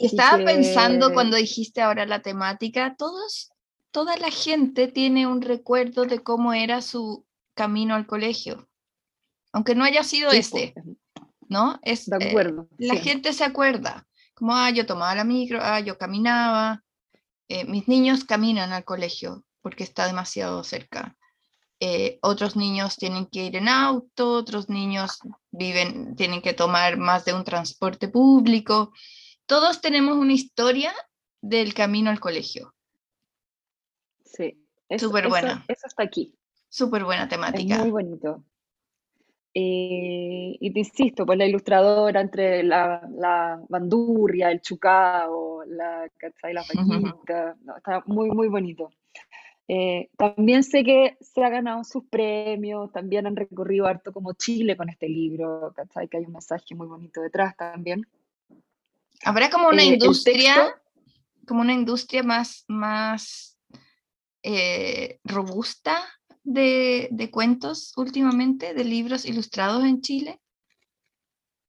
Estaba 0.01 0.43
pensando 0.43 1.13
cuando 1.13 1.37
dijiste 1.37 1.81
ahora 1.81 2.05
la 2.05 2.21
temática, 2.21 2.95
todos, 2.97 3.49
toda 3.91 4.17
la 4.17 4.29
gente 4.29 4.89
tiene 4.89 5.25
un 5.25 5.41
recuerdo 5.41 6.03
de 6.03 6.19
cómo 6.19 6.53
era 6.53 6.81
su 6.81 7.25
camino 7.53 7.95
al 7.95 8.05
colegio, 8.05 8.67
aunque 9.53 9.73
no 9.73 9.85
haya 9.85 10.03
sido 10.03 10.31
este. 10.31 10.73
¿No? 11.49 11.79
Es, 11.81 12.05
de 12.05 12.17
eh, 12.19 12.29
acuerdo. 12.29 12.69
la 12.77 12.95
gente 12.95 13.33
se 13.33 13.43
acuerda, 13.43 14.07
como, 14.33 14.55
ah, 14.55 14.69
yo 14.69 14.85
tomaba 14.85 15.15
la 15.15 15.25
micro, 15.25 15.59
ah, 15.61 15.81
yo 15.81 15.97
caminaba, 15.97 16.83
eh, 17.49 17.65
mis 17.65 17.87
niños 17.87 18.23
caminan 18.23 18.71
al 18.71 18.85
colegio 18.85 19.43
porque 19.61 19.83
está 19.83 20.07
demasiado 20.07 20.63
cerca. 20.63 21.17
Eh, 21.81 22.19
otros 22.21 22.55
niños 22.55 22.97
tienen 22.97 23.25
que 23.25 23.45
ir 23.45 23.55
en 23.55 23.67
auto, 23.67 24.33
otros 24.33 24.69
niños 24.69 25.19
viven, 25.49 26.15
tienen 26.15 26.41
que 26.41 26.53
tomar 26.53 26.97
más 26.97 27.25
de 27.25 27.33
un 27.33 27.43
transporte 27.43 28.07
público. 28.07 28.91
Todos 29.45 29.81
tenemos 29.81 30.17
una 30.17 30.33
historia 30.33 30.93
del 31.41 31.73
camino 31.73 32.09
al 32.09 32.19
colegio. 32.19 32.73
Sí, 34.25 34.61
súper 34.97 35.29
buena. 35.29 35.65
Eso, 35.67 35.87
está 35.87 36.03
aquí. 36.03 36.35
Súper 36.67 37.03
buena 37.03 37.27
temática. 37.27 37.79
muy 37.79 37.91
bonito. 37.91 38.43
Eh, 39.53 40.57
y 40.59 40.71
te 40.71 40.79
insisto, 40.79 41.25
pues 41.25 41.37
la 41.37 41.45
ilustradora 41.45 42.21
entre 42.21 42.61
la, 42.63 43.01
la 43.17 43.59
bandurria, 43.67 44.51
el 44.51 44.61
chucao, 44.61 45.63
la, 45.65 46.05
y 46.05 46.53
la 46.53 46.61
está 46.61 48.03
muy, 48.05 48.29
muy 48.29 48.47
bonito. 48.47 48.91
Eh, 49.67 50.09
también 50.17 50.63
sé 50.63 50.83
que 50.83 51.17
se 51.19 51.43
ha 51.43 51.49
ganado 51.49 51.83
sus 51.83 52.05
premios, 52.05 52.91
también 52.91 53.27
han 53.27 53.35
recorrido 53.35 53.85
harto 53.85 54.13
como 54.13 54.33
Chile 54.33 54.77
con 54.77 54.89
este 54.89 55.07
libro, 55.07 55.73
¿cachai? 55.75 56.07
Que 56.07 56.17
hay 56.17 56.25
un 56.25 56.33
mensaje 56.33 56.75
muy 56.75 56.87
bonito 56.87 57.21
detrás 57.21 57.55
también. 57.55 58.07
Habrá 59.23 59.49
como 59.49 59.67
una 59.67 59.83
eh, 59.83 59.87
industria, 59.87 60.75
como 61.47 61.61
una 61.61 61.73
industria 61.73 62.23
más, 62.23 62.65
más 62.67 63.57
robusta 65.23 66.01
de, 66.49 67.29
cuentos 67.31 67.93
últimamente, 67.97 68.73
de 68.73 68.83
libros 68.83 69.25
ilustrados 69.25 69.83
en 69.83 70.01
Chile? 70.01 70.39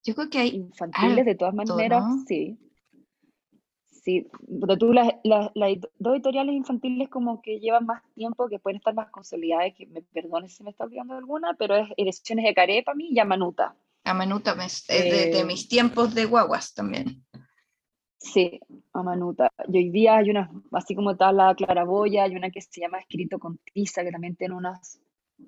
Yo 0.05 0.14
creo 0.14 0.31
que 0.31 0.39
hay... 0.39 0.49
Infantiles, 0.57 1.26
de 1.26 1.35
todas 1.35 1.55
maneras, 1.55 2.05
sí. 2.26 2.59
Sí, 4.03 4.26
pero 4.61 4.78
tú 4.78 4.95
las, 4.95 5.12
las, 5.24 5.51
dos 5.99 6.14
editoriales 6.14 6.55
infantiles 6.55 7.11
como 7.11 7.43
que 7.43 7.61
llevan 7.61 7.85
más 7.85 8.03
tiempo, 8.14 8.49
que 8.49 8.59
pueden 8.59 8.78
estar 8.78 8.95
más 8.95 9.11
consolidadas, 9.11 9.74
que 9.76 9.87
me 9.87 10.01
perdone 10.01 10.49
si 10.49 10.64
me 10.64 10.70
está 10.70 10.85
olvidando 10.85 11.14
alguna, 11.14 11.55
pero 11.59 11.76
es 11.76 11.89
Ediciones 11.99 12.47
de 12.47 12.55
Caré 12.55 12.83
para 12.83 12.97
mí 12.97 13.09
y 13.11 13.18
Amanuta. 13.18 13.76
Amanuta, 14.05 14.57
es 14.64 14.87
de, 14.89 15.31
de, 15.31 15.45
mis 15.45 15.68
tiempos 15.68 16.14
de 16.14 16.24
guaguas 16.24 16.72
también. 16.72 17.22
Sí, 18.20 18.60
a 18.92 19.02
Manuta. 19.02 19.50
Y 19.66 19.78
hoy 19.78 19.90
día 19.90 20.18
hay 20.18 20.30
una, 20.30 20.50
así 20.72 20.94
como 20.94 21.12
está 21.12 21.32
la 21.32 21.54
Claraboya, 21.54 22.24
hay 22.24 22.36
una 22.36 22.50
que 22.50 22.60
se 22.60 22.82
llama 22.82 22.98
Escrito 22.98 23.38
con 23.38 23.58
Tiza, 23.72 24.04
que 24.04 24.12
también 24.12 24.36
tiene 24.36 24.54
unas 24.54 25.00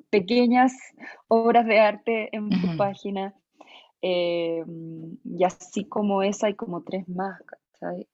pequeñas 0.09 0.73
obras 1.29 1.67
de 1.67 1.79
arte 1.79 2.35
en 2.35 2.51
su 2.51 2.77
página. 2.79 3.35
Eh, 4.01 4.65
y 5.25 5.45
así 5.45 5.85
como 5.85 6.23
esa 6.23 6.47
hay 6.47 6.55
como 6.55 6.83
tres 6.83 7.07
más, 7.09 7.41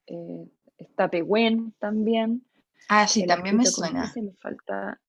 eh, 0.06 0.48
está 0.76 1.08
Pehuen 1.08 1.72
también. 1.78 2.44
Ah, 2.88 3.06
sí, 3.06 3.26
también 3.26 3.56
me 3.56 3.64
suena. 3.64 4.12
me 4.16 4.32
falta. 4.32 5.00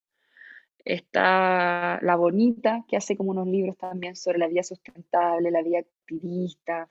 está 0.85 1.99
La 2.03 2.15
Bonita, 2.15 2.85
que 2.87 2.97
hace 2.97 3.17
como 3.17 3.31
unos 3.31 3.47
libros 3.47 3.77
también 3.77 4.15
sobre 4.15 4.37
la 4.37 4.47
vida 4.47 4.61
sustentable, 4.61 5.49
la 5.49 5.63
vida 5.63 5.79
activista. 5.79 6.87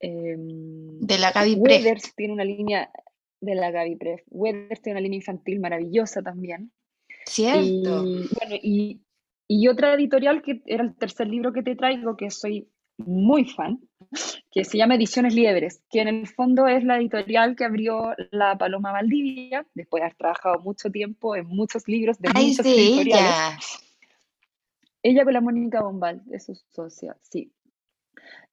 Em, 0.00 1.00
de 1.00 1.18
la 1.18 1.32
Gaby 1.32 1.54
Weathers 1.54 2.14
tiene 2.14 2.34
una 2.34 2.44
línea 2.44 2.90
de 3.40 3.54
la 3.54 3.70
Gaby 3.70 3.96
Pref. 3.96 4.22
Weathers 4.28 4.82
tiene 4.82 4.98
una 4.98 5.02
línea 5.02 5.18
infantil 5.18 5.60
maravillosa 5.60 6.22
también. 6.22 6.72
Cierto. 7.26 8.04
Y, 8.04 8.28
bueno, 8.38 8.56
y, 8.62 9.00
y 9.48 9.68
otra 9.68 9.94
editorial 9.94 10.42
que 10.42 10.62
era 10.66 10.84
el 10.84 10.94
tercer 10.96 11.28
libro 11.28 11.52
que 11.52 11.62
te 11.62 11.76
traigo, 11.76 12.16
que 12.16 12.30
soy 12.30 12.68
muy 12.98 13.44
fan, 13.44 13.80
que 14.50 14.64
se 14.64 14.78
llama 14.78 14.94
Ediciones 14.94 15.34
Liebres, 15.34 15.82
que 15.90 16.00
en 16.00 16.08
el 16.08 16.26
fondo 16.26 16.66
es 16.66 16.82
la 16.84 16.96
editorial 16.96 17.56
que 17.56 17.64
abrió 17.64 18.14
la 18.30 18.56
Paloma 18.56 18.92
Valdivia, 18.92 19.66
después 19.74 20.00
de 20.00 20.06
haber 20.06 20.16
trabajado 20.16 20.60
mucho 20.60 20.90
tiempo 20.90 21.36
en 21.36 21.46
muchos 21.46 21.86
libros 21.88 22.18
de 22.18 22.30
muchos 22.30 22.64
editoriales. 22.64 23.06
Ella. 23.06 23.58
ella 25.02 25.24
con 25.24 25.32
la 25.34 25.40
Mónica 25.40 25.82
Bombal, 25.82 26.22
es 26.30 26.46
su 26.46 26.54
socia, 26.54 27.16
sí. 27.22 27.52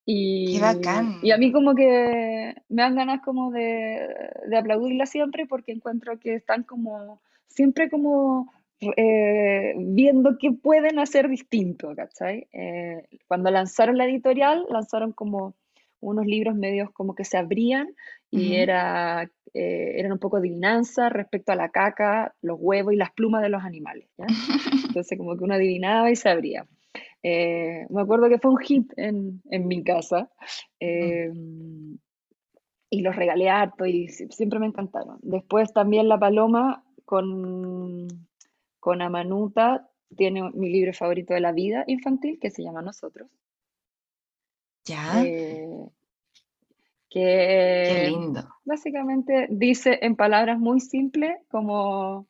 Y, 0.05 0.55
Qué 0.55 0.61
bacán. 0.61 1.19
Y 1.21 1.31
a 1.31 1.37
mí 1.37 1.51
como 1.51 1.75
que 1.75 2.55
me 2.69 2.81
dan 2.81 2.95
ganas 2.95 3.21
como 3.23 3.51
de, 3.51 4.07
de 4.47 4.57
aplaudirla 4.57 5.05
siempre 5.05 5.45
porque 5.45 5.71
encuentro 5.71 6.19
que 6.19 6.35
están 6.35 6.63
como, 6.63 7.21
siempre 7.47 7.89
como 7.89 8.51
eh, 8.97 9.73
viendo 9.77 10.37
qué 10.37 10.51
pueden 10.51 10.99
hacer 10.99 11.29
distinto, 11.29 11.93
¿cachai? 11.95 12.47
Eh, 12.51 13.07
cuando 13.27 13.49
lanzaron 13.51 13.97
la 13.97 14.05
editorial, 14.05 14.65
lanzaron 14.69 15.13
como 15.13 15.55
unos 15.99 16.25
libros 16.25 16.55
medios 16.55 16.91
como 16.91 17.15
que 17.15 17.23
se 17.23 17.37
abrían 17.37 17.95
y 18.29 18.55
era, 18.55 19.29
eh, 19.53 19.93
eran 19.95 20.11
un 20.11 20.19
poco 20.19 20.37
adivinanza 20.37 21.07
respecto 21.07 21.51
a 21.51 21.55
la 21.55 21.69
caca, 21.69 22.33
los 22.41 22.57
huevos 22.59 22.93
y 22.93 22.97
las 22.97 23.11
plumas 23.11 23.41
de 23.43 23.49
los 23.49 23.63
animales. 23.63 24.09
Entonces 24.89 25.17
como 25.17 25.37
que 25.37 25.43
uno 25.43 25.53
adivinaba 25.53 26.11
y 26.11 26.15
se 26.15 26.29
abría. 26.29 26.65
Me 27.23 28.01
acuerdo 28.01 28.29
que 28.29 28.39
fue 28.39 28.51
un 28.51 28.57
hit 28.57 28.91
en, 28.97 29.41
en 29.49 29.67
mi 29.67 29.83
casa 29.83 30.29
y 30.79 31.99
los 33.01 33.15
regalé 33.15 33.49
harto 33.49 33.85
y 33.85 34.09
siempre 34.09 34.59
me 34.59 34.67
encantaron. 34.67 35.19
Después 35.21 35.71
también 35.73 36.09
La 36.09 36.19
Paloma 36.19 36.83
con 37.05 38.07
con 38.83 39.01
Amanuta 39.01 39.89
tiene 40.17 40.51
mi 40.51 40.69
libro 40.69 40.93
favorito 40.93 41.33
de 41.33 41.39
la 41.39 41.53
vida 41.53 41.85
infantil 41.87 42.37
que 42.37 42.51
se 42.51 42.61
llama 42.61 42.81
Nosotros. 42.81 43.29
Ya. 44.83 45.23
Eh, 45.23 45.87
que 47.09 47.85
Qué 47.87 48.07
lindo. 48.09 48.43
básicamente 48.65 49.47
dice 49.49 49.99
en 50.01 50.17
palabras 50.17 50.59
muy 50.59 50.81
simples 50.81 51.37
como, 51.49 52.27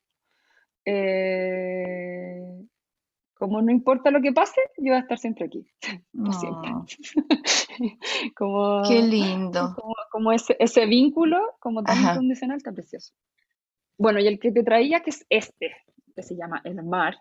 eh, 0.85 2.45
como 3.43 3.61
no 3.61 3.73
importa 3.73 4.09
lo 4.09 4.21
que 4.21 4.31
pase, 4.31 4.61
yo 4.77 4.93
voy 4.93 4.95
a 4.95 4.99
estar 4.99 5.17
siempre 5.17 5.47
aquí. 5.47 5.67
siempre. 5.81 6.71
como, 8.37 8.83
Qué 8.87 9.01
lindo. 9.01 9.75
Como, 10.09 10.31
ese, 10.31 10.55
ese, 10.59 10.85
vínculo 10.85 11.41
como 11.59 11.83
tan 11.83 12.01
incondicional, 12.01 12.63
tan 12.63 12.73
precioso. 12.73 13.13
Bueno, 13.97 14.21
y 14.21 14.27
el 14.27 14.39
que 14.39 14.53
te 14.53 14.63
traía, 14.63 15.01
que 15.01 15.09
es 15.09 15.25
este, 15.27 15.75
que 16.15 16.23
se 16.23 16.37
llama 16.37 16.61
El 16.63 16.83
Mar, 16.83 17.17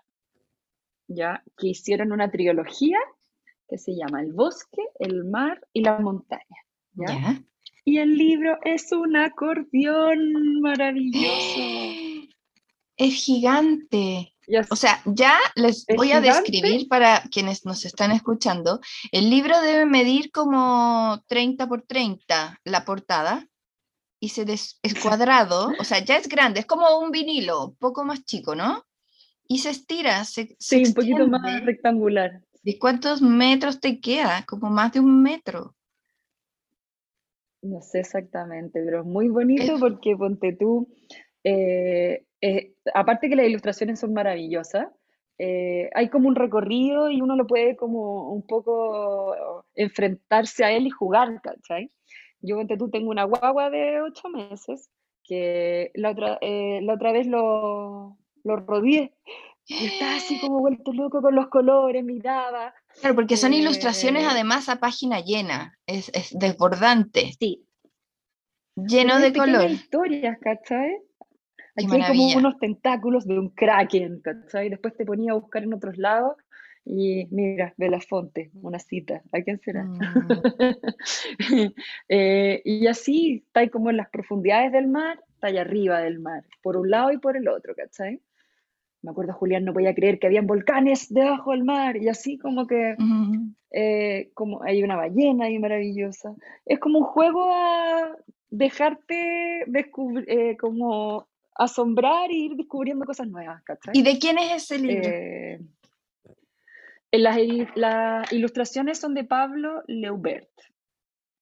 ya 1.09 1.43
que 1.59 1.71
hicieron 1.71 2.13
una 2.13 2.31
trilogía 2.31 2.99
que 3.69 3.79
se 3.79 3.97
llama 3.97 4.23
El 4.23 4.33
Bosque, 4.33 4.83
El 5.01 5.25
Mar 5.25 5.61
y 5.73 5.83
la 5.83 5.99
Montaña. 5.99 6.63
¿ya? 6.95 7.43
Y 7.85 7.99
el 7.99 8.17
libro 8.17 8.59
es 8.65 8.93
un 8.93 9.17
acordeón 9.17 10.61
maravilloso. 10.61 11.99
Es 13.03 13.15
gigante. 13.15 14.33
O 14.71 14.77
sea, 14.77 15.03
ya 15.07 15.37
les 15.57 15.85
voy 15.97 16.13
a 16.13 16.21
describir 16.21 16.87
para 16.87 17.23
quienes 17.33 17.65
nos 17.65 17.85
están 17.85 18.13
escuchando. 18.13 18.81
El 19.11 19.29
libro 19.29 19.61
debe 19.61 19.87
medir 19.87 20.31
como 20.31 21.21
30 21.27 21.67
por 21.67 21.83
30 21.83 22.61
la 22.63 22.85
portada 22.85 23.49
y 24.21 24.29
se 24.29 24.45
des 24.45 24.79
es 24.85 24.95
cuadrado, 25.03 25.73
o 25.81 25.85
sea, 25.85 25.99
ya 26.05 26.17
es 26.17 26.29
grande, 26.29 26.61
es 26.61 26.67
como 26.67 27.01
un 27.01 27.11
vinilo, 27.11 27.75
poco 27.81 28.05
más 28.05 28.25
chico, 28.25 28.55
¿no? 28.55 28.85
Y 29.49 29.59
se 29.59 29.71
estira, 29.71 30.25
se, 30.25 30.55
Sí, 30.61 30.85
un 30.87 30.95
poquito 30.95 31.27
más 31.27 31.65
rectangular. 31.65 32.41
¿De 32.63 32.79
cuántos 32.79 33.21
metros 33.21 33.81
te 33.81 34.01
queda? 34.01 34.45
Como 34.47 34.71
más 34.71 34.93
de 34.93 35.01
un 35.01 35.23
metro. 35.23 35.75
No 37.63 37.81
sé 37.81 37.99
exactamente, 37.99 38.81
pero 38.85 39.01
es 39.01 39.07
muy 39.07 39.29
bonito 39.29 39.77
porque 39.81 40.17
ponte 40.17 40.53
tú, 40.53 40.89
eh, 41.43 42.27
eh, 42.43 42.75
aparte 42.93 43.29
que 43.29 43.37
las 43.37 43.47
ilustraciones 43.47 44.01
son 44.01 44.13
maravillosas, 44.13 44.89
eh, 45.39 45.89
hay 45.95 46.09
como 46.09 46.29
un 46.29 46.35
recorrido 46.35 47.11
y 47.11 47.21
uno 47.21 47.37
lo 47.37 47.47
puede 47.47 47.77
como 47.77 48.33
un 48.33 48.47
poco 48.47 49.65
enfrentarse 49.75 50.65
a 50.65 50.73
él 50.73 50.87
y 50.87 50.91
jugar, 50.91 51.41
¿cachai? 51.41 51.91
Yo, 52.41 52.59
tú, 52.79 52.91
tengo 52.91 53.11
una 53.11 53.25
guagua 53.25 53.71
de 53.71 54.03
ocho 54.03 54.29
meses 54.29 54.91
que 55.25 55.91
la 55.95 56.11
otra, 56.11 56.39
eh, 56.41 56.81
la 56.83 56.95
otra 56.95 57.13
vez 57.13 57.27
lo, 57.27 58.19
lo 58.45 58.57
rodeé 58.57 59.15
y 59.67 59.87
estaba 59.87 60.17
así 60.17 60.41
como 60.41 60.59
vuelto 60.59 60.93
loco 60.93 61.23
con 61.23 61.35
los 61.35 61.49
colores, 61.49 62.05
miraba. 62.05 62.75
Claro, 63.01 63.15
porque 63.15 63.37
son 63.37 63.55
ilustraciones 63.55 64.25
eh, 64.25 64.29
además 64.31 64.69
a 64.69 64.81
página 64.81 65.21
llena, 65.21 65.79
es, 65.87 66.11
es 66.15 66.37
desbordante. 66.37 67.33
Sí. 67.39 67.65
Lleno 68.75 69.19
de 69.21 69.33
color. 69.33 69.71
historias, 69.71 70.39
¿cachai? 70.41 70.99
Aquí 71.77 71.89
hay 71.95 72.03
como 72.09 72.37
unos 72.37 72.59
tentáculos 72.59 73.27
de 73.27 73.39
un 73.39 73.49
kraken, 73.51 74.21
¿cachai? 74.21 74.69
Después 74.69 74.95
te 74.97 75.07
ponía 75.07 75.33
a 75.33 75.37
buscar 75.37 75.63
en 75.63 75.73
otros 75.73 75.97
lados 75.97 76.37
y 76.85 77.27
mira, 77.31 77.75
Belafonte, 77.77 78.51
una 78.61 78.79
cita, 78.79 79.23
¿a 79.33 79.41
quién 79.43 79.61
será? 79.61 79.85
Mm. 79.85 79.99
Eh, 82.09 82.61
y 82.65 82.87
así 82.87 83.45
está 83.47 83.61
ahí 83.61 83.69
como 83.69 83.91
en 83.91 83.97
las 83.97 84.11
profundidades 84.11 84.73
del 84.73 84.89
mar, 84.89 85.19
está 85.35 85.49
allá 85.49 85.63
arriba 85.63 86.01
del 86.01 86.19
mar, 86.19 86.45
por 86.63 86.77
un 86.77 86.91
lado 86.91 87.13
y 87.13 87.19
por 87.19 87.37
el 87.37 87.49
otro, 87.49 87.75
¿cachai? 87.75 88.21
Me 89.03 89.11
acuerdo, 89.11 89.33
Julián 89.33 89.65
no 89.65 89.73
podía 89.73 89.95
creer 89.95 90.19
que 90.19 90.27
habían 90.27 90.47
volcanes 90.47 91.13
debajo 91.13 91.53
del 91.53 91.65
mar 91.65 91.97
y 91.97 92.09
así 92.09 92.39
como 92.39 92.67
que 92.67 92.95
eh, 93.73 94.31
como 94.35 94.63
hay 94.63 94.83
una 94.85 94.97
ballena 94.97 95.47
ahí 95.47 95.59
maravillosa. 95.59 96.35
Es 96.65 96.79
como 96.79 97.01
un 97.01 97.05
juego 97.05 97.53
a 97.53 98.17
dejarte 98.51 99.65
descubrir, 99.67 100.25
eh, 100.29 100.57
como 100.57 101.27
asombrar 101.55 102.31
e 102.31 102.37
ir 102.37 102.57
descubriendo 102.57 103.05
cosas 103.05 103.29
nuevas, 103.29 103.63
¿cachai? 103.65 103.93
¿Y 103.97 104.03
de 104.03 104.19
quién 104.19 104.39
es 104.39 104.65
ese 104.65 104.79
libro? 104.79 105.11
Las, 107.11 107.37
las, 107.75 108.33
ilustraciones 108.33 108.99
son 108.99 109.15
de 109.15 109.25
Pablo 109.25 109.83
Leubert. 109.87 110.51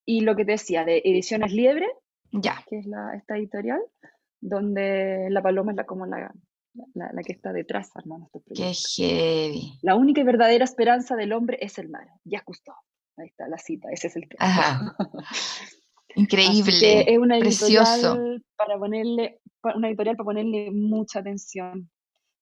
Y 0.05 0.23
lo 0.23 0.35
que 0.35 0.45
te 0.45 0.53
decía, 0.53 0.85
de 0.85 1.03
Ediciones 1.05 1.53
Liebre, 1.53 1.87
ya. 2.33 2.65
que 2.69 2.79
es 2.79 2.87
la, 2.87 3.15
esta 3.15 3.37
editorial, 3.37 3.81
donde 4.41 5.29
la 5.31 5.43
paloma 5.43 5.71
es 5.71 5.77
la, 5.77 5.85
como 5.85 6.07
la, 6.07 6.33
la, 6.95 7.23
que 7.25 7.33
está 7.33 7.53
detrás 7.53 7.91
hermano. 7.95 8.29
Qué 8.55 8.73
heavy. 8.73 9.79
La 9.83 9.95
única 9.95 10.21
y 10.21 10.25
verdadera 10.25 10.65
esperanza 10.65 11.15
del 11.15 11.33
hombre 11.33 11.59
es 11.61 11.79
el 11.79 11.89
mar. 11.89 12.09
Ya 12.25 12.43
gustó. 12.45 12.73
Ahí 13.17 13.27
está 13.27 13.47
la 13.49 13.59
cita, 13.59 13.89
ese 13.93 14.09
es 14.09 14.17
el 14.17 14.29
tema. 14.29 14.97
Increíble. 16.17 17.13
es 17.13 17.19
una 17.19 17.39
precioso. 17.39 18.19
para 18.57 18.79
ponerle, 18.79 19.41
una 19.75 19.89
editorial 19.89 20.17
para 20.17 20.25
ponerle 20.25 20.71
mucha 20.71 21.21
atención. 21.21 21.91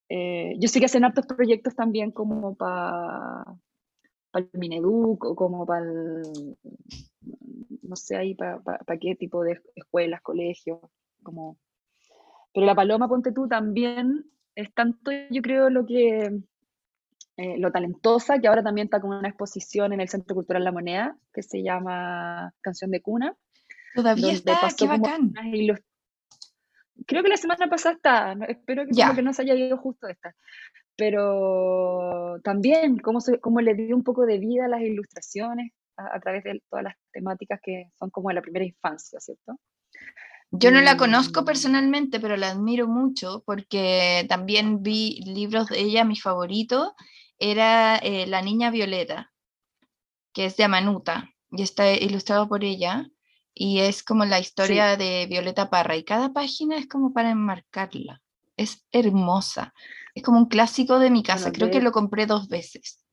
Eh, 0.09 0.55
yo 0.59 0.69
sé 0.69 0.81
que 0.81 0.87
hacen 0.87 1.05
hartos 1.05 1.27
proyectos 1.27 1.75
también 1.75 2.13
como 2.13 2.55
para 2.55 3.45
el 4.35 4.49
Mineduc 4.55 5.25
o 5.25 5.37
como 5.37 5.67
para 5.67 5.85
no 7.89 7.97
sé 7.97 8.17
ahí 8.17 8.35
para 8.35 8.61
qué 9.01 9.17
tipo 9.17 9.43
de 9.43 9.61
escuelas, 9.75 10.21
colegios, 10.23 10.79
como... 11.23 11.59
Pero 12.53 12.67
la 12.67 12.75
Paloma, 12.75 13.09
ponte 13.09 13.33
tú, 13.33 13.49
también 13.49 14.25
es 14.55 14.73
tanto, 14.75 15.11
yo 15.31 15.43
creo, 15.43 15.71
lo 15.71 15.87
que 15.87 16.41
eh, 17.37 17.59
lo 17.59 17.71
talentosa, 17.71 18.39
que 18.39 18.49
ahora 18.49 18.63
también 18.63 18.87
está 18.87 19.01
con 19.01 19.13
una 19.13 19.29
exposición 19.29 19.93
en 19.93 20.01
el 20.01 20.09
Centro 20.09 20.35
Cultural 20.35 20.65
La 20.65 20.73
Moneda, 20.73 21.17
que 21.33 21.43
se 21.43 21.63
llama 21.63 22.53
Canción 22.61 22.91
de 22.91 23.01
Cuna. 23.01 23.37
Todavía 23.99 24.33
está, 24.33 24.69
qué 24.77 24.87
bacán 24.87 25.33
creo 27.07 27.23
que 27.23 27.29
la 27.29 27.37
semana 27.37 27.69
pasada 27.69 27.95
está, 27.95 28.37
espero 28.49 28.85
que, 28.87 29.23
no 29.23 29.33
se 29.33 29.43
haya 29.43 29.55
ido 29.55 29.79
justo 29.79 30.09
esta. 30.09 30.35
Pero 30.97 32.41
también 32.43 32.99
cómo, 32.99 33.21
se, 33.21 33.41
cómo 33.41 33.61
le 33.61 33.75
dio 33.75 33.97
un 33.97 34.05
poco 34.05 34.27
de 34.27 34.39
vida 34.39 34.67
a 34.67 34.69
las 34.69 34.83
ilustraciones 34.83 35.73
a, 35.97 36.21
través 36.21 36.45
de 36.45 36.63
todas 36.69 36.85
las 36.85 36.95
temáticas 37.13 37.61
que 37.63 37.91
son 37.99 38.11
como 38.11 38.29
de 38.29 38.37
la 38.37 38.43
primera 38.43 38.65
infancia, 38.65 39.19
¿cierto? 39.21 39.59
Yo 40.51 40.71
no 40.71 40.81
la 40.81 40.97
conozco 40.97 41.45
personalmente, 41.45 42.21
pero 42.21 42.37
la 42.37 42.51
admiro 42.51 42.89
mucho 42.89 43.43
porque 43.45 44.25
también 44.29 44.83
vi 44.83 45.21
libros 45.25 45.69
de 45.69 45.81
ella, 45.81 46.05
mi 46.05 46.17
favorito 46.17 46.95
era 47.39 47.97
eh, 47.97 48.27
La 48.27 48.43
Niña 48.43 48.71
Violeta, 48.71 49.33
que 50.33 50.47
es 50.47 50.57
de 50.57 50.65
Amanuta 50.65 51.31
y 51.51 51.63
está 51.63 51.93
ilustrado 51.93 52.49
por 52.49 52.65
ella 52.65 53.09
y 53.61 53.81
es 53.81 54.05
como 54.05 54.25
la 54.25 54.39
historia 54.39 54.97
de 54.97 55.27
Violeta 55.29 55.69
Parra 55.69 55.97
y 55.97 56.05
cada 56.05 56.33
página 56.33 56.79
es 56.79 56.87
como 56.87 57.13
para 57.13 57.31
enmarcarla. 57.31 58.23
Es 58.57 58.87
hermosa. 58.93 59.75
Es 60.15 60.23
como 60.23 60.39
un 60.39 60.47
clásico 60.47 61.01
de 61.01 61.11
mi 61.11 61.25
casa. 61.25 61.51
Creo 61.51 61.69
que 61.69 61.81
lo 61.81 61.91
compré 61.91 62.27
dos 62.27 62.49
veces. 62.49 63.05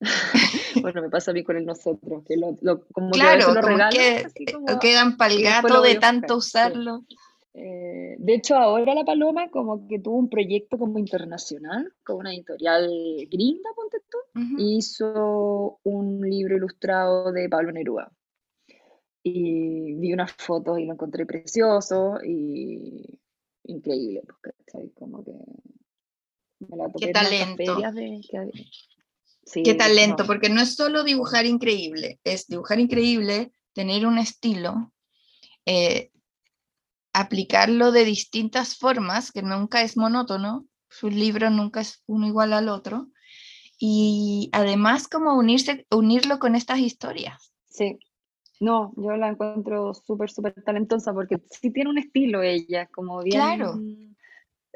bueno, 0.80 1.02
me 1.02 1.10
pasa 1.10 1.32
a 1.32 1.34
mí 1.34 1.44
con 1.44 1.58
el 1.58 1.66
nosotros, 1.66 2.24
que 2.26 2.38
lo, 2.38 2.86
como 2.92 3.10
claro, 3.10 3.52
que 3.90 4.26
lo 4.66 4.78
quedan 4.78 5.18
para 5.18 5.34
el 5.34 5.42
gato 5.42 5.82
de 5.82 5.96
tanto 5.96 6.36
usarlo. 6.36 7.04
Eh, 7.52 8.16
de 8.18 8.34
hecho, 8.34 8.56
ahora 8.56 8.94
la 8.94 9.04
Paloma 9.04 9.50
como 9.50 9.86
que 9.86 9.98
tuvo 9.98 10.16
un 10.16 10.30
proyecto 10.30 10.78
como 10.78 10.98
internacional, 10.98 11.92
con 12.02 12.16
una 12.16 12.32
editorial 12.32 12.88
gringa, 13.30 13.70
ponte 13.76 13.98
tú, 14.08 14.18
hizo 14.56 15.78
un 15.82 16.22
libro 16.22 16.56
ilustrado 16.56 17.32
de 17.32 17.50
Pablo 17.50 17.72
Neruda. 17.72 18.10
Y 19.22 19.94
vi 19.94 20.12
unas 20.12 20.32
fotos 20.32 20.78
y 20.78 20.86
lo 20.86 20.94
encontré 20.94 21.26
precioso 21.26 22.18
y 22.24 23.18
increíble, 23.64 24.22
porque 24.26 24.90
como 24.94 25.24
que 25.24 25.32
me 26.60 26.76
la 26.76 26.90
Qué 26.98 27.08
talento. 27.08 27.78
Qué 29.52 29.74
talento, 29.74 30.26
porque 30.26 30.48
no 30.48 30.60
es 30.60 30.74
solo 30.74 31.02
dibujar 31.02 31.46
increíble, 31.46 32.20
es 32.24 32.46
dibujar 32.46 32.78
increíble, 32.78 33.52
tener 33.72 34.06
un 34.06 34.18
estilo, 34.18 34.92
eh, 35.66 36.10
aplicarlo 37.12 37.90
de 37.90 38.04
distintas 38.04 38.76
formas, 38.76 39.32
que 39.32 39.42
nunca 39.42 39.82
es 39.82 39.96
monótono, 39.96 40.66
su 40.88 41.10
libro 41.10 41.50
nunca 41.50 41.80
es 41.80 42.02
uno 42.06 42.26
igual 42.26 42.52
al 42.52 42.68
otro, 42.68 43.08
y 43.78 44.50
además 44.52 45.08
como 45.08 45.36
unirse, 45.36 45.86
unirlo 45.90 46.38
con 46.38 46.54
estas 46.54 46.78
historias. 46.78 47.52
Sí, 47.68 47.98
no, 48.60 48.92
yo 48.96 49.16
la 49.16 49.28
encuentro 49.28 49.94
súper, 49.94 50.30
súper 50.30 50.52
talentosa 50.62 51.12
porque 51.14 51.40
sí 51.50 51.70
tiene 51.70 51.90
un 51.90 51.98
estilo 51.98 52.42
ella, 52.42 52.86
como 52.86 53.22
bien 53.22 53.40
claro. 53.40 53.80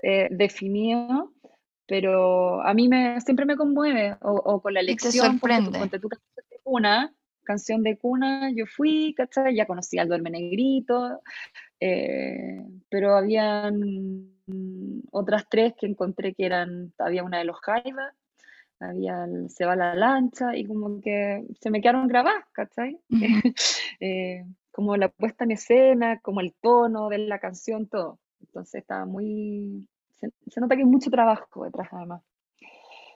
Eh, 0.03 0.29
definido, 0.31 1.33
pero 1.87 2.63
a 2.63 2.75
mí 2.75 2.89
me, 2.89 3.21
siempre 3.21 3.47
me 3.47 3.57
conmueve, 3.57 4.17
o, 4.23 4.61
con 4.61 4.75
la 4.75 4.83
lección. 4.83 5.13
te 5.13 5.19
sorprende. 5.19 5.99
tu 5.99 6.09
canción 6.09 6.45
de 6.51 6.61
cuna, 6.63 7.15
canción 7.43 7.83
de 7.83 7.99
cuna, 7.99 8.51
yo 8.55 8.65
fui, 8.67 9.15
¿cachai? 9.15 9.55
Ya 9.55 9.67
conocí 9.67 9.99
al 9.99 10.09
Duerme 10.09 10.31
Negrito, 10.31 11.21
eh, 11.79 12.67
pero 12.89 13.17
habían 13.17 14.31
otras 15.11 15.47
tres 15.49 15.75
que 15.79 15.87
encontré 15.87 16.35
que 16.35 16.47
eran, 16.47 16.93
había 16.99 17.23
una 17.23 17.39
de 17.39 17.45
los 17.45 17.59
Jaivas, 17.61 18.15
había 18.81 19.27
Se 19.49 19.65
va 19.65 19.77
la 19.77 19.95
lancha, 19.95 20.57
y 20.57 20.67
como 20.67 21.01
que 21.01 21.45
se 21.61 21.71
me 21.71 21.81
quedaron 21.81 22.09
grabadas, 22.09 22.45
¿cachai? 22.53 22.99
Eh, 24.01 24.45
como 24.73 24.97
la 24.97 25.09
puesta 25.09 25.45
en 25.45 25.53
escena, 25.53 26.19
como 26.21 26.41
el 26.41 26.53
tono 26.61 27.09
de 27.09 27.19
la 27.19 27.39
canción, 27.39 27.87
todo. 27.87 28.19
Entonces 28.41 28.83
estaba 28.83 29.07
muy, 29.07 29.89
se, 30.11 30.61
nota 30.61 30.75
que 30.75 30.83
hay 30.83 30.89
mucho 30.89 31.11
trabajo 31.11 31.65
detrás 31.65 31.89
además. 31.93 32.23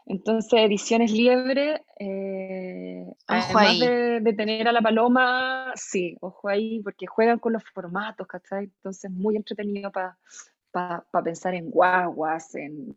Entonces, 0.06 0.50
Ediciones 0.54 1.12
Liebre, 1.12 1.82
eh, 1.98 3.04
además 3.26 3.78
de, 3.78 4.34
tener 4.34 4.66
a 4.66 4.72
la 4.72 4.80
paloma, 4.80 5.72
sí, 5.74 6.16
ojo 6.20 6.48
ahí, 6.48 6.80
porque 6.82 7.06
juegan 7.06 7.38
con 7.38 7.52
los 7.52 7.64
formatos, 7.74 8.26
¿cachai? 8.26 8.64
Entonces, 8.64 9.11
muy 9.11 9.36
entretenido 9.36 9.90
para 9.92 11.04
pensar 11.22 11.54
en 11.54 11.70
guaguas, 11.70 12.54
en, 12.54 12.96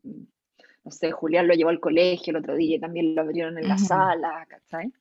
no 0.84 0.92
sé, 0.92 1.12
Julián 1.12 1.48
lo 1.48 1.54
llevó 1.54 1.70
al 1.70 1.80
colegio 1.80 2.32
el 2.32 2.38
otro 2.38 2.56
día 2.56 2.78
y 2.78 2.80
también 2.80 3.16
lo 3.16 3.22
abrieron 3.22 3.58
en 3.58 3.68
la 3.68 3.78
sala, 3.78 4.46
¿cachai? 4.50 4.92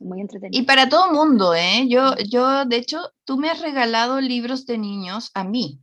Muy 0.00 0.20
entretenido. 0.20 0.60
Y 0.60 0.64
para 0.64 0.88
todo 0.88 1.12
mundo, 1.12 1.54
¿eh? 1.54 1.86
Yo, 1.88 2.16
yo, 2.28 2.64
de 2.64 2.76
hecho, 2.76 3.12
tú 3.24 3.36
me 3.36 3.50
has 3.50 3.60
regalado 3.60 4.20
libros 4.20 4.66
de 4.66 4.78
niños 4.78 5.30
a 5.34 5.44
mí 5.44 5.80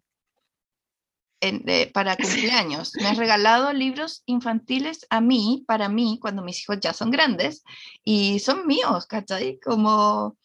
para 1.93 2.15
cumpleaños. 2.17 2.93
Me 2.95 3.07
has 3.07 3.17
regalado 3.17 3.73
libros 3.73 4.23
infantiles 4.25 5.05
a 5.09 5.21
mí, 5.21 5.63
para 5.67 5.89
mí, 5.89 6.17
cuando 6.21 6.41
mis 6.41 6.61
hijos 6.61 6.79
ya 6.79 6.93
son 6.93 7.11
grandes 7.11 7.63
y 8.03 8.39
son 8.39 8.65
míos, 8.67 9.05
¿cachai? 9.05 9.59
Como 9.59 10.37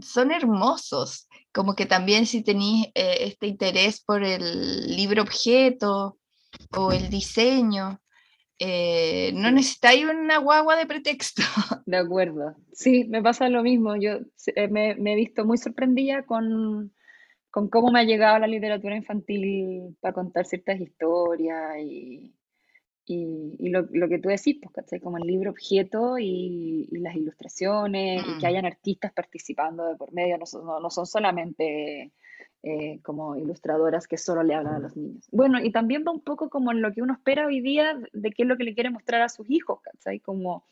son 0.00 0.30
hermosos. 0.30 1.28
Como 1.52 1.74
que 1.74 1.86
también 1.86 2.26
si 2.26 2.42
tenéis 2.42 2.86
eh, 2.94 3.16
este 3.20 3.48
interés 3.48 4.00
por 4.00 4.22
el 4.22 4.96
libro 4.96 5.22
objeto 5.22 6.18
o 6.76 6.92
el 6.92 7.10
diseño, 7.10 8.00
eh, 8.60 9.32
no 9.34 9.50
necesitáis 9.50 10.04
una 10.04 10.38
guagua 10.38 10.76
de 10.76 10.86
pretexto. 10.86 11.42
De 11.86 11.96
acuerdo. 11.96 12.54
Sí, 12.72 13.04
me 13.08 13.22
pasa 13.22 13.48
lo 13.48 13.62
mismo. 13.62 13.96
Yo 13.96 14.20
eh, 14.54 14.68
me, 14.68 14.94
me 14.94 15.14
he 15.14 15.16
visto 15.16 15.44
muy 15.44 15.58
sorprendida 15.58 16.24
con 16.24 16.92
con 17.50 17.68
cómo 17.68 17.90
me 17.90 18.00
ha 18.00 18.04
llegado 18.04 18.38
la 18.38 18.46
literatura 18.46 18.96
infantil 18.96 19.96
para 20.00 20.14
contar 20.14 20.46
ciertas 20.46 20.80
historias 20.80 21.78
y, 21.80 22.32
y, 23.06 23.68
lo, 23.70 23.88
lo, 23.90 24.08
que 24.08 24.18
tú 24.20 24.28
decís, 24.28 24.58
pues, 24.62 25.02
Como 25.02 25.18
el 25.18 25.26
libro 25.26 25.50
objeto 25.50 26.16
y, 26.18 26.86
las 26.92 27.16
ilustraciones, 27.16 28.22
y 28.22 28.38
que 28.38 28.46
mm. 28.46 28.48
hayan 28.48 28.66
artistas 28.66 29.12
participando 29.12 29.84
de 29.86 29.96
por 29.96 30.12
medio, 30.12 30.38
no 30.38 30.46
son, 30.46 30.64
no, 30.64 30.90
son 30.90 31.06
solamente 31.06 32.12
eh, 32.62 33.00
como 33.02 33.36
ilustradoras 33.36 34.06
que 34.06 34.18
solo 34.18 34.42
le 34.42 34.54
hablan 34.54 34.74
a 34.74 34.78
los 34.80 34.96
niños. 34.96 35.28
Bueno, 35.32 35.60
y 35.62 35.72
también 35.72 36.04
va 36.06 36.12
un 36.12 36.20
poco 36.20 36.50
como 36.50 36.72
en 36.72 36.82
lo 36.82 36.92
que 36.92 37.02
uno 37.02 37.14
espera 37.14 37.46
hoy 37.46 37.60
día 37.60 37.98
de 38.12 38.30
qué 38.32 38.42
es 38.42 38.48
lo 38.48 38.56
que 38.56 38.64
le 38.64 38.74
quiere 38.74 38.90
mostrar 38.90 39.22
a 39.22 39.28
sus 39.28 39.48
hijos, 39.50 39.80
¿cachai? 39.80 40.20
Como, 40.20 40.64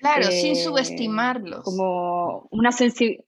claro, 0.00 0.30
sin 0.30 0.52
eh, 0.52 0.56
subestimarlos. 0.56 1.62
Como 1.62 2.48
una 2.50 2.72
sensibilidad 2.72 3.24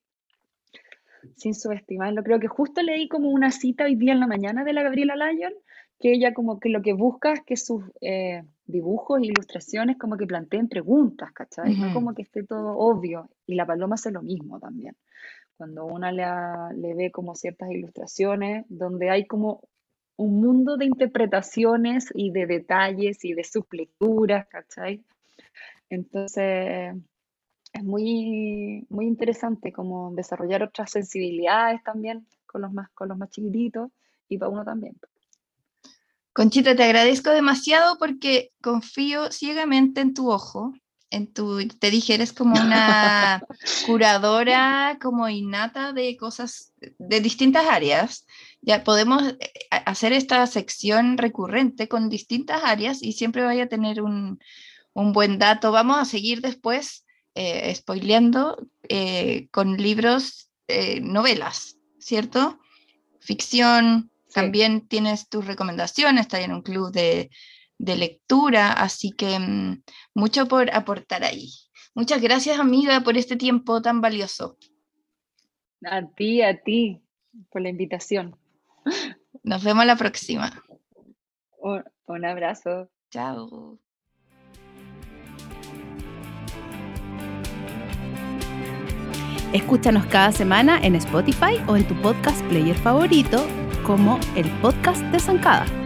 sin 1.37 1.55
subestimarlo. 1.55 2.23
Creo 2.23 2.41
que 2.41 2.49
justo 2.49 2.83
leí 2.83 3.09
como 3.09 3.31
una 3.31 3.51
cita 3.51 3.85
hoy 3.85 3.97
día 3.97 4.13
en 4.13 4.21
la 4.21 4.27
mañana 4.27 4.65
de 4.65 4.73
la 4.73 4.83
Gabriela 4.83 5.17
Lyon, 5.17 5.53
que 5.99 6.13
ella 6.13 6.35
como 6.35 6.61
que 6.61 6.69
lo 6.69 6.83
que 6.83 6.93
busca 6.93 7.33
es 7.33 7.41
que 7.43 7.57
sus 7.57 7.85
eh, 8.01 8.43
dibujos 8.67 9.21
e 9.21 9.27
ilustraciones 9.27 9.97
como 9.99 10.17
que 10.17 10.27
planteen 10.27 10.69
preguntas, 10.69 11.33
¿cachai? 11.33 11.75
No 11.75 11.93
como 11.93 12.15
que 12.15 12.23
esté 12.23 12.45
todo 12.45 12.77
obvio. 12.79 13.31
Y 13.47 13.55
la 13.55 13.67
paloma 13.67 13.95
hace 13.95 14.11
lo 14.11 14.23
mismo 14.23 14.61
también. 14.61 14.95
Cuando 15.57 15.87
una 15.87 16.13
le, 16.13 16.95
ve 16.95 17.11
como 17.11 17.35
ciertas 17.35 17.71
ilustraciones 17.71 18.67
donde 18.69 19.11
hay 19.11 19.27
como 19.27 19.63
un 20.17 20.41
mundo 20.41 20.77
de 20.77 20.87
interpretaciones 20.87 22.11
y 22.15 22.31
de 22.31 22.47
detalles 22.47 23.25
y 23.25 23.33
de 23.33 23.45
sus 23.45 23.65
lecturas, 23.71 24.47
¿cachai? 24.49 25.05
Entonces, 25.89 26.95
es 27.73 27.85
muy, 27.85 28.87
muy 28.89 29.07
interesante 29.07 29.73
como 29.73 30.13
desarrollar 30.15 30.63
otras 30.63 30.91
sensibilidades 30.91 31.83
también 31.83 32.27
con 32.47 32.63
los 32.63 32.73
más, 32.73 32.91
con 32.91 33.09
los 33.09 33.19
más 33.19 33.31
chiquititos 33.31 33.91
y 34.29 34.39
para 34.39 34.51
uno 34.51 34.65
también. 34.65 34.97
Conchita, 36.33 36.77
te 36.77 36.85
agradezco 36.85 37.31
demasiado 37.31 37.97
porque 37.99 38.53
confío 38.61 39.33
ciegamente 39.33 40.03
en 40.03 40.13
tu 40.13 40.31
ojo. 40.31 40.75
En 41.11 41.33
tu, 41.33 41.67
te 41.69 41.91
dije, 41.91 42.15
eres 42.15 42.33
como 42.33 42.61
una 42.61 43.43
curadora 43.87 44.99
como 45.01 45.29
innata 45.29 45.93
de 45.93 46.17
cosas 46.17 46.73
de 46.99 47.21
distintas 47.21 47.67
áreas. 47.67 48.27
Ya 48.61 48.83
podemos 48.83 49.23
eh, 49.23 49.53
hacer 49.71 50.13
esta 50.13 50.47
sección 50.47 51.17
recurrente 51.17 51.89
con 51.89 52.09
distintas 52.09 52.63
áreas 52.65 53.03
y 53.03 53.13
siempre 53.13 53.45
vaya 53.45 53.65
a 53.65 53.69
tener 53.69 54.03
un, 54.03 54.41
un 54.95 55.13
buen 55.13 55.39
dato. 55.39 55.73
Vamos 55.73 55.99
a 55.99 56.05
seguir 56.05 56.41
después 56.41 57.07
eh, 57.39 57.75
spoileando, 57.75 58.57
eh, 58.89 59.49
con 59.51 59.77
libros, 59.77 60.49
eh, 60.69 61.03
novelas, 61.03 61.77
¿cierto? 61.99 62.59
Ficción, 63.21 64.11
también 64.33 64.89
tienes 64.89 65.29
tus 65.29 65.45
recomendaciones, 65.45 66.23
estás 66.23 66.41
en 66.41 66.55
un 66.55 66.63
club 66.63 66.93
de, 66.93 67.29
lectura, 67.79 68.73
así 68.73 69.11
que 69.11 69.39
mm, 69.39 69.83
mucho 70.15 70.49
por 70.49 70.75
aportar 70.75 71.25
ahí. 71.25 71.51
Muchas 71.95 72.21
gracias, 72.21 72.59
amiga, 72.59 73.01
por 73.01 73.17
este 73.17 73.37
tiempo 73.37 73.81
tan 73.81 74.01
valioso. 74.01 74.57
A 75.85 76.07
ti, 76.07 76.43
a 76.43 76.63
ti, 76.63 77.01
por 77.51 77.63
la 77.63 77.69
invitación. 77.69 78.37
Nos 79.43 79.63
vemos 79.63 79.87
la 79.87 79.97
próxima. 79.97 80.63
un 82.07 82.25
abrazo. 82.25 82.91
Chao. 83.11 83.79
Escúchanos 89.53 90.05
cada 90.07 90.33
semana 90.33 90.79
en 90.83 90.97
Spotify 90.97 91.63
o 91.67 91.77
en 91.77 91.87
tu 91.87 91.95
podcast 92.03 92.45
player 92.47 92.77
favorito 92.77 93.47
como 93.87 94.19
el 94.35 94.51
podcast 94.61 95.01
de 95.05 95.21
Zancada. 95.21 95.86